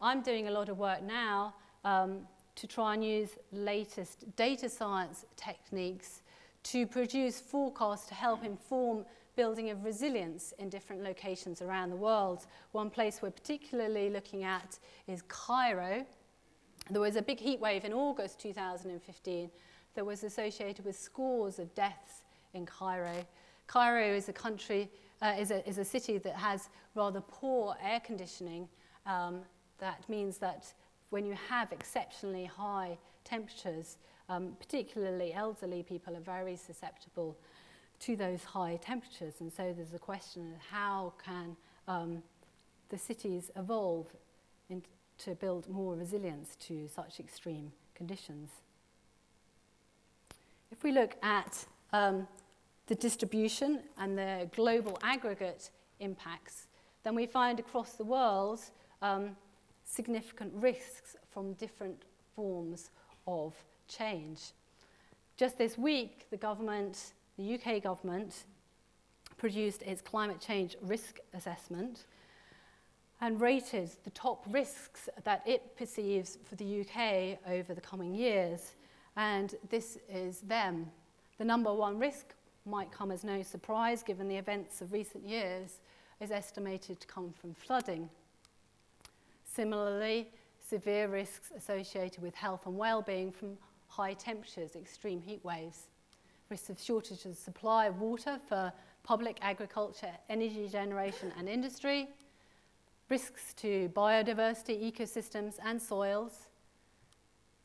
I'm 0.00 0.20
doing 0.20 0.48
a 0.48 0.50
lot 0.50 0.68
of 0.68 0.78
work 0.78 1.00
now 1.00 1.54
um, 1.84 2.26
to 2.56 2.66
try 2.66 2.94
and 2.94 3.04
use 3.04 3.38
latest 3.52 4.34
data 4.34 4.68
science 4.68 5.26
techniques 5.36 6.22
to 6.64 6.88
produce 6.88 7.38
forecasts 7.38 8.08
to 8.08 8.14
help 8.14 8.44
inform 8.44 9.04
building 9.36 9.70
of 9.70 9.84
resilience 9.84 10.54
in 10.58 10.68
different 10.68 11.04
locations 11.04 11.62
around 11.62 11.90
the 11.90 11.96
world. 11.96 12.46
One 12.72 12.90
place 12.90 13.20
we're 13.22 13.30
particularly 13.30 14.10
looking 14.10 14.42
at 14.42 14.80
is 15.06 15.22
Cairo. 15.28 16.04
There 16.90 17.00
was 17.00 17.14
a 17.14 17.22
big 17.22 17.38
heat 17.38 17.60
wave 17.60 17.84
in 17.84 17.92
August 17.92 18.40
2015 18.40 19.50
that 19.94 20.04
was 20.04 20.24
associated 20.24 20.84
with 20.84 20.98
scores 20.98 21.58
of 21.58 21.74
deaths 21.74 22.22
in 22.54 22.66
Cairo. 22.66 23.24
Cairo 23.66 24.14
is 24.14 24.28
a 24.28 24.32
country, 24.32 24.90
uh, 25.22 25.34
is, 25.38 25.50
a, 25.50 25.68
is 25.68 25.78
a 25.78 25.84
city 25.84 26.18
that 26.18 26.34
has 26.34 26.68
rather 26.94 27.20
poor 27.20 27.76
air 27.82 28.00
conditioning. 28.00 28.68
Um, 29.06 29.40
that 29.78 30.08
means 30.08 30.38
that 30.38 30.72
when 31.10 31.24
you 31.24 31.36
have 31.48 31.72
exceptionally 31.72 32.44
high 32.44 32.98
temperatures, 33.24 33.98
um, 34.28 34.56
particularly 34.58 35.32
elderly 35.32 35.82
people 35.82 36.16
are 36.16 36.20
very 36.20 36.56
susceptible 36.56 37.36
to 38.00 38.16
those 38.16 38.42
high 38.44 38.78
temperatures. 38.82 39.34
And 39.40 39.52
so 39.52 39.72
there's 39.76 39.94
a 39.94 39.98
question 39.98 40.52
of 40.54 40.60
how 40.70 41.12
can 41.22 41.56
um, 41.86 42.22
the 42.88 42.98
cities 42.98 43.50
evolve 43.56 44.06
in, 44.68 44.82
to 45.18 45.34
build 45.34 45.68
more 45.68 45.94
resilience 45.94 46.56
to 46.60 46.88
such 46.88 47.20
extreme 47.20 47.72
conditions. 47.94 48.50
If 50.70 50.84
we 50.84 50.92
look 50.92 51.16
at 51.22 51.64
um, 51.92 52.28
the 52.86 52.94
distribution 52.94 53.80
and 53.98 54.16
the 54.16 54.48
global 54.54 54.98
aggregate 55.02 55.70
impacts, 55.98 56.68
then 57.02 57.14
we 57.16 57.26
find 57.26 57.58
across 57.58 57.94
the 57.94 58.04
world 58.04 58.60
um, 59.02 59.36
significant 59.84 60.52
risks 60.54 61.16
from 61.28 61.54
different 61.54 62.02
forms 62.36 62.90
of 63.26 63.52
change. 63.88 64.52
Just 65.36 65.58
this 65.58 65.76
week, 65.76 66.26
the 66.30 66.36
government, 66.36 67.14
the 67.36 67.54
UK 67.54 67.82
government, 67.82 68.44
produced 69.38 69.82
its 69.82 70.00
climate 70.00 70.40
change 70.40 70.76
risk 70.82 71.18
assessment 71.34 72.04
and 73.20 73.40
rated 73.40 73.90
the 74.04 74.10
top 74.10 74.44
risks 74.50 75.08
that 75.24 75.42
it 75.46 75.76
perceives 75.76 76.38
for 76.44 76.54
the 76.56 76.82
UK 76.82 77.38
over 77.48 77.74
the 77.74 77.80
coming 77.80 78.14
years 78.14 78.76
and 79.16 79.54
this 79.68 79.98
is 80.08 80.40
them. 80.40 80.90
The 81.38 81.44
number 81.44 81.72
one 81.72 81.98
risk 81.98 82.34
might 82.66 82.92
come 82.92 83.10
as 83.10 83.24
no 83.24 83.42
surprise 83.42 84.02
given 84.02 84.28
the 84.28 84.36
events 84.36 84.80
of 84.80 84.92
recent 84.92 85.26
years, 85.26 85.80
is 86.20 86.30
estimated 86.30 87.00
to 87.00 87.06
come 87.06 87.32
from 87.32 87.54
flooding. 87.54 88.10
Similarly, 89.44 90.28
severe 90.66 91.08
risks 91.08 91.50
associated 91.56 92.22
with 92.22 92.34
health 92.34 92.66
and 92.66 92.76
well-being 92.76 93.32
from 93.32 93.56
high 93.88 94.12
temperatures, 94.12 94.76
extreme 94.76 95.20
heat 95.20 95.44
waves, 95.44 95.88
risks 96.50 96.70
of 96.70 96.80
shortage 96.80 97.24
of 97.24 97.36
supply 97.36 97.86
of 97.86 98.00
water 98.00 98.38
for 98.46 98.72
public 99.02 99.38
agriculture, 99.40 100.12
energy 100.28 100.68
generation 100.68 101.32
and 101.38 101.48
industry, 101.48 102.08
risks 103.08 103.54
to 103.54 103.90
biodiversity, 103.94 104.92
ecosystems 104.92 105.54
and 105.64 105.80
soils, 105.80 106.46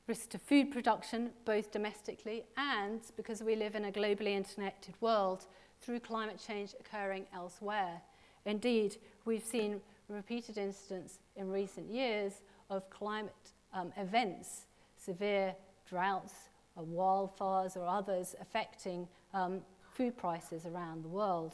risk 0.07 0.29
to 0.29 0.37
food 0.37 0.71
production, 0.71 1.31
both 1.45 1.71
domestically 1.71 2.43
and 2.57 3.01
because 3.17 3.41
we 3.41 3.55
live 3.55 3.75
in 3.75 3.85
a 3.85 3.91
globally 3.91 4.35
interconnected 4.35 4.93
world 5.01 5.45
through 5.81 5.99
climate 5.99 6.39
change 6.45 6.73
occurring 6.79 7.25
elsewhere. 7.33 8.01
Indeed, 8.45 8.97
we've 9.25 9.43
seen 9.43 9.81
repeated 10.07 10.57
incidents 10.57 11.19
in 11.35 11.49
recent 11.49 11.89
years 11.89 12.41
of 12.69 12.87
climate 12.89 13.33
um, 13.73 13.91
events, 13.97 14.67
severe 14.97 15.55
droughts, 15.89 16.33
or 16.75 16.83
wildfires, 16.83 17.75
or 17.75 17.87
others 17.87 18.35
affecting 18.39 19.07
um, 19.33 19.61
food 19.91 20.15
prices 20.17 20.65
around 20.65 21.03
the 21.03 21.09
world. 21.09 21.53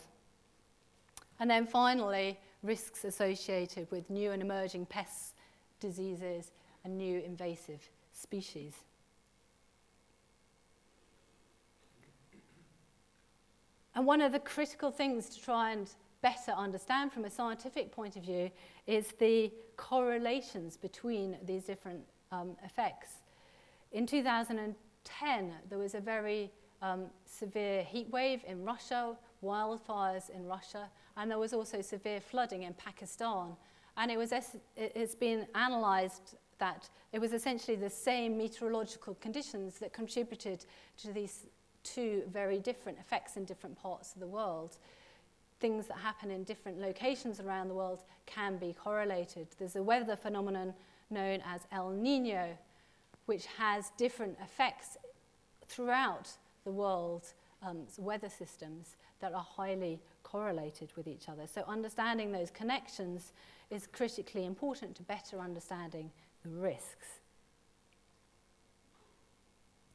And 1.39 1.49
then 1.49 1.65
finally, 1.65 2.37
risks 2.63 3.05
associated 3.05 3.89
with 3.91 4.09
new 4.09 4.31
and 4.31 4.41
emerging 4.41 4.87
pests, 4.87 5.33
diseases, 5.79 6.51
and 6.83 6.97
new 6.97 7.19
invasive 7.19 7.87
species. 8.21 8.73
And 13.95 14.05
one 14.05 14.21
of 14.21 14.31
the 14.31 14.39
critical 14.39 14.91
things 14.91 15.29
to 15.29 15.41
try 15.41 15.71
and 15.71 15.89
better 16.21 16.51
understand 16.51 17.11
from 17.11 17.25
a 17.25 17.29
scientific 17.29 17.91
point 17.91 18.15
of 18.15 18.23
view 18.23 18.49
is 18.87 19.07
the 19.19 19.51
correlations 19.75 20.77
between 20.77 21.37
these 21.45 21.63
different 21.63 22.01
um, 22.31 22.55
effects. 22.63 23.09
In 23.91 24.05
2010, 24.05 25.53
there 25.69 25.77
was 25.77 25.95
a 25.95 25.99
very 25.99 26.51
um, 26.81 27.07
severe 27.25 27.83
heat 27.83 28.09
wave 28.11 28.41
in 28.47 28.63
Russia, 28.63 29.17
wildfires 29.43 30.29
in 30.29 30.45
Russia, 30.45 30.89
and 31.17 31.29
there 31.29 31.39
was 31.39 31.53
also 31.53 31.81
severe 31.81 32.21
flooding 32.21 32.63
in 32.63 32.73
Pakistan. 32.73 33.55
And 33.97 34.09
it 34.09 34.17
was 34.17 34.31
it's 34.77 35.15
been 35.15 35.47
analysed 35.53 36.35
that 36.61 36.87
it 37.11 37.19
was 37.19 37.33
essentially 37.33 37.75
the 37.75 37.89
same 37.89 38.37
meteorological 38.37 39.15
conditions 39.15 39.79
that 39.79 39.91
contributed 39.91 40.63
to 41.01 41.11
these 41.11 41.47
two 41.83 42.21
very 42.31 42.59
different 42.59 42.99
effects 42.99 43.35
in 43.35 43.43
different 43.45 43.75
parts 43.75 44.13
of 44.13 44.21
the 44.21 44.27
world. 44.27 44.77
Things 45.59 45.87
that 45.87 45.97
happen 45.97 46.29
in 46.29 46.43
different 46.43 46.79
locations 46.79 47.39
around 47.39 47.67
the 47.67 47.73
world 47.73 48.03
can 48.27 48.57
be 48.57 48.73
correlated. 48.73 49.47
There's 49.57 49.75
a 49.75 49.81
weather 49.81 50.15
phenomenon 50.15 50.75
known 51.09 51.39
as 51.47 51.61
El 51.71 51.89
Nino, 51.89 52.55
which 53.25 53.47
has 53.57 53.91
different 53.97 54.37
effects 54.43 54.97
throughout 55.65 56.29
the 56.63 56.71
world's 56.71 57.33
um, 57.63 57.87
weather 57.97 58.29
systems 58.29 58.97
that 59.19 59.33
are 59.33 59.45
highly 59.57 59.99
correlated 60.21 60.91
with 60.95 61.07
each 61.07 61.27
other. 61.27 61.47
So 61.47 61.63
understanding 61.67 62.31
those 62.31 62.51
connections 62.51 63.33
is 63.71 63.87
critically 63.87 64.45
important 64.45 64.95
to 64.97 65.03
better 65.03 65.39
understanding 65.39 66.11
the 66.43 66.49
risks. 66.49 67.19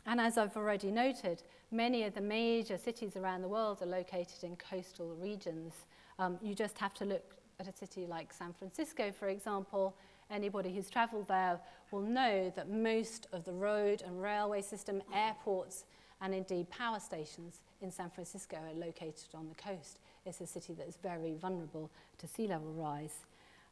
And 0.07 0.20
as 0.20 0.38
I've 0.38 0.57
already 0.57 0.90
noted, 0.90 1.42
many 1.72 2.05
of 2.05 2.14
the 2.14 2.20
major 2.20 2.78
cities 2.78 3.16
around 3.16 3.42
the 3.42 3.49
world 3.49 3.82
are 3.82 3.86
located 3.86 4.44
in 4.44 4.57
coastal 4.57 5.16
regions. 5.16 5.74
Um, 6.18 6.38
you 6.40 6.55
just 6.55 6.78
have 6.78 6.94
to 6.94 7.05
look 7.05 7.34
at 7.59 7.66
a 7.66 7.76
city 7.76 8.07
like 8.07 8.32
San 8.32 8.53
Francisco, 8.53 9.11
for 9.11 9.28
example. 9.28 9.97
Anybody 10.30 10.72
who's 10.72 10.90
traveled 10.90 11.28
there 11.28 11.59
will 11.90 12.03
know 12.03 12.53
that 12.55 12.70
most 12.70 13.26
of 13.32 13.44
the 13.44 13.53
road 13.53 14.03
and 14.07 14.22
railway 14.22 14.62
system, 14.62 15.03
airports, 15.12 15.84
and 16.20 16.34
indeed 16.34 16.70
power 16.70 17.01
stations 17.01 17.61
in 17.82 17.90
San 17.90 18.11
Francisco 18.11 18.57
are 18.57 18.74
located 18.74 19.34
on 19.34 19.49
the 19.49 19.55
coast. 19.55 19.99
It's 20.24 20.40
a 20.40 20.47
city 20.47 20.72
that 20.74 20.88
is 20.88 20.97
very 21.03 21.34
vulnerable 21.34 21.90
to 22.18 22.26
sea 22.26 22.47
level 22.47 22.72
rise. 22.72 23.18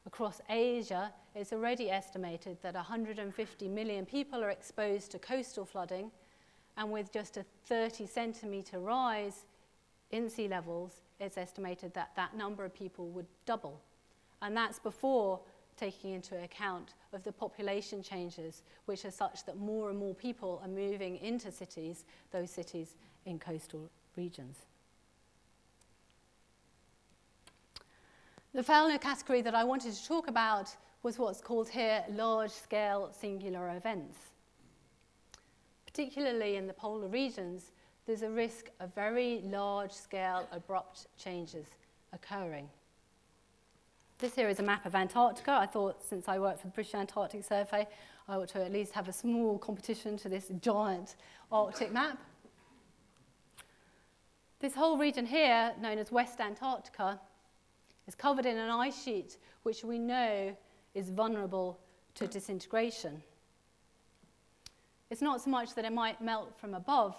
Across 0.07 0.43
Asia, 0.51 1.13
it's 1.35 1.53
already 1.53 1.91
estimated 1.91 2.59
that 2.63 2.75
150 2.75 3.69
million 3.69 4.05
people 4.05 4.45
are 4.45 4.51
exposed 4.51 5.11
to 5.13 5.19
coastal 5.19 5.65
flooding, 5.65 6.11
and 6.77 6.91
with 6.91 7.13
just 7.13 7.37
a 7.37 7.45
30 7.67 8.07
centimetre 8.07 8.81
rise 8.81 9.47
in 10.11 10.29
sea 10.29 10.47
levels, 10.47 11.01
it's 11.21 11.39
estimated 11.39 11.95
that 11.95 12.11
that 12.17 12.37
number 12.37 12.65
of 12.65 12.75
people 12.75 13.09
would 13.09 13.27
double. 13.47 13.81
And 14.43 14.57
that's 14.57 14.79
before 14.79 15.41
taking 15.77 16.13
into 16.13 16.41
account 16.43 16.95
of 17.13 17.25
the 17.25 17.33
population 17.33 18.03
changes, 18.03 18.63
which 18.85 19.05
are 19.05 19.11
such 19.11 19.45
that 19.47 19.57
more 19.57 19.91
and 19.91 19.99
more 19.99 20.15
people 20.15 20.61
are 20.63 20.69
moving 20.69 21.17
into 21.17 21.51
cities, 21.51 22.05
those 22.31 22.51
cities 22.51 22.97
in 23.25 23.39
coastal 23.39 23.91
regions. 24.17 24.59
The 28.55 28.63
final 28.63 28.97
category 28.99 29.43
that 29.43 29.57
I 29.57 29.65
wanted 29.65 29.95
to 29.95 30.07
talk 30.07 30.29
about 30.29 30.77
was 31.03 31.19
what's 31.19 31.41
called 31.41 31.69
here 31.69 32.05
large-scale 32.09 33.11
singular 33.13 33.77
events. 33.77 34.17
Particularly 35.87 36.55
in 36.55 36.69
the 36.69 36.73
polar 36.73 37.09
regions, 37.09 37.73
there's 38.07 38.23
a 38.23 38.31
risk 38.31 38.71
of 38.79 38.95
very 38.95 39.41
large-scale 39.45 40.49
abrupt 40.53 41.09
changes 41.19 41.67
occurring. 42.13 42.69
This 44.19 44.37
here 44.37 44.49
is 44.49 44.61
a 44.61 44.63
map 44.63 44.87
of 44.87 44.95
Antarctica. 44.95 45.51
I 45.51 45.67
thought 45.67 46.01
since 46.09 46.29
I 46.29 46.39
work 46.39 46.61
for 46.61 46.69
the 46.69 46.73
British 46.75 46.95
Antarctic 46.95 47.43
Survey, 47.43 47.89
I 48.29 48.37
ought 48.37 48.51
to 48.51 48.65
at 48.65 48.73
least 48.73 48.93
have 48.93 49.09
a 49.09 49.13
small 49.13 49.59
competition 49.59 50.17
to 50.19 50.29
this 50.29 50.53
giant 50.61 51.17
Arctic 51.51 51.93
map. 51.93 52.19
This 54.61 54.77
whole 54.77 54.97
region 54.97 55.27
here, 55.27 55.73
known 55.81 55.99
as 55.99 56.13
West 56.13 56.41
Antarctica, 56.41 57.21
is 58.07 58.15
covered 58.15 58.47
in 58.47 58.57
an 58.57 58.71
ice 58.71 59.03
sheet 59.03 59.37
which 59.63 59.85
we 59.85 59.99
know 59.99 60.57
is 60.95 61.11
vulnerable 61.11 61.79
to 62.15 62.27
disintegration. 62.27 63.23
It's 65.11 65.23
not 65.23 65.41
so 65.41 65.51
much 65.51 65.75
that 65.75 65.85
it 65.85 65.93
might 65.93 66.21
melt 66.21 66.57
from 66.59 66.75
above, 66.75 67.17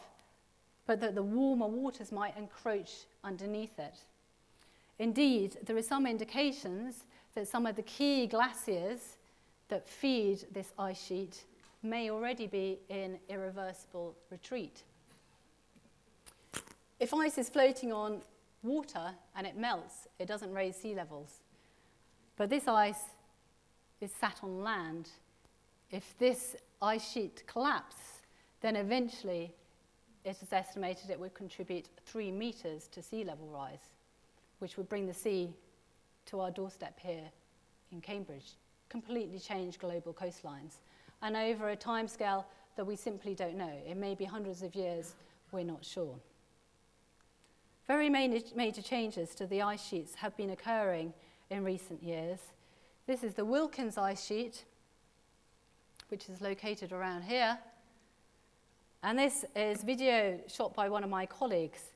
but 0.86 1.00
that 1.02 1.16
the 1.16 1.24
warmer 1.24 1.68
waters 1.68 2.12
might 2.12 2.38
encroach 2.38 3.06
underneath 3.24 3.78
it. 3.80 3.96
Indeed, 5.00 5.58
there 5.66 5.76
are 5.76 5.82
some 5.82 6.06
indications 6.06 7.04
that 7.34 7.48
some 7.48 7.66
of 7.66 7.76
the 7.76 7.82
key 7.84 8.28
glaciers 8.28 9.18
that 9.68 9.88
feed 9.88 10.46
this 10.52 10.72
ice 10.78 11.04
sheet 11.04 11.44
may 11.84 12.10
already 12.10 12.48
be 12.48 12.80
in 12.90 13.20
irreversible 13.30 14.16
retreat. 14.32 14.84
If 17.00 17.14
ice 17.14 17.38
is 17.38 17.50
floating 17.50 17.92
on 17.92 18.22
water 18.66 19.11
and 19.36 19.45
it 19.45 19.57
melts, 19.57 20.07
it 20.20 20.28
doesn't 20.28 20.53
raise 20.53 20.76
sea 20.76 20.95
levels. 20.95 21.41
But 22.38 22.49
this 22.49 22.68
ice 22.68 23.11
is 24.01 24.11
sat 24.11 24.39
on 24.43 24.63
land. 24.63 25.09
If 25.91 26.18
this 26.18 26.55
ice 26.82 27.09
sheet 27.09 27.43
collapses, 27.47 27.99
then 28.61 28.76
eventually 28.76 29.53
it 30.24 30.38
is 30.41 30.51
estimated 30.51 31.09
it 31.09 31.20
would 31.20 31.34
contribute 31.34 31.88
three 32.05 32.32
metres 32.32 32.88
to 32.89 33.01
sea 33.01 33.24
level 33.24 33.47
rise 33.47 33.91
which 34.59 34.78
would 34.78 34.89
bring 34.89 35.05
the 35.05 35.13
sea 35.13 35.53
to 36.26 36.39
our 36.39 36.51
doorstep 36.51 36.99
here 36.99 37.30
in 37.91 38.01
Cambridge, 38.01 38.53
completely 38.89 39.39
change 39.39 39.80
global 39.80 40.13
coastlines. 40.13 40.78
And 41.22 41.36
over 41.36 41.70
a 41.70 41.78
timescale 41.78 42.45
that 42.76 42.86
we 42.86 42.95
simply 42.95 43.36
don't 43.36 43.57
know. 43.57 43.72
It 43.88 43.95
may 43.97 44.16
be 44.16 44.26
hundreds 44.26 44.61
of 44.61 44.76
years, 44.76 45.16
we're 45.51 45.63
not 45.63 45.84
sure. 45.84 46.16
Very 47.88 48.10
major 48.10 48.82
changes 48.82 49.36
to 49.36 49.46
the 49.46 49.62
ice 49.62 49.86
sheets 49.86 50.16
have 50.16 50.36
been 50.36 50.50
occurring 50.50 51.14
in 51.52 51.64
recent 51.64 52.02
years. 52.02 52.40
This 53.06 53.24
is 53.24 53.36
the 53.36 53.46
Wilkins 53.46 53.98
ice 53.98 54.26
sheet, 54.26 54.66
which 56.08 56.28
is 56.28 56.42
located 56.42 56.92
around 56.92 57.22
here. 57.24 57.60
And 59.04 59.20
this 59.20 59.46
is 59.56 59.84
video 59.84 60.40
shot 60.48 60.74
by 60.74 60.90
one 60.90 61.04
of 61.04 61.12
my 61.12 61.28
colleagues 61.28 61.92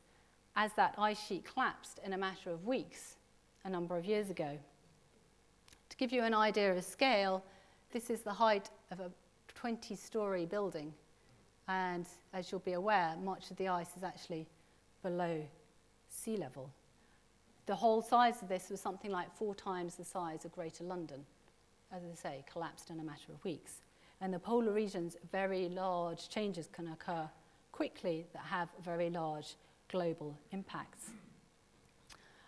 as 0.55 0.71
that 0.73 0.93
ice 0.99 1.19
sheet 1.19 1.43
collapsed 1.51 1.99
in 2.05 2.13
a 2.13 2.17
matter 2.17 2.51
of 2.51 2.67
weeks 2.67 3.15
a 3.63 3.69
number 3.69 3.97
of 3.97 4.05
years 4.05 4.29
ago. 4.29 4.59
To 5.89 5.97
give 5.97 6.11
you 6.11 6.21
an 6.21 6.35
idea 6.35 6.71
of 6.71 6.83
scale, 6.83 7.43
this 7.91 8.11
is 8.11 8.21
the 8.21 8.33
height 8.33 8.69
of 8.91 8.99
a 8.99 9.09
20 9.55 9.95
story 9.95 10.45
building. 10.45 10.93
And 11.67 12.05
as 12.31 12.51
you'll 12.51 12.59
be 12.59 12.73
aware, 12.73 13.15
much 13.23 13.49
of 13.49 13.57
the 13.57 13.69
ice 13.69 13.97
is 13.97 14.03
actually 14.03 14.45
below 15.01 15.41
sea 16.19 16.37
level. 16.37 16.69
The 17.65 17.75
whole 17.75 18.01
size 18.01 18.41
of 18.41 18.49
this 18.49 18.69
was 18.69 18.81
something 18.81 19.11
like 19.11 19.35
four 19.35 19.53
times 19.53 19.95
the 19.95 20.03
size 20.03 20.43
of 20.45 20.51
Greater 20.51 20.83
London. 20.83 21.25
As 21.91 22.01
I 22.03 22.15
say, 22.15 22.45
collapsed 22.51 22.89
in 22.89 22.99
a 22.99 23.03
matter 23.03 23.31
of 23.31 23.43
weeks. 23.43 23.81
And 24.21 24.33
the 24.33 24.39
polar 24.39 24.73
regions, 24.73 25.17
very 25.31 25.69
large 25.69 26.29
changes 26.29 26.67
can 26.71 26.87
occur 26.87 27.29
quickly 27.71 28.25
that 28.33 28.43
have 28.43 28.69
very 28.83 29.09
large 29.09 29.55
global 29.89 30.37
impacts. 30.51 31.11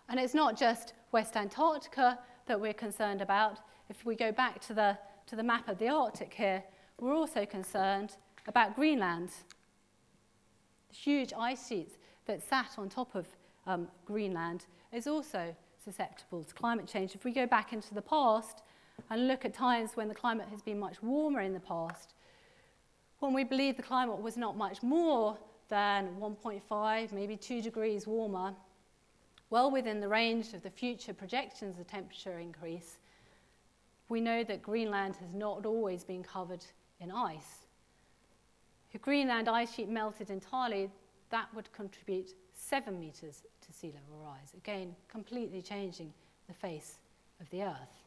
And 0.08 0.20
it's 0.20 0.34
not 0.34 0.58
just 0.58 0.92
West 1.12 1.36
Antarctica 1.36 2.18
that 2.46 2.60
we're 2.60 2.74
concerned 2.74 3.22
about. 3.22 3.58
If 3.88 4.04
we 4.04 4.14
go 4.14 4.32
back 4.32 4.60
to 4.66 4.74
the, 4.74 4.98
to 5.26 5.36
the 5.36 5.42
map 5.42 5.68
of 5.68 5.78
the 5.78 5.88
Arctic 5.88 6.34
here, 6.34 6.62
we're 7.00 7.14
also 7.14 7.46
concerned 7.46 8.16
about 8.46 8.76
Greenland. 8.76 9.30
The 10.90 10.94
huge 10.94 11.32
ice 11.32 11.68
sheets 11.68 11.94
that 12.26 12.46
sat 12.46 12.72
on 12.76 12.88
top 12.88 13.14
of 13.14 13.26
um, 13.66 13.88
Greenland 14.04 14.66
is 14.92 15.06
also 15.06 15.54
susceptible 15.82 16.44
to 16.44 16.54
climate 16.54 16.86
change. 16.86 17.14
If 17.14 17.24
we 17.24 17.32
go 17.32 17.46
back 17.46 17.72
into 17.72 17.94
the 17.94 18.02
past 18.02 18.62
and 19.10 19.28
look 19.28 19.44
at 19.44 19.54
times 19.54 19.92
when 19.94 20.08
the 20.08 20.14
climate 20.14 20.48
has 20.50 20.62
been 20.62 20.78
much 20.78 21.02
warmer 21.02 21.40
in 21.40 21.52
the 21.52 21.60
past, 21.60 22.14
when 23.18 23.32
we 23.32 23.44
believe 23.44 23.76
the 23.76 23.82
climate 23.82 24.20
was 24.20 24.36
not 24.36 24.56
much 24.56 24.82
more 24.82 25.38
than 25.68 26.16
1.5, 26.20 27.12
maybe 27.12 27.36
2 27.36 27.62
degrees 27.62 28.06
warmer, 28.06 28.54
well 29.50 29.70
within 29.70 30.00
the 30.00 30.08
range 30.08 30.54
of 30.54 30.62
the 30.62 30.70
future 30.70 31.14
projections 31.14 31.78
of 31.78 31.86
temperature 31.86 32.38
increase, 32.38 32.98
we 34.08 34.20
know 34.20 34.44
that 34.44 34.62
Greenland 34.62 35.16
has 35.16 35.34
not 35.34 35.64
always 35.64 36.04
been 36.04 36.22
covered 36.22 36.64
in 37.00 37.10
ice. 37.10 37.66
If 38.92 39.00
Greenland 39.00 39.48
ice 39.48 39.72
sheet 39.72 39.88
melted 39.88 40.28
entirely, 40.28 40.90
that 41.30 41.46
would 41.54 41.72
contribute 41.72 42.34
7 42.62 42.98
metres 42.98 43.42
to 43.60 43.72
sea 43.72 43.88
level 43.88 44.24
rise, 44.24 44.54
again, 44.56 44.94
completely 45.08 45.60
changing 45.60 46.12
the 46.46 46.54
face 46.54 46.98
of 47.40 47.50
the 47.50 47.62
Earth. 47.62 48.02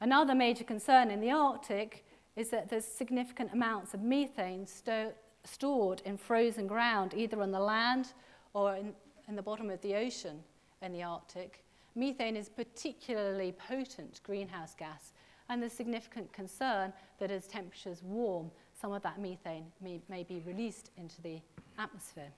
Another 0.00 0.34
major 0.34 0.64
concern 0.64 1.10
in 1.10 1.20
the 1.20 1.30
Arctic 1.30 2.04
is 2.36 2.50
that 2.50 2.70
there's 2.70 2.84
significant 2.84 3.52
amounts 3.52 3.94
of 3.94 4.02
methane 4.02 4.66
sto- 4.66 5.12
stored 5.44 6.02
in 6.04 6.16
frozen 6.16 6.66
ground, 6.66 7.14
either 7.14 7.42
on 7.42 7.50
the 7.50 7.60
land 7.60 8.12
or 8.54 8.76
in, 8.76 8.92
in 9.28 9.36
the 9.36 9.42
bottom 9.42 9.68
of 9.68 9.80
the 9.80 9.94
ocean 9.94 10.40
in 10.80 10.92
the 10.92 11.02
Arctic. 11.02 11.64
Methane 11.94 12.36
is 12.36 12.48
particularly 12.48 13.52
potent 13.52 14.20
greenhouse 14.24 14.74
gas, 14.74 15.12
and 15.48 15.60
there's 15.60 15.72
significant 15.72 16.32
concern 16.32 16.92
that 17.18 17.30
as 17.30 17.46
temperatures 17.46 18.02
warm, 18.02 18.50
some 18.80 18.92
of 18.92 19.02
that 19.02 19.20
methane 19.20 19.66
may, 19.80 20.00
may 20.08 20.22
be 20.22 20.40
released 20.46 20.90
into 20.96 21.20
the 21.22 21.40
atmosphere. 21.78 22.32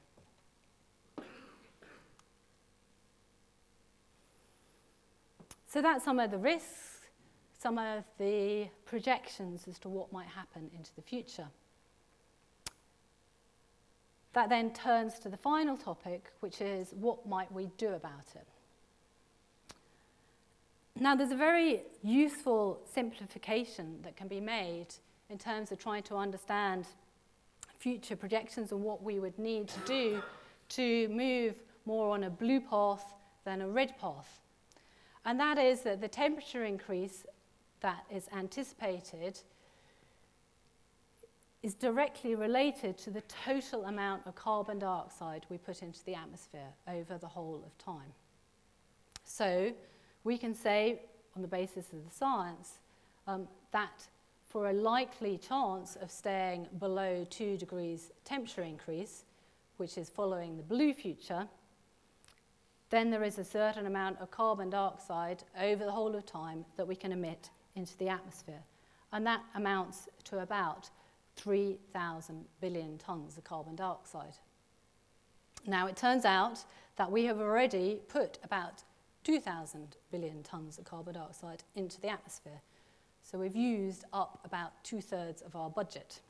So 5.74 5.82
that's 5.82 6.04
some 6.04 6.20
of 6.20 6.30
the 6.30 6.38
risks, 6.38 7.00
some 7.58 7.78
of 7.78 8.04
the 8.16 8.68
projections 8.86 9.66
as 9.66 9.76
to 9.80 9.88
what 9.88 10.12
might 10.12 10.28
happen 10.28 10.70
into 10.72 10.94
the 10.94 11.02
future. 11.02 11.48
That 14.34 14.50
then 14.50 14.72
turns 14.72 15.18
to 15.18 15.28
the 15.28 15.36
final 15.36 15.76
topic, 15.76 16.30
which 16.38 16.60
is 16.60 16.92
what 16.92 17.26
might 17.26 17.50
we 17.50 17.70
do 17.76 17.88
about 17.88 18.36
it? 18.36 18.46
Now, 21.00 21.16
there's 21.16 21.32
a 21.32 21.36
very 21.36 21.82
useful 22.04 22.80
simplification 22.94 23.98
that 24.02 24.16
can 24.16 24.28
be 24.28 24.40
made 24.40 24.94
in 25.28 25.38
terms 25.38 25.72
of 25.72 25.78
trying 25.80 26.04
to 26.04 26.14
understand 26.14 26.86
future 27.80 28.14
projections 28.14 28.70
and 28.70 28.80
what 28.80 29.02
we 29.02 29.18
would 29.18 29.36
need 29.40 29.66
to 29.66 29.80
do 29.80 30.22
to 30.68 31.08
move 31.08 31.56
more 31.84 32.14
on 32.14 32.22
a 32.22 32.30
blue 32.30 32.60
path 32.60 33.12
than 33.44 33.60
a 33.60 33.66
red 33.66 33.98
path. 33.98 34.38
And 35.24 35.40
that 35.40 35.58
is 35.58 35.80
that 35.82 36.00
the 36.00 36.08
temperature 36.08 36.64
increase 36.64 37.26
that 37.80 38.04
is 38.10 38.28
anticipated 38.34 39.40
is 41.62 41.74
directly 41.74 42.34
related 42.34 42.98
to 42.98 43.10
the 43.10 43.22
total 43.22 43.86
amount 43.86 44.26
of 44.26 44.34
carbon 44.34 44.78
dioxide 44.78 45.46
we 45.48 45.56
put 45.56 45.82
into 45.82 46.04
the 46.04 46.14
atmosphere 46.14 46.68
over 46.86 47.16
the 47.16 47.26
whole 47.26 47.62
of 47.64 47.76
time. 47.78 48.12
So 49.24 49.72
we 50.24 50.36
can 50.36 50.54
say, 50.54 51.00
on 51.34 51.40
the 51.40 51.48
basis 51.48 51.92
of 51.94 52.04
the 52.04 52.14
science, 52.14 52.80
um, 53.26 53.48
that 53.72 54.06
for 54.46 54.68
a 54.68 54.72
likely 54.74 55.38
chance 55.38 55.96
of 55.96 56.10
staying 56.10 56.68
below 56.78 57.26
2 57.30 57.56
degrees 57.56 58.12
temperature 58.24 58.62
increase, 58.62 59.24
which 59.78 59.96
is 59.96 60.10
following 60.10 60.58
the 60.58 60.62
blue 60.62 60.92
future, 60.92 61.48
then 62.94 63.10
there 63.10 63.24
is 63.24 63.38
a 63.38 63.44
certain 63.44 63.86
amount 63.86 64.20
of 64.20 64.30
carbon 64.30 64.70
dioxide 64.70 65.42
over 65.60 65.84
the 65.84 65.90
whole 65.90 66.14
of 66.14 66.24
time 66.24 66.64
that 66.76 66.86
we 66.86 66.94
can 66.94 67.12
emit 67.12 67.50
into 67.74 67.96
the 67.98 68.08
atmosphere. 68.08 68.62
And 69.12 69.26
that 69.26 69.40
amounts 69.54 70.08
to 70.24 70.40
about 70.40 70.90
3,000 71.36 72.44
billion 72.60 72.98
tonnes 72.98 73.36
of 73.36 73.44
carbon 73.44 73.74
dioxide. 73.74 74.34
Now, 75.66 75.86
it 75.86 75.96
turns 75.96 76.24
out 76.24 76.64
that 76.96 77.10
we 77.10 77.24
have 77.24 77.40
already 77.40 78.00
put 78.08 78.38
about 78.44 78.84
2,000 79.24 79.96
billion 80.12 80.42
tonnes 80.42 80.78
of 80.78 80.84
carbon 80.84 81.14
dioxide 81.14 81.64
into 81.74 82.00
the 82.00 82.08
atmosphere. 82.08 82.60
So 83.22 83.38
we've 83.38 83.56
used 83.56 84.04
up 84.12 84.38
about 84.44 84.72
two 84.84 85.00
thirds 85.00 85.42
of 85.42 85.56
our 85.56 85.70
budget. 85.70 86.20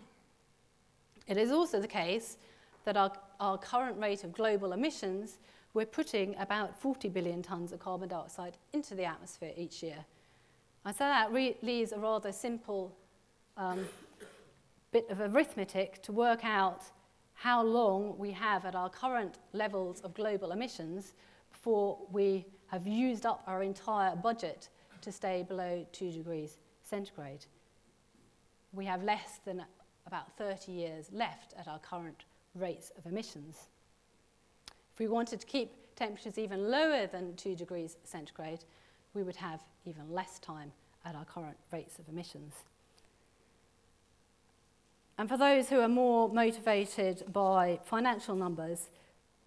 It 1.26 1.36
is 1.36 1.50
also 1.50 1.80
the 1.80 1.88
case 1.88 2.36
that 2.84 2.96
our, 2.96 3.12
our 3.40 3.58
current 3.58 3.98
rate 3.98 4.24
of 4.24 4.32
global 4.32 4.72
emissions, 4.72 5.38
we're 5.74 5.84
putting 5.84 6.36
about 6.38 6.80
40 6.80 7.08
billion 7.08 7.42
tonnes 7.42 7.72
of 7.72 7.80
carbon 7.80 8.08
dioxide 8.08 8.56
into 8.72 8.94
the 8.94 9.04
atmosphere 9.04 9.52
each 9.56 9.82
year. 9.82 10.04
And 10.84 10.94
so 10.94 11.04
that 11.04 11.32
leaves 11.32 11.92
a 11.92 11.98
rather 11.98 12.30
simple 12.30 12.96
um, 13.56 13.86
bit 14.92 15.08
of 15.10 15.20
arithmetic 15.20 16.02
to 16.04 16.12
work 16.12 16.44
out 16.44 16.84
how 17.34 17.62
long 17.62 18.16
we 18.16 18.30
have 18.30 18.64
at 18.64 18.76
our 18.76 18.88
current 18.88 19.38
levels 19.52 20.00
of 20.02 20.14
global 20.14 20.52
emissions 20.52 21.14
before 21.50 21.98
we 22.12 22.46
have 22.68 22.86
used 22.86 23.26
up 23.26 23.42
our 23.46 23.62
entire 23.62 24.14
budget 24.14 24.68
to 25.00 25.10
stay 25.10 25.42
below 25.42 25.84
2 25.92 26.12
degrees 26.12 26.58
centigrade. 26.82 27.46
We 28.72 28.84
have 28.84 29.02
less 29.02 29.40
than 29.44 29.64
about 30.06 30.36
30 30.36 30.70
years 30.70 31.08
left 31.12 31.54
at 31.58 31.66
our 31.66 31.78
current 31.78 32.24
rates 32.54 32.92
of 32.96 33.06
emissions. 33.06 33.68
If 34.94 35.00
we 35.00 35.08
wanted 35.08 35.40
to 35.40 35.46
keep 35.46 35.72
temperatures 35.96 36.38
even 36.38 36.70
lower 36.70 37.08
than 37.08 37.34
2 37.34 37.56
degrees 37.56 37.96
centigrade, 38.04 38.60
we 39.12 39.24
would 39.24 39.34
have 39.34 39.60
even 39.84 40.12
less 40.12 40.38
time 40.38 40.70
at 41.04 41.16
our 41.16 41.24
current 41.24 41.56
rates 41.72 41.98
of 41.98 42.08
emissions. 42.08 42.54
And 45.18 45.28
for 45.28 45.36
those 45.36 45.68
who 45.68 45.80
are 45.80 45.88
more 45.88 46.28
motivated 46.28 47.24
by 47.32 47.80
financial 47.84 48.36
numbers, 48.36 48.88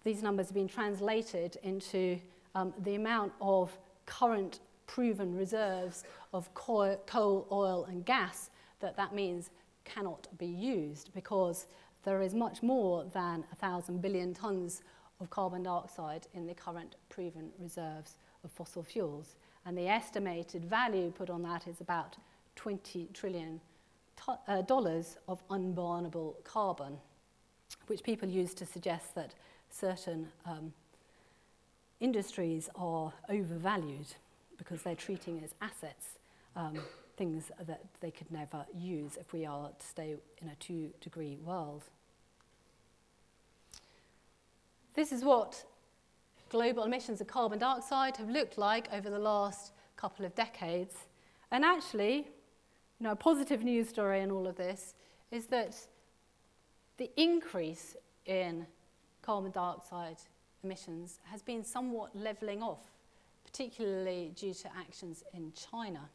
these 0.04 0.22
numbers 0.22 0.48
have 0.48 0.54
been 0.54 0.68
translated 0.68 1.56
into 1.62 2.18
um, 2.54 2.74
the 2.84 2.94
amount 2.94 3.32
of 3.40 3.76
current 4.04 4.60
proven 4.86 5.34
reserves 5.34 6.04
of 6.34 6.52
coal, 6.52 7.46
oil, 7.50 7.86
and 7.88 8.04
gas 8.04 8.50
that 8.80 8.96
that 8.98 9.14
means 9.14 9.48
cannot 9.86 10.28
be 10.36 10.46
used 10.46 11.10
because 11.14 11.66
there 12.04 12.20
is 12.20 12.34
much 12.34 12.62
more 12.62 13.04
than 13.14 13.40
1,000 13.40 14.02
billion 14.02 14.34
tonnes 14.34 14.82
of 15.20 15.30
carbon 15.30 15.62
dioxide 15.62 16.26
in 16.34 16.46
the 16.46 16.54
current 16.54 16.96
proven 17.08 17.50
reserves 17.58 18.16
of 18.44 18.50
fossil 18.50 18.82
fuels. 18.82 19.36
And 19.66 19.76
the 19.76 19.88
estimated 19.88 20.64
value 20.64 21.10
put 21.10 21.30
on 21.30 21.42
that 21.42 21.66
is 21.66 21.80
about 21.80 22.16
20 22.56 23.08
trillion 23.12 23.60
uh, 24.46 24.62
dollars 24.62 25.16
of 25.28 25.46
unburnable 25.48 26.42
carbon, 26.44 26.98
which 27.86 28.02
people 28.02 28.28
use 28.28 28.54
to 28.54 28.66
suggest 28.66 29.14
that 29.14 29.34
certain 29.70 30.28
um, 30.46 30.72
industries 32.00 32.68
are 32.74 33.12
overvalued 33.28 34.06
because 34.56 34.82
they're 34.82 34.94
treating 34.96 35.42
as 35.44 35.54
assets 35.60 36.18
um, 36.56 36.78
things 37.16 37.50
that 37.66 37.84
they 38.00 38.10
could 38.10 38.30
never 38.30 38.64
use 38.76 39.16
if 39.16 39.32
we 39.32 39.44
are 39.46 39.70
to 39.78 39.86
stay 39.86 40.16
in 40.40 40.48
a 40.48 40.54
two 40.56 40.90
degree 41.00 41.36
world. 41.44 41.84
This 44.98 45.12
is 45.12 45.22
what 45.22 45.62
global 46.48 46.82
emissions 46.82 47.20
of 47.20 47.28
carbon 47.28 47.60
dioxide 47.60 48.16
have 48.16 48.28
looked 48.28 48.58
like 48.58 48.88
over 48.92 49.08
the 49.08 49.18
last 49.20 49.70
couple 49.96 50.24
of 50.24 50.34
decades. 50.34 50.96
And 51.52 51.64
actually, 51.64 52.16
you 52.16 53.04
know, 53.04 53.12
a 53.12 53.14
positive 53.14 53.62
news 53.62 53.88
story 53.88 54.22
in 54.22 54.32
all 54.32 54.48
of 54.48 54.56
this 54.56 54.94
is 55.30 55.46
that 55.46 55.76
the 56.96 57.08
increase 57.16 57.94
in 58.26 58.66
carbon 59.22 59.52
dioxide 59.52 60.16
emissions 60.64 61.20
has 61.30 61.42
been 61.42 61.62
somewhat 61.62 62.10
levelling 62.16 62.60
off, 62.60 62.90
particularly 63.44 64.32
due 64.34 64.52
to 64.52 64.68
actions 64.76 65.22
in 65.32 65.52
China. 65.52 66.08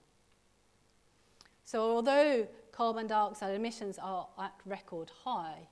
So 1.63 1.79
although 1.89 2.49
carbon 2.73 3.07
dioxide 3.07 3.55
emissions 3.55 3.97
are 3.97 4.27
at 4.37 4.55
record 4.65 5.09
high, 5.23 5.69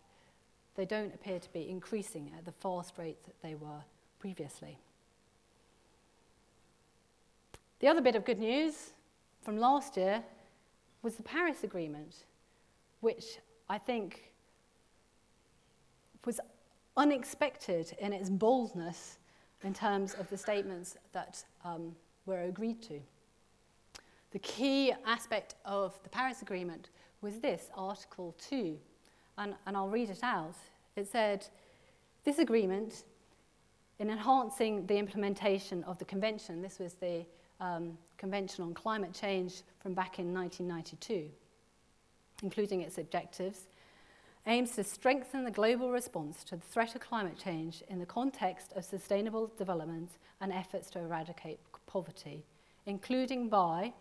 they 0.82 0.86
don't 0.86 1.14
appear 1.14 1.38
to 1.38 1.54
be 1.54 1.70
increasing 1.70 2.32
at 2.36 2.44
the 2.44 2.52
fast 2.52 2.98
rate 2.98 3.24
that 3.26 3.40
they 3.44 3.54
were 3.54 3.84
previously. 4.18 4.80
The 7.82 7.88
other 7.88 8.02
bit 8.02 8.16
of 8.16 8.26
good 8.26 8.40
news 8.40 8.94
from 9.44 9.58
last 9.60 9.96
year 9.96 10.24
was 11.04 11.18
the 11.18 11.22
Paris 11.22 11.64
Agreement, 11.64 12.26
which 13.02 13.38
I 13.70 13.78
think 13.78 14.32
was 16.26 16.40
unexpected 16.98 17.96
in 18.00 18.12
its 18.12 18.32
boldness 18.32 19.20
in 19.64 19.76
terms 19.76 20.16
of 20.16 20.28
the 20.32 20.38
statements 20.38 20.98
that 21.14 21.46
um, 21.64 21.96
were 22.26 22.42
agreed 22.46 22.82
to. 22.82 23.00
The 24.32 24.40
key 24.40 24.94
aspect 25.06 25.54
of 25.64 26.02
the 26.02 26.10
Paris 26.10 26.42
Agreement 26.42 26.90
was 27.22 27.40
this, 27.40 27.70
Article 27.76 28.36
2, 28.50 28.80
and, 29.38 29.54
and 29.68 29.78
I'll 29.78 29.90
read 29.90 30.10
it 30.10 30.24
out. 30.24 30.56
It 30.96 31.08
said, 31.10 31.48
this 32.24 32.38
agreement, 32.38 33.04
in 34.00 34.10
enhancing 34.10 34.86
the 34.88 34.98
implementation 34.98 35.84
of 35.86 35.98
the 36.00 36.06
convention, 36.06 36.62
this 36.62 36.80
was 36.80 36.94
the 36.96 37.26
um, 37.60 37.98
Convention 38.18 38.64
on 38.64 38.74
Climate 38.74 39.14
Change 39.14 39.62
from 39.80 39.94
back 39.94 40.20
in 40.20 40.34
1992, 40.34 41.30
including 42.44 42.82
its 42.82 42.98
objectives, 42.98 43.68
aims 44.48 44.72
to 44.72 44.84
strengthen 44.84 45.44
the 45.44 45.52
global 45.52 45.92
response 45.92 46.44
to 46.44 46.56
the 46.56 46.62
threat 46.62 46.96
of 46.96 47.02
climate 47.02 47.38
change 47.38 47.84
in 47.90 48.00
the 48.00 48.06
context 48.06 48.74
of 48.76 48.84
sustainable 48.84 49.52
development 49.58 50.10
and 50.40 50.52
efforts 50.52 50.90
to 50.90 51.00
eradicate 51.00 51.60
poverty, 51.86 52.44
including 52.86 53.50
by 53.50 53.94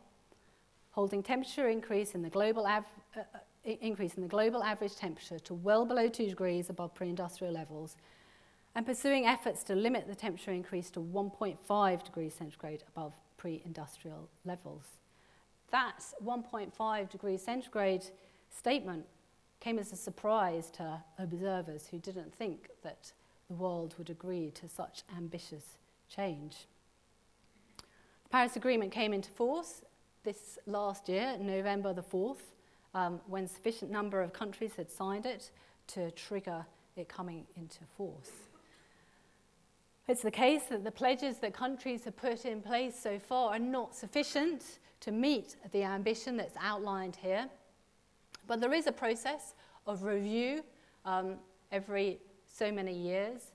holding 0.92 1.22
temperature 1.22 1.68
increase 1.68 2.14
in 2.14 2.22
the 2.22 2.30
global 2.30 2.66
av- 2.66 2.84
uh, 3.16 3.20
uh 3.34 3.38
increase 3.80 4.14
in 4.14 4.22
the 4.22 4.28
global 4.28 4.62
average 4.62 4.96
temperature 4.96 5.38
to 5.40 5.54
well 5.54 5.84
below 5.84 6.08
2 6.08 6.26
degrees 6.26 6.70
above 6.70 6.94
pre-industrial 6.94 7.52
levels 7.52 7.96
and 8.74 8.86
pursuing 8.86 9.26
efforts 9.26 9.64
to 9.64 9.74
limit 9.74 10.06
the 10.06 10.14
temperature 10.14 10.52
increase 10.52 10.90
to 10.90 11.00
1.5 11.00 12.04
degrees 12.04 12.34
centigrade 12.34 12.84
above 12.88 13.14
pre-industrial 13.36 14.28
levels. 14.44 14.84
That 15.70 16.04
1.5 16.24 17.10
degrees 17.10 17.42
centigrade 17.42 18.04
statement 18.50 19.06
came 19.60 19.78
as 19.78 19.92
a 19.92 19.96
surprise 19.96 20.70
to 20.70 21.02
observers 21.18 21.88
who 21.88 21.98
didn't 21.98 22.34
think 22.34 22.68
that 22.82 23.12
the 23.48 23.54
world 23.54 23.94
would 23.98 24.10
agree 24.10 24.50
to 24.52 24.68
such 24.68 25.02
ambitious 25.16 25.78
change. 26.08 26.66
The 27.76 28.28
Paris 28.30 28.56
Agreement 28.56 28.92
came 28.92 29.12
into 29.12 29.30
force 29.30 29.82
this 30.22 30.58
last 30.66 31.08
year, 31.08 31.36
November 31.40 31.92
the 31.92 32.02
4th, 32.02 32.49
um, 32.94 33.20
when 33.26 33.46
sufficient 33.46 33.90
number 33.90 34.20
of 34.20 34.32
countries 34.32 34.72
had 34.76 34.90
signed 34.90 35.26
it 35.26 35.50
to 35.88 36.10
trigger 36.12 36.66
it 36.96 37.08
coming 37.08 37.46
into 37.56 37.84
force. 37.96 38.30
It's 40.08 40.22
the 40.22 40.30
case 40.30 40.64
that 40.70 40.82
the 40.82 40.90
pledges 40.90 41.36
that 41.38 41.54
countries 41.54 42.04
have 42.04 42.16
put 42.16 42.44
in 42.44 42.62
place 42.62 42.98
so 43.00 43.18
far 43.18 43.50
are 43.52 43.60
not 43.60 43.94
sufficient 43.94 44.78
to 45.00 45.12
meet 45.12 45.56
the 45.72 45.84
ambition 45.84 46.36
that's 46.36 46.56
outlined 46.60 47.16
here. 47.16 47.48
But 48.46 48.60
there 48.60 48.72
is 48.72 48.86
a 48.86 48.92
process 48.92 49.54
of 49.86 50.02
review 50.02 50.64
um, 51.04 51.36
every 51.70 52.18
so 52.46 52.72
many 52.72 52.92
years 52.92 53.52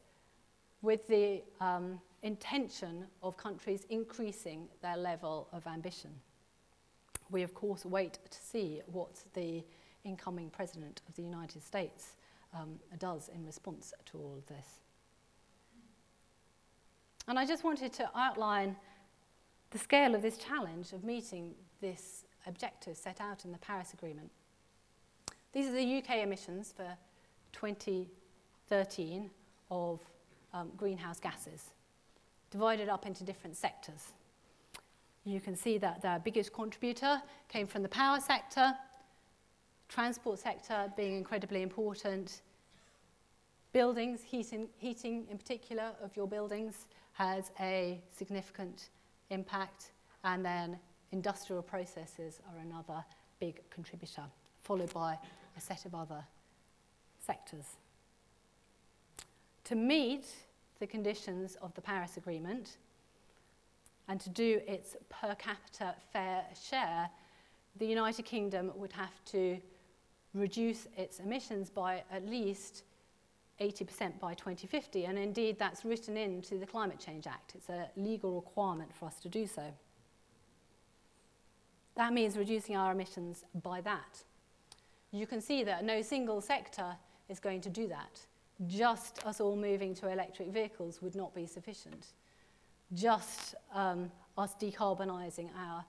with 0.82 1.08
the 1.08 1.42
um, 1.60 2.00
intention 2.24 3.06
of 3.22 3.36
countries 3.36 3.86
increasing 3.90 4.68
their 4.82 4.98
level 4.98 5.48
of 5.52 5.68
ambition. 5.68 6.12
We, 7.32 7.44
of 7.44 7.54
course, 7.54 7.86
wait 7.86 8.20
to 8.30 8.38
see 8.42 8.82
what 8.86 9.24
the 9.34 9.64
incoming 10.04 10.50
President 10.50 11.02
of 11.10 11.16
the 11.16 11.24
United 11.24 11.64
States 11.64 12.16
um, 12.54 12.80
does 13.00 13.30
in 13.30 13.46
response 13.46 13.94
to 14.06 14.18
all 14.18 14.36
of 14.38 14.46
this. 14.48 14.80
And 17.28 17.40
I 17.40 17.46
just 17.46 17.64
wanted 17.64 17.92
to 17.94 18.10
outline 18.16 18.76
the 19.72 19.80
scale 19.80 20.14
of 20.14 20.22
this 20.22 20.38
challenge 20.38 20.94
of 20.94 21.04
meeting 21.04 21.56
this 21.82 22.26
objective 22.48 22.96
set 22.96 23.20
out 23.20 23.46
in 23.46 23.52
the 23.52 23.58
Paris 23.58 23.94
Agreement. 23.94 24.30
These 25.52 25.68
are 25.68 25.72
the 25.72 25.98
UK 25.98 26.18
emissions 26.18 26.74
for 26.76 26.96
2013 27.54 29.30
of 29.72 30.00
um, 30.54 30.72
greenhouse 30.78 31.20
gases, 31.20 31.72
divided 32.52 32.90
up 32.90 33.06
into 33.06 33.24
different 33.24 33.58
sectors. 33.58 34.14
You 35.26 35.42
can 35.42 35.56
see 35.56 35.80
that 35.80 36.04
the 36.04 36.22
biggest 36.24 36.54
contributor 36.54 37.20
came 37.50 37.66
from 37.66 37.82
the 37.82 37.90
power 37.90 38.20
sector, 38.20 38.74
transport 39.90 40.38
sector 40.38 40.92
being 40.96 41.18
incredibly 41.18 41.64
important, 41.64 42.42
buildings, 43.74 44.22
heating, 44.24 44.70
heating 44.78 45.26
in 45.30 45.38
particular 45.40 45.92
of 46.02 46.16
your 46.16 46.28
buildings 46.28 46.88
has 47.14 47.52
a 47.60 48.00
significant 48.16 48.90
impact, 49.32 49.92
and 50.24 50.46
then 50.46 50.78
industrial 51.12 51.64
processes 51.64 52.40
are 52.52 52.62
another 52.62 53.04
big 53.40 53.62
contributor, 53.72 54.24
followed 54.64 54.94
by 54.94 55.18
a 55.58 55.62
set 55.62 55.86
of 55.86 55.96
other 55.96 56.24
sectors. 57.20 57.66
To 59.64 59.76
meet 59.76 60.28
the 60.80 60.86
conditions 60.86 61.58
of 61.62 61.74
the 61.74 61.82
Paris 61.82 62.18
Agreement, 62.18 62.78
and 64.08 64.20
to 64.22 64.30
do 64.30 64.62
its 64.68 64.96
per 65.10 65.36
capita 65.36 65.96
fair 66.14 66.46
share, 66.70 67.10
the 67.78 67.86
United 67.86 68.24
Kingdom 68.24 68.72
would 68.76 68.94
have 68.94 69.24
to 69.26 69.58
reduce 70.34 70.88
its 70.98 71.20
emissions 71.20 71.70
by 71.70 72.04
at 72.12 72.28
least 72.28 72.84
80% 73.60 74.20
by 74.20 74.34
2050. 74.34 75.06
And 75.06 75.18
indeed, 75.18 75.58
that's 75.58 75.86
written 75.86 76.18
into 76.18 76.58
the 76.58 76.66
Climate 76.66 77.00
Change 77.00 77.26
Act. 77.28 77.54
It's 77.56 77.70
a 77.70 77.90
legal 77.96 78.36
requirement 78.36 78.94
for 78.94 79.06
us 79.06 79.20
to 79.22 79.30
do 79.30 79.48
so. 79.48 79.64
That 81.96 82.14
means 82.14 82.38
reducing 82.38 82.76
our 82.76 82.92
emissions 82.92 83.46
by 83.64 83.82
that. 83.82 84.24
You 85.12 85.26
can 85.26 85.40
see 85.40 85.64
that 85.64 85.86
no 85.86 86.02
single 86.02 86.42
sector 86.42 86.98
is 87.30 87.40
going 87.40 87.62
to 87.62 87.70
do 87.70 87.88
that. 87.88 88.20
Just 88.68 89.26
us 89.26 89.40
all 89.40 89.56
moving 89.56 89.94
to 89.96 90.10
electric 90.10 90.50
vehicles 90.50 91.02
would 91.02 91.16
not 91.16 91.34
be 91.34 91.46
sufficient 91.46 92.08
just 92.94 93.56
um, 93.74 94.12
us 94.38 94.56
decarbonising 94.60 95.50
our 95.58 95.86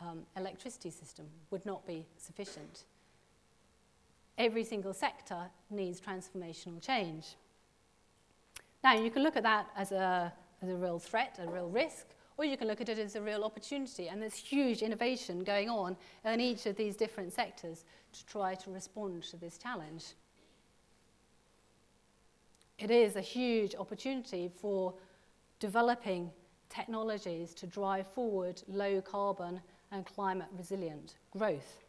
um, 0.00 0.20
electricity 0.36 0.90
system 0.90 1.26
would 1.50 1.64
not 1.64 1.86
be 1.86 2.06
sufficient. 2.16 2.84
Every 4.38 4.64
single 4.64 4.94
sector 4.94 5.50
needs 5.70 6.00
transformational 6.00 6.80
change. 6.80 7.36
Now, 8.82 8.94
you 8.94 9.10
can 9.10 9.22
look 9.22 9.36
at 9.36 9.42
that 9.44 9.66
as 9.76 9.92
a, 9.92 10.32
as 10.62 10.68
a 10.68 10.74
real 10.74 10.98
threat, 10.98 11.38
a 11.40 11.50
real 11.50 11.68
risk, 11.68 12.06
or 12.36 12.44
you 12.44 12.56
can 12.56 12.66
look 12.66 12.80
at 12.80 12.88
it 12.88 12.98
as 12.98 13.14
a 13.14 13.20
real 13.20 13.44
opportunity. 13.44 14.08
And 14.08 14.20
there's 14.20 14.34
huge 14.34 14.82
innovation 14.82 15.44
going 15.44 15.68
on 15.68 15.96
in 16.24 16.40
each 16.40 16.66
of 16.66 16.76
these 16.76 16.96
different 16.96 17.32
sectors 17.32 17.84
to 18.12 18.26
try 18.26 18.54
to 18.56 18.70
respond 18.70 19.22
to 19.24 19.36
this 19.36 19.58
challenge. 19.58 20.14
It 22.78 22.90
is 22.90 23.14
a 23.14 23.20
huge 23.20 23.76
opportunity 23.76 24.50
for 24.60 24.94
developing 25.62 26.28
technologies 26.68 27.54
to 27.54 27.68
drive 27.68 28.04
forward 28.08 28.60
low 28.66 29.00
carbon 29.00 29.60
and 29.92 30.04
climate 30.04 30.48
resilient 30.58 31.14
growth. 31.30 31.84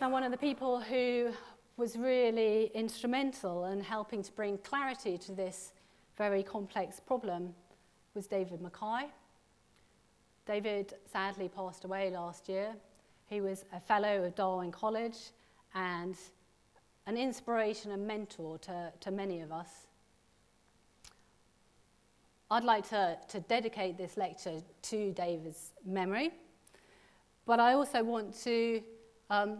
Now, 0.00 0.08
one 0.08 0.22
of 0.22 0.30
the 0.30 0.38
people 0.38 0.80
who 0.80 1.30
was 1.76 1.94
really 1.98 2.70
instrumental 2.74 3.66
in 3.66 3.82
helping 3.82 4.22
to 4.22 4.32
bring 4.32 4.56
clarity 4.56 5.18
to 5.18 5.32
this 5.32 5.74
very 6.16 6.42
complex 6.42 6.98
problem 6.98 7.54
was 8.14 8.26
David 8.26 8.62
Mackay. 8.62 9.10
David 10.46 10.94
sadly 11.12 11.50
passed 11.50 11.84
away 11.84 12.10
last 12.10 12.48
year. 12.48 12.74
He 13.26 13.42
was 13.42 13.66
a 13.74 13.80
fellow 13.80 14.24
of 14.24 14.34
Darwin 14.34 14.72
College 14.72 15.18
and 15.74 16.16
an 17.06 17.16
inspiration 17.16 17.92
and 17.92 18.06
mentor 18.06 18.58
to, 18.58 18.92
to 19.00 19.10
many 19.10 19.40
of 19.40 19.52
us. 19.52 19.68
I'd 22.50 22.64
like 22.64 22.88
to, 22.90 23.18
to 23.28 23.40
dedicate 23.40 23.96
this 23.96 24.16
lecture 24.16 24.62
to 24.82 25.12
David's 25.12 25.72
memory, 25.84 26.30
but 27.46 27.58
I 27.60 27.72
also 27.72 28.02
want 28.02 28.38
to 28.42 28.82
um, 29.30 29.58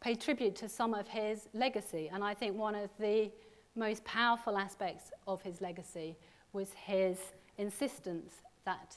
pay 0.00 0.14
tribute 0.14 0.54
to 0.56 0.68
some 0.68 0.94
of 0.94 1.08
his 1.08 1.48
legacy. 1.52 2.10
And 2.12 2.22
I 2.22 2.34
think 2.34 2.56
one 2.56 2.74
of 2.74 2.90
the 2.98 3.30
most 3.74 4.04
powerful 4.04 4.56
aspects 4.56 5.10
of 5.26 5.42
his 5.42 5.60
legacy 5.60 6.16
was 6.52 6.72
his 6.72 7.18
insistence 7.58 8.34
that 8.64 8.96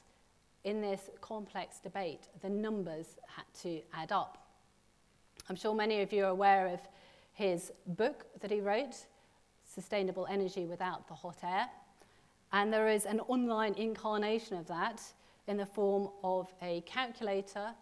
in 0.64 0.82
this 0.82 1.10
complex 1.22 1.80
debate, 1.80 2.28
the 2.42 2.50
numbers 2.50 3.18
had 3.28 3.46
to 3.62 3.82
add 3.94 4.12
up. 4.12 4.38
I'm 5.50 5.56
sure 5.56 5.74
many 5.74 6.02
of 6.02 6.14
you 6.14 6.26
are 6.26 6.30
aware 6.30 6.68
of 6.68 6.80
his 7.34 7.72
book 7.86 8.26
that 8.42 8.52
he 8.52 8.60
wrote, 8.60 9.06
Sustainable 9.74 10.28
Energy 10.30 10.66
Without 10.66 11.08
the 11.08 11.14
Hot 11.14 11.38
Air. 11.44 11.68
And 12.52 12.74
there 12.74 12.90
is 12.90 13.06
an 13.06 13.22
online 13.22 13.74
incarnation 13.76 14.58
of 14.58 14.68
that 14.68 15.02
in 15.48 15.58
the 15.58 15.66
form 15.66 16.10
of 16.24 16.52
a 16.62 16.82
calculator 16.82 17.74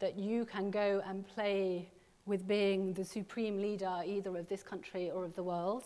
that 0.00 0.18
you 0.18 0.44
can 0.44 0.70
go 0.70 1.02
and 1.06 1.26
play 1.26 1.88
with 2.26 2.46
being 2.46 2.92
the 2.94 3.04
supreme 3.04 3.60
leader 3.60 4.02
either 4.04 4.36
of 4.36 4.48
this 4.48 4.62
country 4.62 5.10
or 5.10 5.24
of 5.24 5.34
the 5.34 5.42
world, 5.42 5.84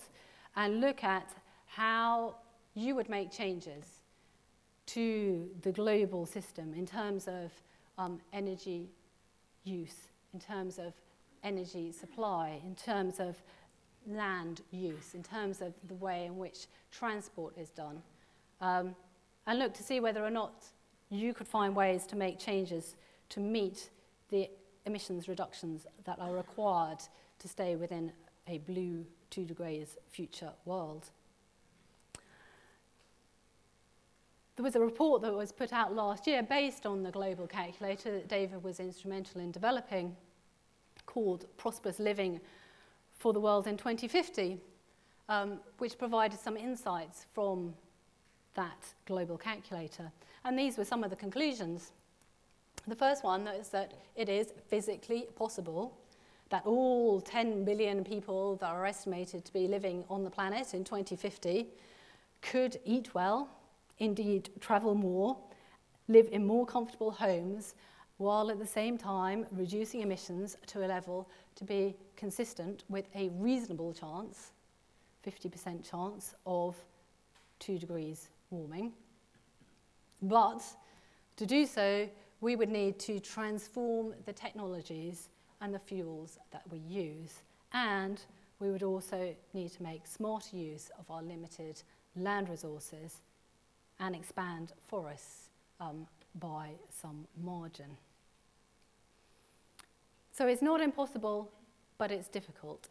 and 0.57 0.81
look 0.81 1.05
at 1.05 1.35
how 1.67 2.37
you 2.75 2.95
would 2.95 3.09
make 3.09 3.31
changes 3.31 3.85
to 4.87 5.49
the 5.63 5.73
global 5.73 6.27
system 6.27 6.75
in 6.75 6.87
terms 6.87 7.27
of 7.29 7.51
um, 7.99 8.21
energy 8.33 8.91
use, 9.65 10.11
in 10.33 10.41
terms 10.41 10.79
of 10.79 10.93
energy 11.45 11.93
supply, 11.93 12.61
in 12.65 12.75
terms 12.75 13.21
of 13.21 13.37
land 14.07 14.63
use, 14.71 15.15
in 15.15 15.23
terms 15.23 15.61
of 15.61 15.73
the 15.89 15.95
way 15.95 16.27
in 16.27 16.37
which 16.37 16.67
transport 16.91 17.57
is 17.57 17.71
done. 17.71 18.03
Um, 18.61 18.95
and 19.47 19.59
look 19.59 19.75
to 19.75 19.83
see 19.83 20.01
whether 20.01 20.25
or 20.25 20.31
not 20.31 20.65
you 21.11 21.35
could 21.35 21.49
find 21.49 21.77
ways 21.77 22.07
to 22.07 22.17
make 22.17 22.39
changes 22.39 22.97
to 23.31 23.41
meet 23.41 23.91
the 24.31 24.49
emissions 24.87 25.29
reductions 25.29 25.87
that 26.05 26.19
are 26.19 26.33
required 26.33 26.99
to 27.39 27.49
stay 27.49 27.77
within 27.77 28.13
a 28.49 28.59
blue 28.59 29.05
2 29.31 29.45
degrees 29.45 29.97
future 30.11 30.53
world. 30.65 31.11
There 34.57 34.65
was 34.65 34.77
a 34.77 34.81
report 34.81 35.23
that 35.23 35.35
was 35.35 35.51
put 35.51 35.73
out 35.73 35.95
last 35.95 36.27
year 36.27 36.43
based 36.43 36.87
on 36.87 37.03
the 37.03 37.11
global 37.11 37.47
calculator 37.47 38.13
that 38.13 38.29
David 38.29 38.63
was 38.63 38.79
instrumental 38.79 39.41
in 39.41 39.51
developing 39.51 40.15
called 41.07 41.47
Prosperous 41.57 41.99
Living 41.99 42.41
for 43.17 43.33
the 43.33 43.41
World 43.41 43.67
in 43.67 43.77
2050, 43.77 44.59
um, 45.29 45.61
which 45.79 45.99
provided 45.99 46.39
some 46.39 46.57
insights 46.57 47.27
from 47.33 47.75
that 48.55 48.95
global 49.07 49.37
calculator. 49.37 50.11
And 50.45 50.59
these 50.59 50.77
were 50.77 50.85
some 50.85 51.03
of 51.03 51.11
the 51.11 51.17
conclusions. 51.17 51.93
The 52.87 52.95
first 52.95 53.25
one 53.25 53.49
is 53.49 53.69
that 53.71 53.95
it 54.15 54.29
is 54.29 54.53
physically 54.69 55.29
possible 55.37 55.97
that 56.51 56.67
all 56.67 57.21
10 57.21 57.65
billion 57.65 58.05
people 58.05 58.57
that 58.57 58.69
are 58.69 58.87
estimated 58.87 59.45
to 59.45 59.53
be 59.53 59.67
living 59.67 60.05
on 60.11 60.23
the 60.23 60.31
planet 60.31 60.75
in 60.75 60.85
2050 60.85 61.67
could 62.43 62.79
eat 62.85 63.15
well, 63.15 63.49
indeed 63.99 64.51
travel 64.61 64.95
more, 64.95 65.37
live 66.09 66.29
in 66.31 66.47
more 66.47 66.67
comfortable 66.67 67.11
homes, 67.11 67.75
while 68.19 68.51
at 68.51 68.59
the 68.59 68.67
same 68.67 68.97
time 68.97 69.47
reducing 69.51 70.01
emissions 70.01 70.57
to 70.67 70.85
a 70.85 70.87
level 70.87 71.29
to 71.57 71.65
be 71.65 71.97
consistent 72.17 72.85
with 72.89 73.07
a 73.15 73.29
reasonable 73.31 73.93
chance, 73.93 74.53
50% 75.27 75.89
chance 75.89 76.35
of 76.47 76.77
2 77.61 77.79
degrees 77.79 78.29
warming. 78.51 78.93
But 80.23 80.63
to 81.37 81.47
do 81.47 81.67
so, 81.67 82.09
we 82.41 82.57
would 82.57 82.69
need 82.71 82.99
to 83.01 83.21
transform 83.21 84.15
the 84.27 84.33
technologies 84.33 85.31
and 85.61 85.75
the 85.75 85.79
fuels 85.79 86.39
that 86.53 86.63
we 86.71 86.79
use. 86.79 87.43
And 87.73 88.21
we 88.61 88.71
would 88.71 88.83
also 88.83 89.35
need 89.53 89.73
to 89.73 89.83
make 89.83 90.07
smarter 90.07 90.57
use 90.57 90.91
of 90.99 91.11
our 91.11 91.23
limited 91.23 91.83
land 92.17 92.49
resources 92.49 93.23
and 93.99 94.15
expand 94.15 94.73
forests 94.87 95.49
um, 95.81 96.07
by 96.39 96.71
some 96.91 97.27
margin. 97.43 97.97
So 100.33 100.47
it's 100.47 100.63
not 100.63 100.81
impossible, 100.81 101.51
but 101.99 102.11
it's 102.11 102.29
difficult. 102.29 102.89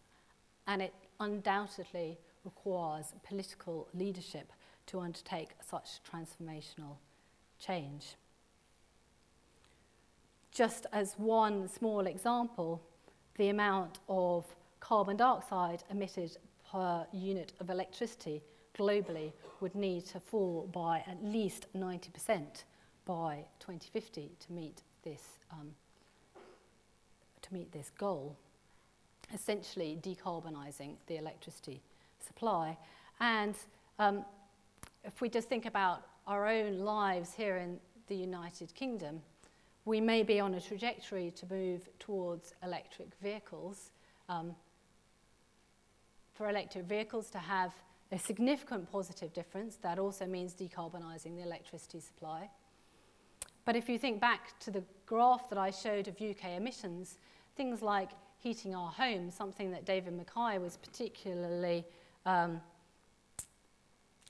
And 0.66 0.82
it 0.82 0.94
undoubtedly 1.20 2.18
requires 2.46 3.14
political 3.24 3.88
leadership 3.94 4.52
to 4.88 5.00
undertake 5.00 5.50
such 5.66 6.00
transformational 6.10 6.98
change. 7.60 8.16
Just 10.52 10.86
as 10.91 11.16
one 11.18 11.68
small 11.68 12.06
example, 12.06 12.82
the 13.38 13.50
amount 13.50 14.00
of 14.08 14.46
carbon 14.80 15.18
dioxide 15.18 15.84
emitted 15.89 16.38
per 16.72 17.06
unit 17.12 17.54
of 17.60 17.70
electricity 17.70 18.41
globally 18.78 19.32
would 19.62 19.76
need 19.76 20.06
to 20.06 20.20
fall 20.20 20.70
by 20.72 21.04
at 21.08 21.24
least 21.24 21.68
90% 21.76 22.64
by 23.06 23.45
2050 23.60 24.32
to 24.39 24.51
meet 24.51 24.82
this, 25.04 25.22
um, 25.51 25.72
to 27.41 27.54
meet 27.54 27.72
this 27.72 27.91
goal, 27.97 28.36
essentially 29.34 29.99
decarbonising 30.01 30.95
the 31.08 31.18
electricity 31.18 31.82
supply. 32.26 32.78
And 33.20 33.56
um, 33.99 34.26
if 35.04 35.22
we 35.22 35.30
just 35.30 35.49
think 35.49 35.66
about 35.66 36.04
our 36.28 36.47
own 36.47 36.80
lives 36.80 37.34
here 37.34 37.58
in 37.58 37.80
the 38.08 38.16
United 38.16 38.74
Kingdom, 38.74 39.22
we 39.86 39.99
may 39.99 40.24
be 40.24 40.39
on 40.39 40.54
a 40.54 40.62
trajectory 40.62 41.32
to 41.32 41.45
move 41.49 41.89
towards 41.99 42.54
electric 42.64 43.10
vehicles. 43.22 43.91
Um, 44.30 44.56
for 46.34 46.49
electric 46.49 46.86
vehicles 46.86 47.30
to 47.32 47.38
have 47.38 47.74
a 48.12 48.18
significant 48.18 48.91
positive 48.91 49.34
difference, 49.34 49.76
that 49.78 49.99
also 49.99 50.26
means 50.26 50.54
decarbonising 50.54 51.36
the 51.36 51.43
electricity 51.43 51.99
supply. 51.99 52.49
But 53.66 53.76
if 53.76 53.88
you 53.88 53.97
think 53.97 54.20
back 54.20 54.59
to 54.59 54.72
the 54.72 54.84
graph 55.05 55.49
that 55.49 55.57
I 55.57 55.72
showed 55.72 56.07
of 56.07 56.16
UK 56.22 56.57
emissions, 56.57 57.18
things 57.55 57.82
like 57.82 58.09
heating 58.39 58.76
our 58.76 58.91
homes, 58.91 59.36
something 59.36 59.72
that 59.72 59.86
David 59.86 60.14
Mackay 60.14 60.57
was 60.57 60.78
particularly 60.78 61.86
um, 62.26 62.59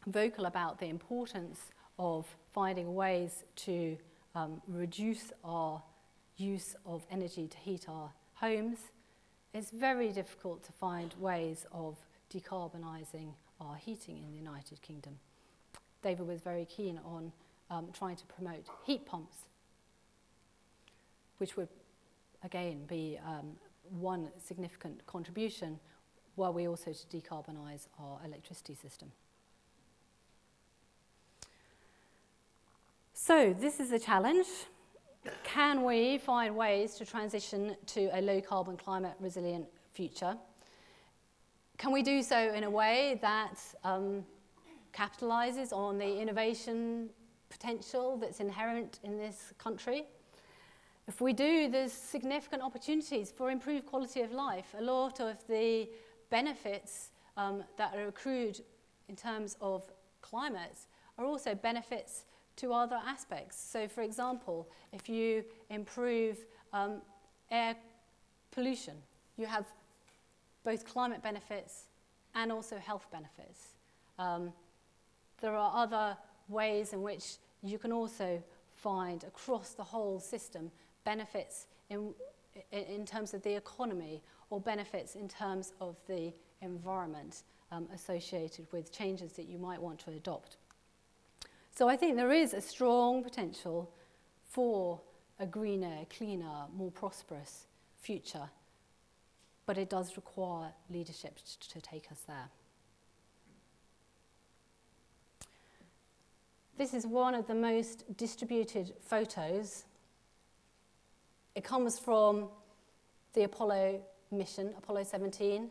vocal 0.06 0.46
about 0.46 0.80
the 0.80 0.86
importance 0.86 1.60
of 1.98 2.28
finding 2.54 2.94
ways 2.94 3.44
to 3.56 3.98
um, 4.36 4.62
reduce 4.68 5.32
our 5.44 5.82
use 6.38 6.76
of 6.86 7.06
energy 7.10 7.48
to 7.48 7.58
heat 7.58 7.86
our 7.88 8.12
homes, 8.36 8.78
it's 9.54 9.72
very 9.72 10.12
difficult 10.12 10.64
to 10.64 10.72
find 10.72 11.14
ways 11.20 11.66
of 11.72 11.98
decarbonising 12.34 13.34
our 13.62 13.76
heating 13.76 14.18
in 14.18 14.32
the 14.32 14.38
United 14.38 14.82
Kingdom. 14.82 15.18
David 16.02 16.28
was 16.28 16.42
very 16.42 16.66
keen 16.66 17.00
on 17.06 17.32
um, 17.74 17.88
trying 17.92 18.16
to 18.16 18.26
promote 18.26 18.66
heat 18.86 19.06
pumps, 19.06 19.38
which 21.38 21.58
would 21.58 21.70
again 22.44 22.86
be 22.88 23.18
um, 23.26 23.54
one 24.00 24.30
significant 24.38 25.06
contribution 25.08 25.80
were 26.36 26.52
we 26.52 26.68
also 26.68 26.92
to 26.94 27.18
decarbonise 27.18 27.88
our 28.00 28.20
electricity 28.26 28.76
system. 28.76 29.12
So 33.14 33.56
this 33.58 33.80
is 33.80 33.92
a 33.92 34.00
challenge. 34.00 34.48
Can 35.44 35.84
we 35.84 36.18
find 36.18 36.56
ways 36.56 36.96
to 36.96 37.06
transition 37.06 37.76
to 37.88 38.10
a 38.18 38.22
low 38.22 38.42
carbon 38.42 38.76
climate 38.76 39.14
resilient 39.20 39.66
future? 39.94 40.36
Can 41.78 41.92
we 41.92 42.04
do 42.04 42.22
so 42.22 42.54
in 42.54 42.64
a 42.64 42.70
way 42.70 43.20
that 43.22 43.60
um, 43.84 44.26
capitalizes 44.94 45.72
on 45.72 45.98
the 45.98 46.20
innovation 46.20 47.10
potential 47.54 48.18
that's 48.18 48.40
inherent 48.40 49.00
in 49.04 49.18
this 49.18 49.54
country? 49.58 50.06
If 51.08 51.22
we 51.22 51.34
do, 51.34 51.70
there's 51.70 51.94
significant 51.94 52.62
opportunities 52.64 53.32
for 53.32 53.52
improved 53.52 53.86
quality 53.86 54.22
of 54.22 54.32
life. 54.32 54.74
A 54.78 54.82
lot 54.82 55.20
of 55.20 55.36
the 55.48 55.88
benefits 56.30 57.10
um, 57.38 57.64
that 57.78 57.94
are 57.96 58.08
accrued 58.08 58.62
in 59.10 59.16
terms 59.16 59.58
of 59.62 59.84
climate 60.22 60.80
are 61.18 61.26
also 61.26 61.54
benefits 61.54 62.26
to 62.56 62.74
other 62.74 63.00
aspects. 63.06 63.58
So, 63.60 63.88
for 63.88 64.02
example, 64.02 64.68
if 64.92 65.10
you 65.10 65.44
improve 65.70 66.38
um, 66.72 67.02
air 67.52 67.76
pollution, 68.52 68.96
you 69.38 69.46
have 69.46 69.66
both 70.64 70.86
climate 70.86 71.22
benefits 71.22 71.86
and 72.34 72.52
also 72.52 72.78
health 72.78 73.08
benefits. 73.12 73.60
Um, 74.18 74.54
there 75.42 75.56
are 75.56 75.72
other 75.76 76.18
ways 76.48 76.94
in 76.94 77.02
which 77.02 77.38
you 77.64 77.80
can 77.80 77.92
also 77.92 78.44
find 78.76 79.24
across 79.24 79.74
the 79.74 79.84
whole 79.84 80.20
system 80.20 80.70
benefits 81.06 81.68
in, 81.90 82.14
in 82.72 83.06
terms 83.06 83.34
of 83.34 83.42
the 83.44 83.56
economy 83.56 84.22
or 84.50 84.60
benefits 84.60 85.16
in 85.16 85.28
terms 85.28 85.74
of 85.80 85.96
the 86.08 86.34
environment 86.62 87.44
um, 87.72 87.88
associated 87.94 88.68
with 88.72 88.92
changes 88.92 89.34
that 89.34 89.48
you 89.48 89.58
might 89.58 89.82
want 89.82 90.00
to 90.00 90.12
adopt. 90.12 90.58
So 91.72 91.90
I 91.90 91.96
think 91.96 92.16
there 92.16 92.32
is 92.32 92.54
a 92.54 92.62
strong 92.62 93.24
potential 93.24 93.90
for 94.48 95.02
a 95.40 95.46
greener, 95.46 96.06
cleaner, 96.16 96.66
more 96.76 96.92
prosperous 96.92 97.66
future, 98.00 98.50
but 99.66 99.78
it 99.78 99.90
does 99.90 100.16
require 100.16 100.72
leadership 100.90 101.40
to 101.70 101.82
take 101.82 102.12
us 102.12 102.20
there. 102.28 102.50
This 106.84 106.94
is 106.94 107.08
one 107.08 107.34
of 107.34 107.48
the 107.48 107.56
most 107.56 108.04
distributed 108.18 108.92
photos. 109.00 109.86
It 111.56 111.64
comes 111.64 111.98
from 111.98 112.50
the 113.32 113.44
Apollo 113.44 114.02
mission, 114.32 114.74
Apollo 114.78 115.06
17, 115.06 115.70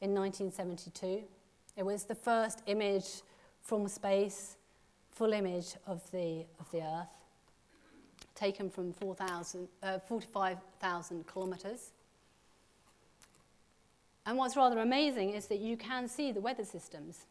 in 0.00 0.12
1972. 0.12 1.22
It 1.76 1.86
was 1.86 2.02
the 2.02 2.16
first 2.16 2.62
image 2.66 3.22
from 3.62 3.86
space 3.86 4.56
full 5.12 5.34
image 5.34 5.76
of 5.86 6.02
the, 6.10 6.44
of 6.58 6.68
the 6.72 6.82
Earth, 6.82 7.14
taken 8.34 8.70
from 8.70 8.92
4, 8.92 9.16
uh, 9.84 10.00
45,000 10.00 11.32
kilometres. 11.32 11.92
And 14.26 14.36
what's 14.36 14.56
rather 14.56 14.80
amazing 14.80 15.30
is 15.30 15.46
that 15.46 15.60
you 15.60 15.76
can 15.76 16.08
see 16.08 16.32
the 16.32 16.40
weather 16.40 16.64
systems 16.64 17.26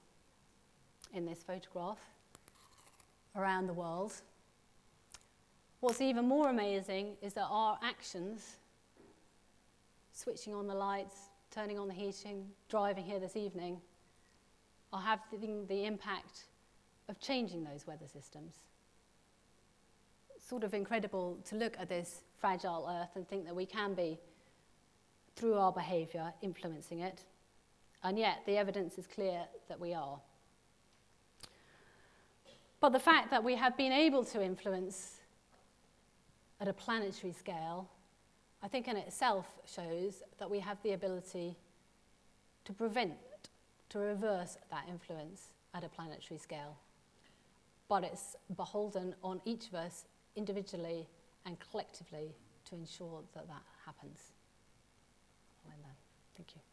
in 1.13 1.25
this 1.25 1.43
photograph 1.43 1.99
around 3.35 3.67
the 3.67 3.73
world. 3.73 4.13
What's 5.79 6.01
even 6.01 6.27
more 6.27 6.49
amazing 6.49 7.15
is 7.21 7.33
that 7.33 7.47
our 7.49 7.79
actions, 7.81 8.57
switching 10.11 10.53
on 10.53 10.67
the 10.67 10.75
lights, 10.75 11.15
turning 11.51 11.79
on 11.79 11.87
the 11.87 11.93
heating, 11.93 12.47
driving 12.67 13.05
here 13.05 13.19
this 13.19 13.35
evening, 13.35 13.79
are 14.91 15.01
having 15.01 15.65
the 15.67 15.85
impact 15.85 16.45
of 17.07 17.19
changing 17.19 17.63
those 17.63 17.87
weather 17.87 18.07
systems. 18.11 18.55
Sort 20.37 20.63
of 20.63 20.73
incredible 20.73 21.37
to 21.45 21.55
look 21.55 21.75
at 21.79 21.89
this 21.89 22.23
fragile 22.37 22.87
Earth 22.89 23.15
and 23.15 23.27
think 23.27 23.45
that 23.45 23.55
we 23.55 23.65
can 23.65 23.93
be, 23.93 24.19
through 25.35 25.55
our 25.55 25.71
behaviour, 25.71 26.33
influencing 26.41 26.99
it. 26.99 27.23
And 28.03 28.17
yet, 28.17 28.39
the 28.45 28.57
evidence 28.57 28.97
is 28.97 29.07
clear 29.07 29.43
that 29.69 29.79
we 29.79 29.93
are. 29.93 30.19
But 32.79 32.89
the 32.89 32.99
fact 32.99 33.29
that 33.31 33.43
we 33.43 33.55
have 33.55 33.75
been 33.75 33.91
able 33.91 34.23
to 34.25 34.41
influence 34.41 35.17
at 36.61 36.67
a 36.67 36.73
planetary 36.73 37.33
scale, 37.33 37.89
I 38.63 38.67
think 38.67 38.87
in 38.87 38.97
itself 38.97 39.47
shows 39.65 40.23
that 40.39 40.49
we 40.49 40.59
have 40.59 40.77
the 40.83 40.93
ability 40.93 41.55
to 42.65 42.73
prevent, 42.73 43.13
to 43.89 43.99
reverse 43.99 44.57
that 44.71 44.85
influence 44.89 45.53
at 45.73 45.83
a 45.83 45.89
planetary 45.89 46.37
scale 46.37 46.77
but 47.89 48.03
it's 48.03 48.37
beholden 48.55 49.15
on 49.23 49.41
each 49.43 49.67
of 49.67 49.73
us 49.73 50.05
individually 50.35 51.07
and 51.45 51.57
collectively 51.59 52.35
to 52.65 52.75
ensure 52.75 53.23
that 53.33 53.47
that 53.47 53.63
happens. 53.85 54.31
Thank 56.37 56.55
you. 56.55 56.68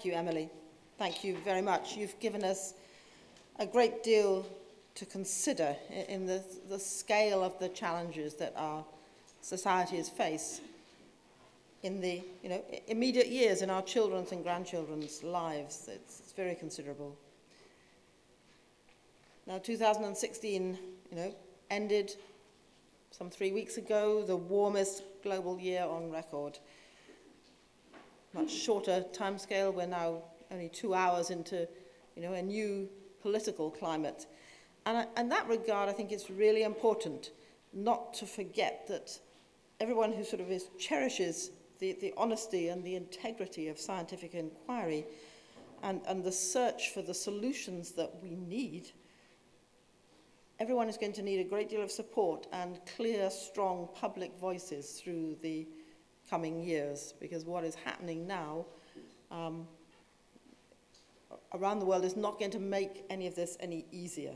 Thank 0.00 0.14
you, 0.14 0.18
Emily. 0.18 0.48
Thank 0.96 1.24
you 1.24 1.36
very 1.44 1.60
much. 1.60 1.94
You've 1.94 2.18
given 2.20 2.42
us 2.42 2.72
a 3.58 3.66
great 3.66 4.02
deal 4.02 4.46
to 4.94 5.04
consider 5.04 5.76
in 6.08 6.24
the, 6.24 6.42
the 6.70 6.78
scale 6.78 7.44
of 7.44 7.58
the 7.58 7.68
challenges 7.68 8.32
that 8.36 8.54
our 8.56 8.82
societies 9.42 10.08
face 10.08 10.62
in 11.82 12.00
the 12.00 12.22
you 12.42 12.48
know, 12.48 12.64
immediate 12.86 13.26
years 13.26 13.60
in 13.60 13.68
our 13.68 13.82
children's 13.82 14.32
and 14.32 14.42
grandchildren's 14.42 15.22
lives. 15.22 15.86
It's, 15.92 16.20
it's 16.20 16.32
very 16.32 16.54
considerable. 16.54 17.14
Now, 19.46 19.58
2016, 19.58 20.78
you 21.10 21.16
know, 21.18 21.34
ended 21.70 22.14
some 23.10 23.28
three 23.28 23.52
weeks 23.52 23.76
ago, 23.76 24.22
the 24.22 24.34
warmest 24.34 25.02
global 25.22 25.60
year 25.60 25.82
on 25.84 26.10
record 26.10 26.58
much 28.32 28.50
shorter 28.50 29.04
timescale. 29.12 29.72
We're 29.72 29.86
now 29.86 30.22
only 30.50 30.68
two 30.68 30.94
hours 30.94 31.30
into 31.30 31.68
you 32.16 32.22
know, 32.22 32.34
a 32.34 32.42
new 32.42 32.88
political 33.22 33.70
climate. 33.70 34.26
And 34.86 35.06
in 35.16 35.28
that 35.28 35.48
regard, 35.48 35.88
I 35.88 35.92
think 35.92 36.12
it's 36.12 36.30
really 36.30 36.62
important 36.62 37.30
not 37.72 38.14
to 38.14 38.26
forget 38.26 38.86
that 38.88 39.18
everyone 39.78 40.12
who 40.12 40.24
sort 40.24 40.40
of 40.40 40.50
is, 40.50 40.68
cherishes 40.78 41.50
the, 41.78 41.96
the 42.00 42.12
honesty 42.16 42.68
and 42.68 42.82
the 42.84 42.96
integrity 42.96 43.68
of 43.68 43.78
scientific 43.78 44.34
inquiry 44.34 45.06
and, 45.82 46.00
and 46.06 46.24
the 46.24 46.32
search 46.32 46.90
for 46.90 47.02
the 47.02 47.14
solutions 47.14 47.92
that 47.92 48.12
we 48.22 48.36
need, 48.36 48.90
everyone 50.58 50.88
is 50.88 50.98
going 50.98 51.12
to 51.14 51.22
need 51.22 51.40
a 51.40 51.48
great 51.48 51.70
deal 51.70 51.82
of 51.82 51.90
support 51.90 52.46
and 52.52 52.80
clear, 52.96 53.30
strong 53.30 53.88
public 53.94 54.38
voices 54.38 55.00
through 55.02 55.36
the 55.42 55.66
coming 56.30 56.62
years 56.62 57.12
because 57.20 57.44
what 57.44 57.64
is 57.64 57.74
happening 57.74 58.26
now 58.26 58.64
um, 59.32 59.66
around 61.52 61.80
the 61.80 61.84
world 61.84 62.04
is 62.04 62.16
not 62.16 62.38
going 62.38 62.52
to 62.52 62.60
make 62.60 63.04
any 63.10 63.26
of 63.26 63.34
this 63.34 63.56
any 63.60 63.84
easier. 63.90 64.34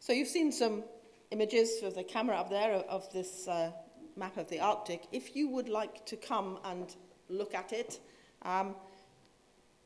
So 0.00 0.12
you've 0.12 0.28
seen 0.28 0.52
some 0.52 0.84
images 1.30 1.82
of 1.82 1.94
the 1.94 2.04
camera 2.04 2.36
up 2.36 2.50
there 2.50 2.72
of, 2.72 2.82
of 2.82 3.12
this 3.12 3.48
uh, 3.48 3.72
map 4.16 4.36
of 4.36 4.48
the 4.48 4.60
Arctic. 4.60 5.04
If 5.12 5.34
you 5.34 5.48
would 5.48 5.68
like 5.68 6.06
to 6.06 6.16
come 6.16 6.58
and 6.64 6.94
look 7.28 7.54
at 7.54 7.72
it, 7.72 7.98
um, 8.42 8.74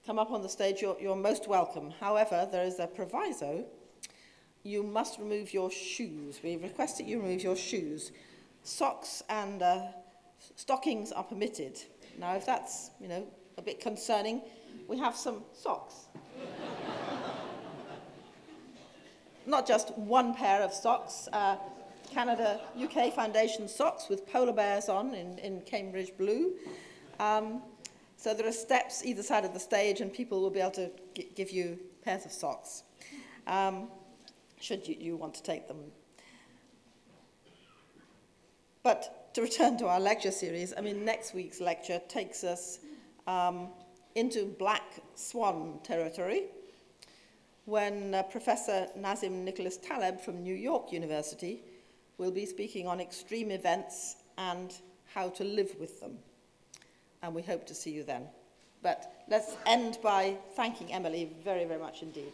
come 0.07 0.19
up 0.19 0.31
on 0.31 0.43
the 0.43 0.49
stage, 0.49 0.83
you're, 0.83 0.97
you're 1.01 1.17
most 1.17 1.49
welcome. 1.49 1.93
However, 2.01 2.49
there 2.51 2.65
is 2.65 2.79
a 2.79 2.87
proviso. 2.87 3.65
You 4.63 4.83
must 4.83 5.19
remove 5.19 5.55
your 5.55 5.71
shoes. 5.71 6.41
We 6.43 6.57
request 6.57 6.99
that 6.99 7.07
you 7.07 7.21
remove 7.21 7.43
your 7.43 7.57
shoes. 7.57 8.13
Socks 8.63 9.23
and 9.29 9.63
uh, 9.63 9.87
stockings 10.57 11.13
are 11.13 11.25
permitted. 11.25 11.81
Now, 12.19 12.35
if 12.37 12.45
that's, 12.45 12.91
you 13.01 13.09
know, 13.09 13.27
a 13.57 13.63
bit 13.63 13.81
concerning, 13.81 14.43
we 14.89 14.99
have 14.99 15.17
some 15.17 15.43
socks. 15.53 16.07
Not 19.47 19.67
just 19.67 19.97
one 19.97 20.35
pair 20.35 20.61
of 20.63 20.73
socks, 20.73 21.29
uh, 21.33 21.57
Canada 22.11 22.61
UK 22.81 23.15
Foundation 23.15 23.69
socks 23.69 24.09
with 24.09 24.27
polar 24.27 24.53
bears 24.53 24.89
on 24.89 25.15
in, 25.15 25.39
in 25.39 25.61
Cambridge 25.63 26.13
blue. 26.19 26.53
Um, 27.19 27.63
so 28.17 28.35
there 28.35 28.47
are 28.47 28.53
steps 28.53 29.05
either 29.05 29.23
side 29.23 29.45
of 29.45 29.55
the 29.55 29.61
stage, 29.61 30.01
and 30.01 30.13
people 30.13 30.41
will 30.43 30.51
be 30.51 30.61
able 30.61 30.73
to 30.73 30.91
give 31.35 31.51
you 31.51 31.79
pairs 32.03 32.27
of 32.27 32.33
socks, 32.33 32.83
um, 33.47 33.89
should 34.61 34.87
you, 34.87 34.97
you 34.99 35.17
want 35.17 35.35
to 35.35 35.43
take 35.43 35.67
them. 35.67 35.79
But 38.83 39.35
to 39.35 39.43
return 39.43 39.77
to 39.79 39.87
our 39.87 40.01
lecture 40.01 40.31
series, 40.31 40.73
I 40.77 40.81
mean, 40.81 41.05
next 41.05 41.35
week's 41.35 41.61
lecture 41.61 42.01
takes 42.09 42.45
us 42.45 42.79
um, 43.27 43.69
into 44.15 44.47
black 44.59 44.83
swan 45.15 45.81
territory 45.83 46.45
when 47.67 48.15
uh, 48.15 48.23
Professor 48.25 48.89
Nassim 48.99 49.45
Nicholas 49.45 49.77
Taleb 49.77 50.21
from 50.21 50.43
New 50.43 50.55
York 50.55 50.93
University 50.93 51.63
will 52.19 52.31
be 52.31 52.45
speaking 52.45 52.89
on 52.89 53.01
extreme 53.01 53.51
events 53.51 54.17
and 54.39 54.75
how 55.15 55.29
to 55.29 55.45
live 55.45 55.75
with 55.79 56.01
them. 56.01 56.19
And 57.23 57.35
we 57.35 57.43
hope 57.43 57.67
to 57.67 57.75
see 57.75 57.91
you 57.91 58.03
then. 58.03 58.27
But 58.83 59.25
let's 59.29 59.57
end 59.67 59.99
by 60.03 60.37
thanking 60.57 60.93
Emily 60.93 61.31
very, 61.45 61.65
very 61.65 61.81
much 61.81 62.03
indeed. 62.03 62.33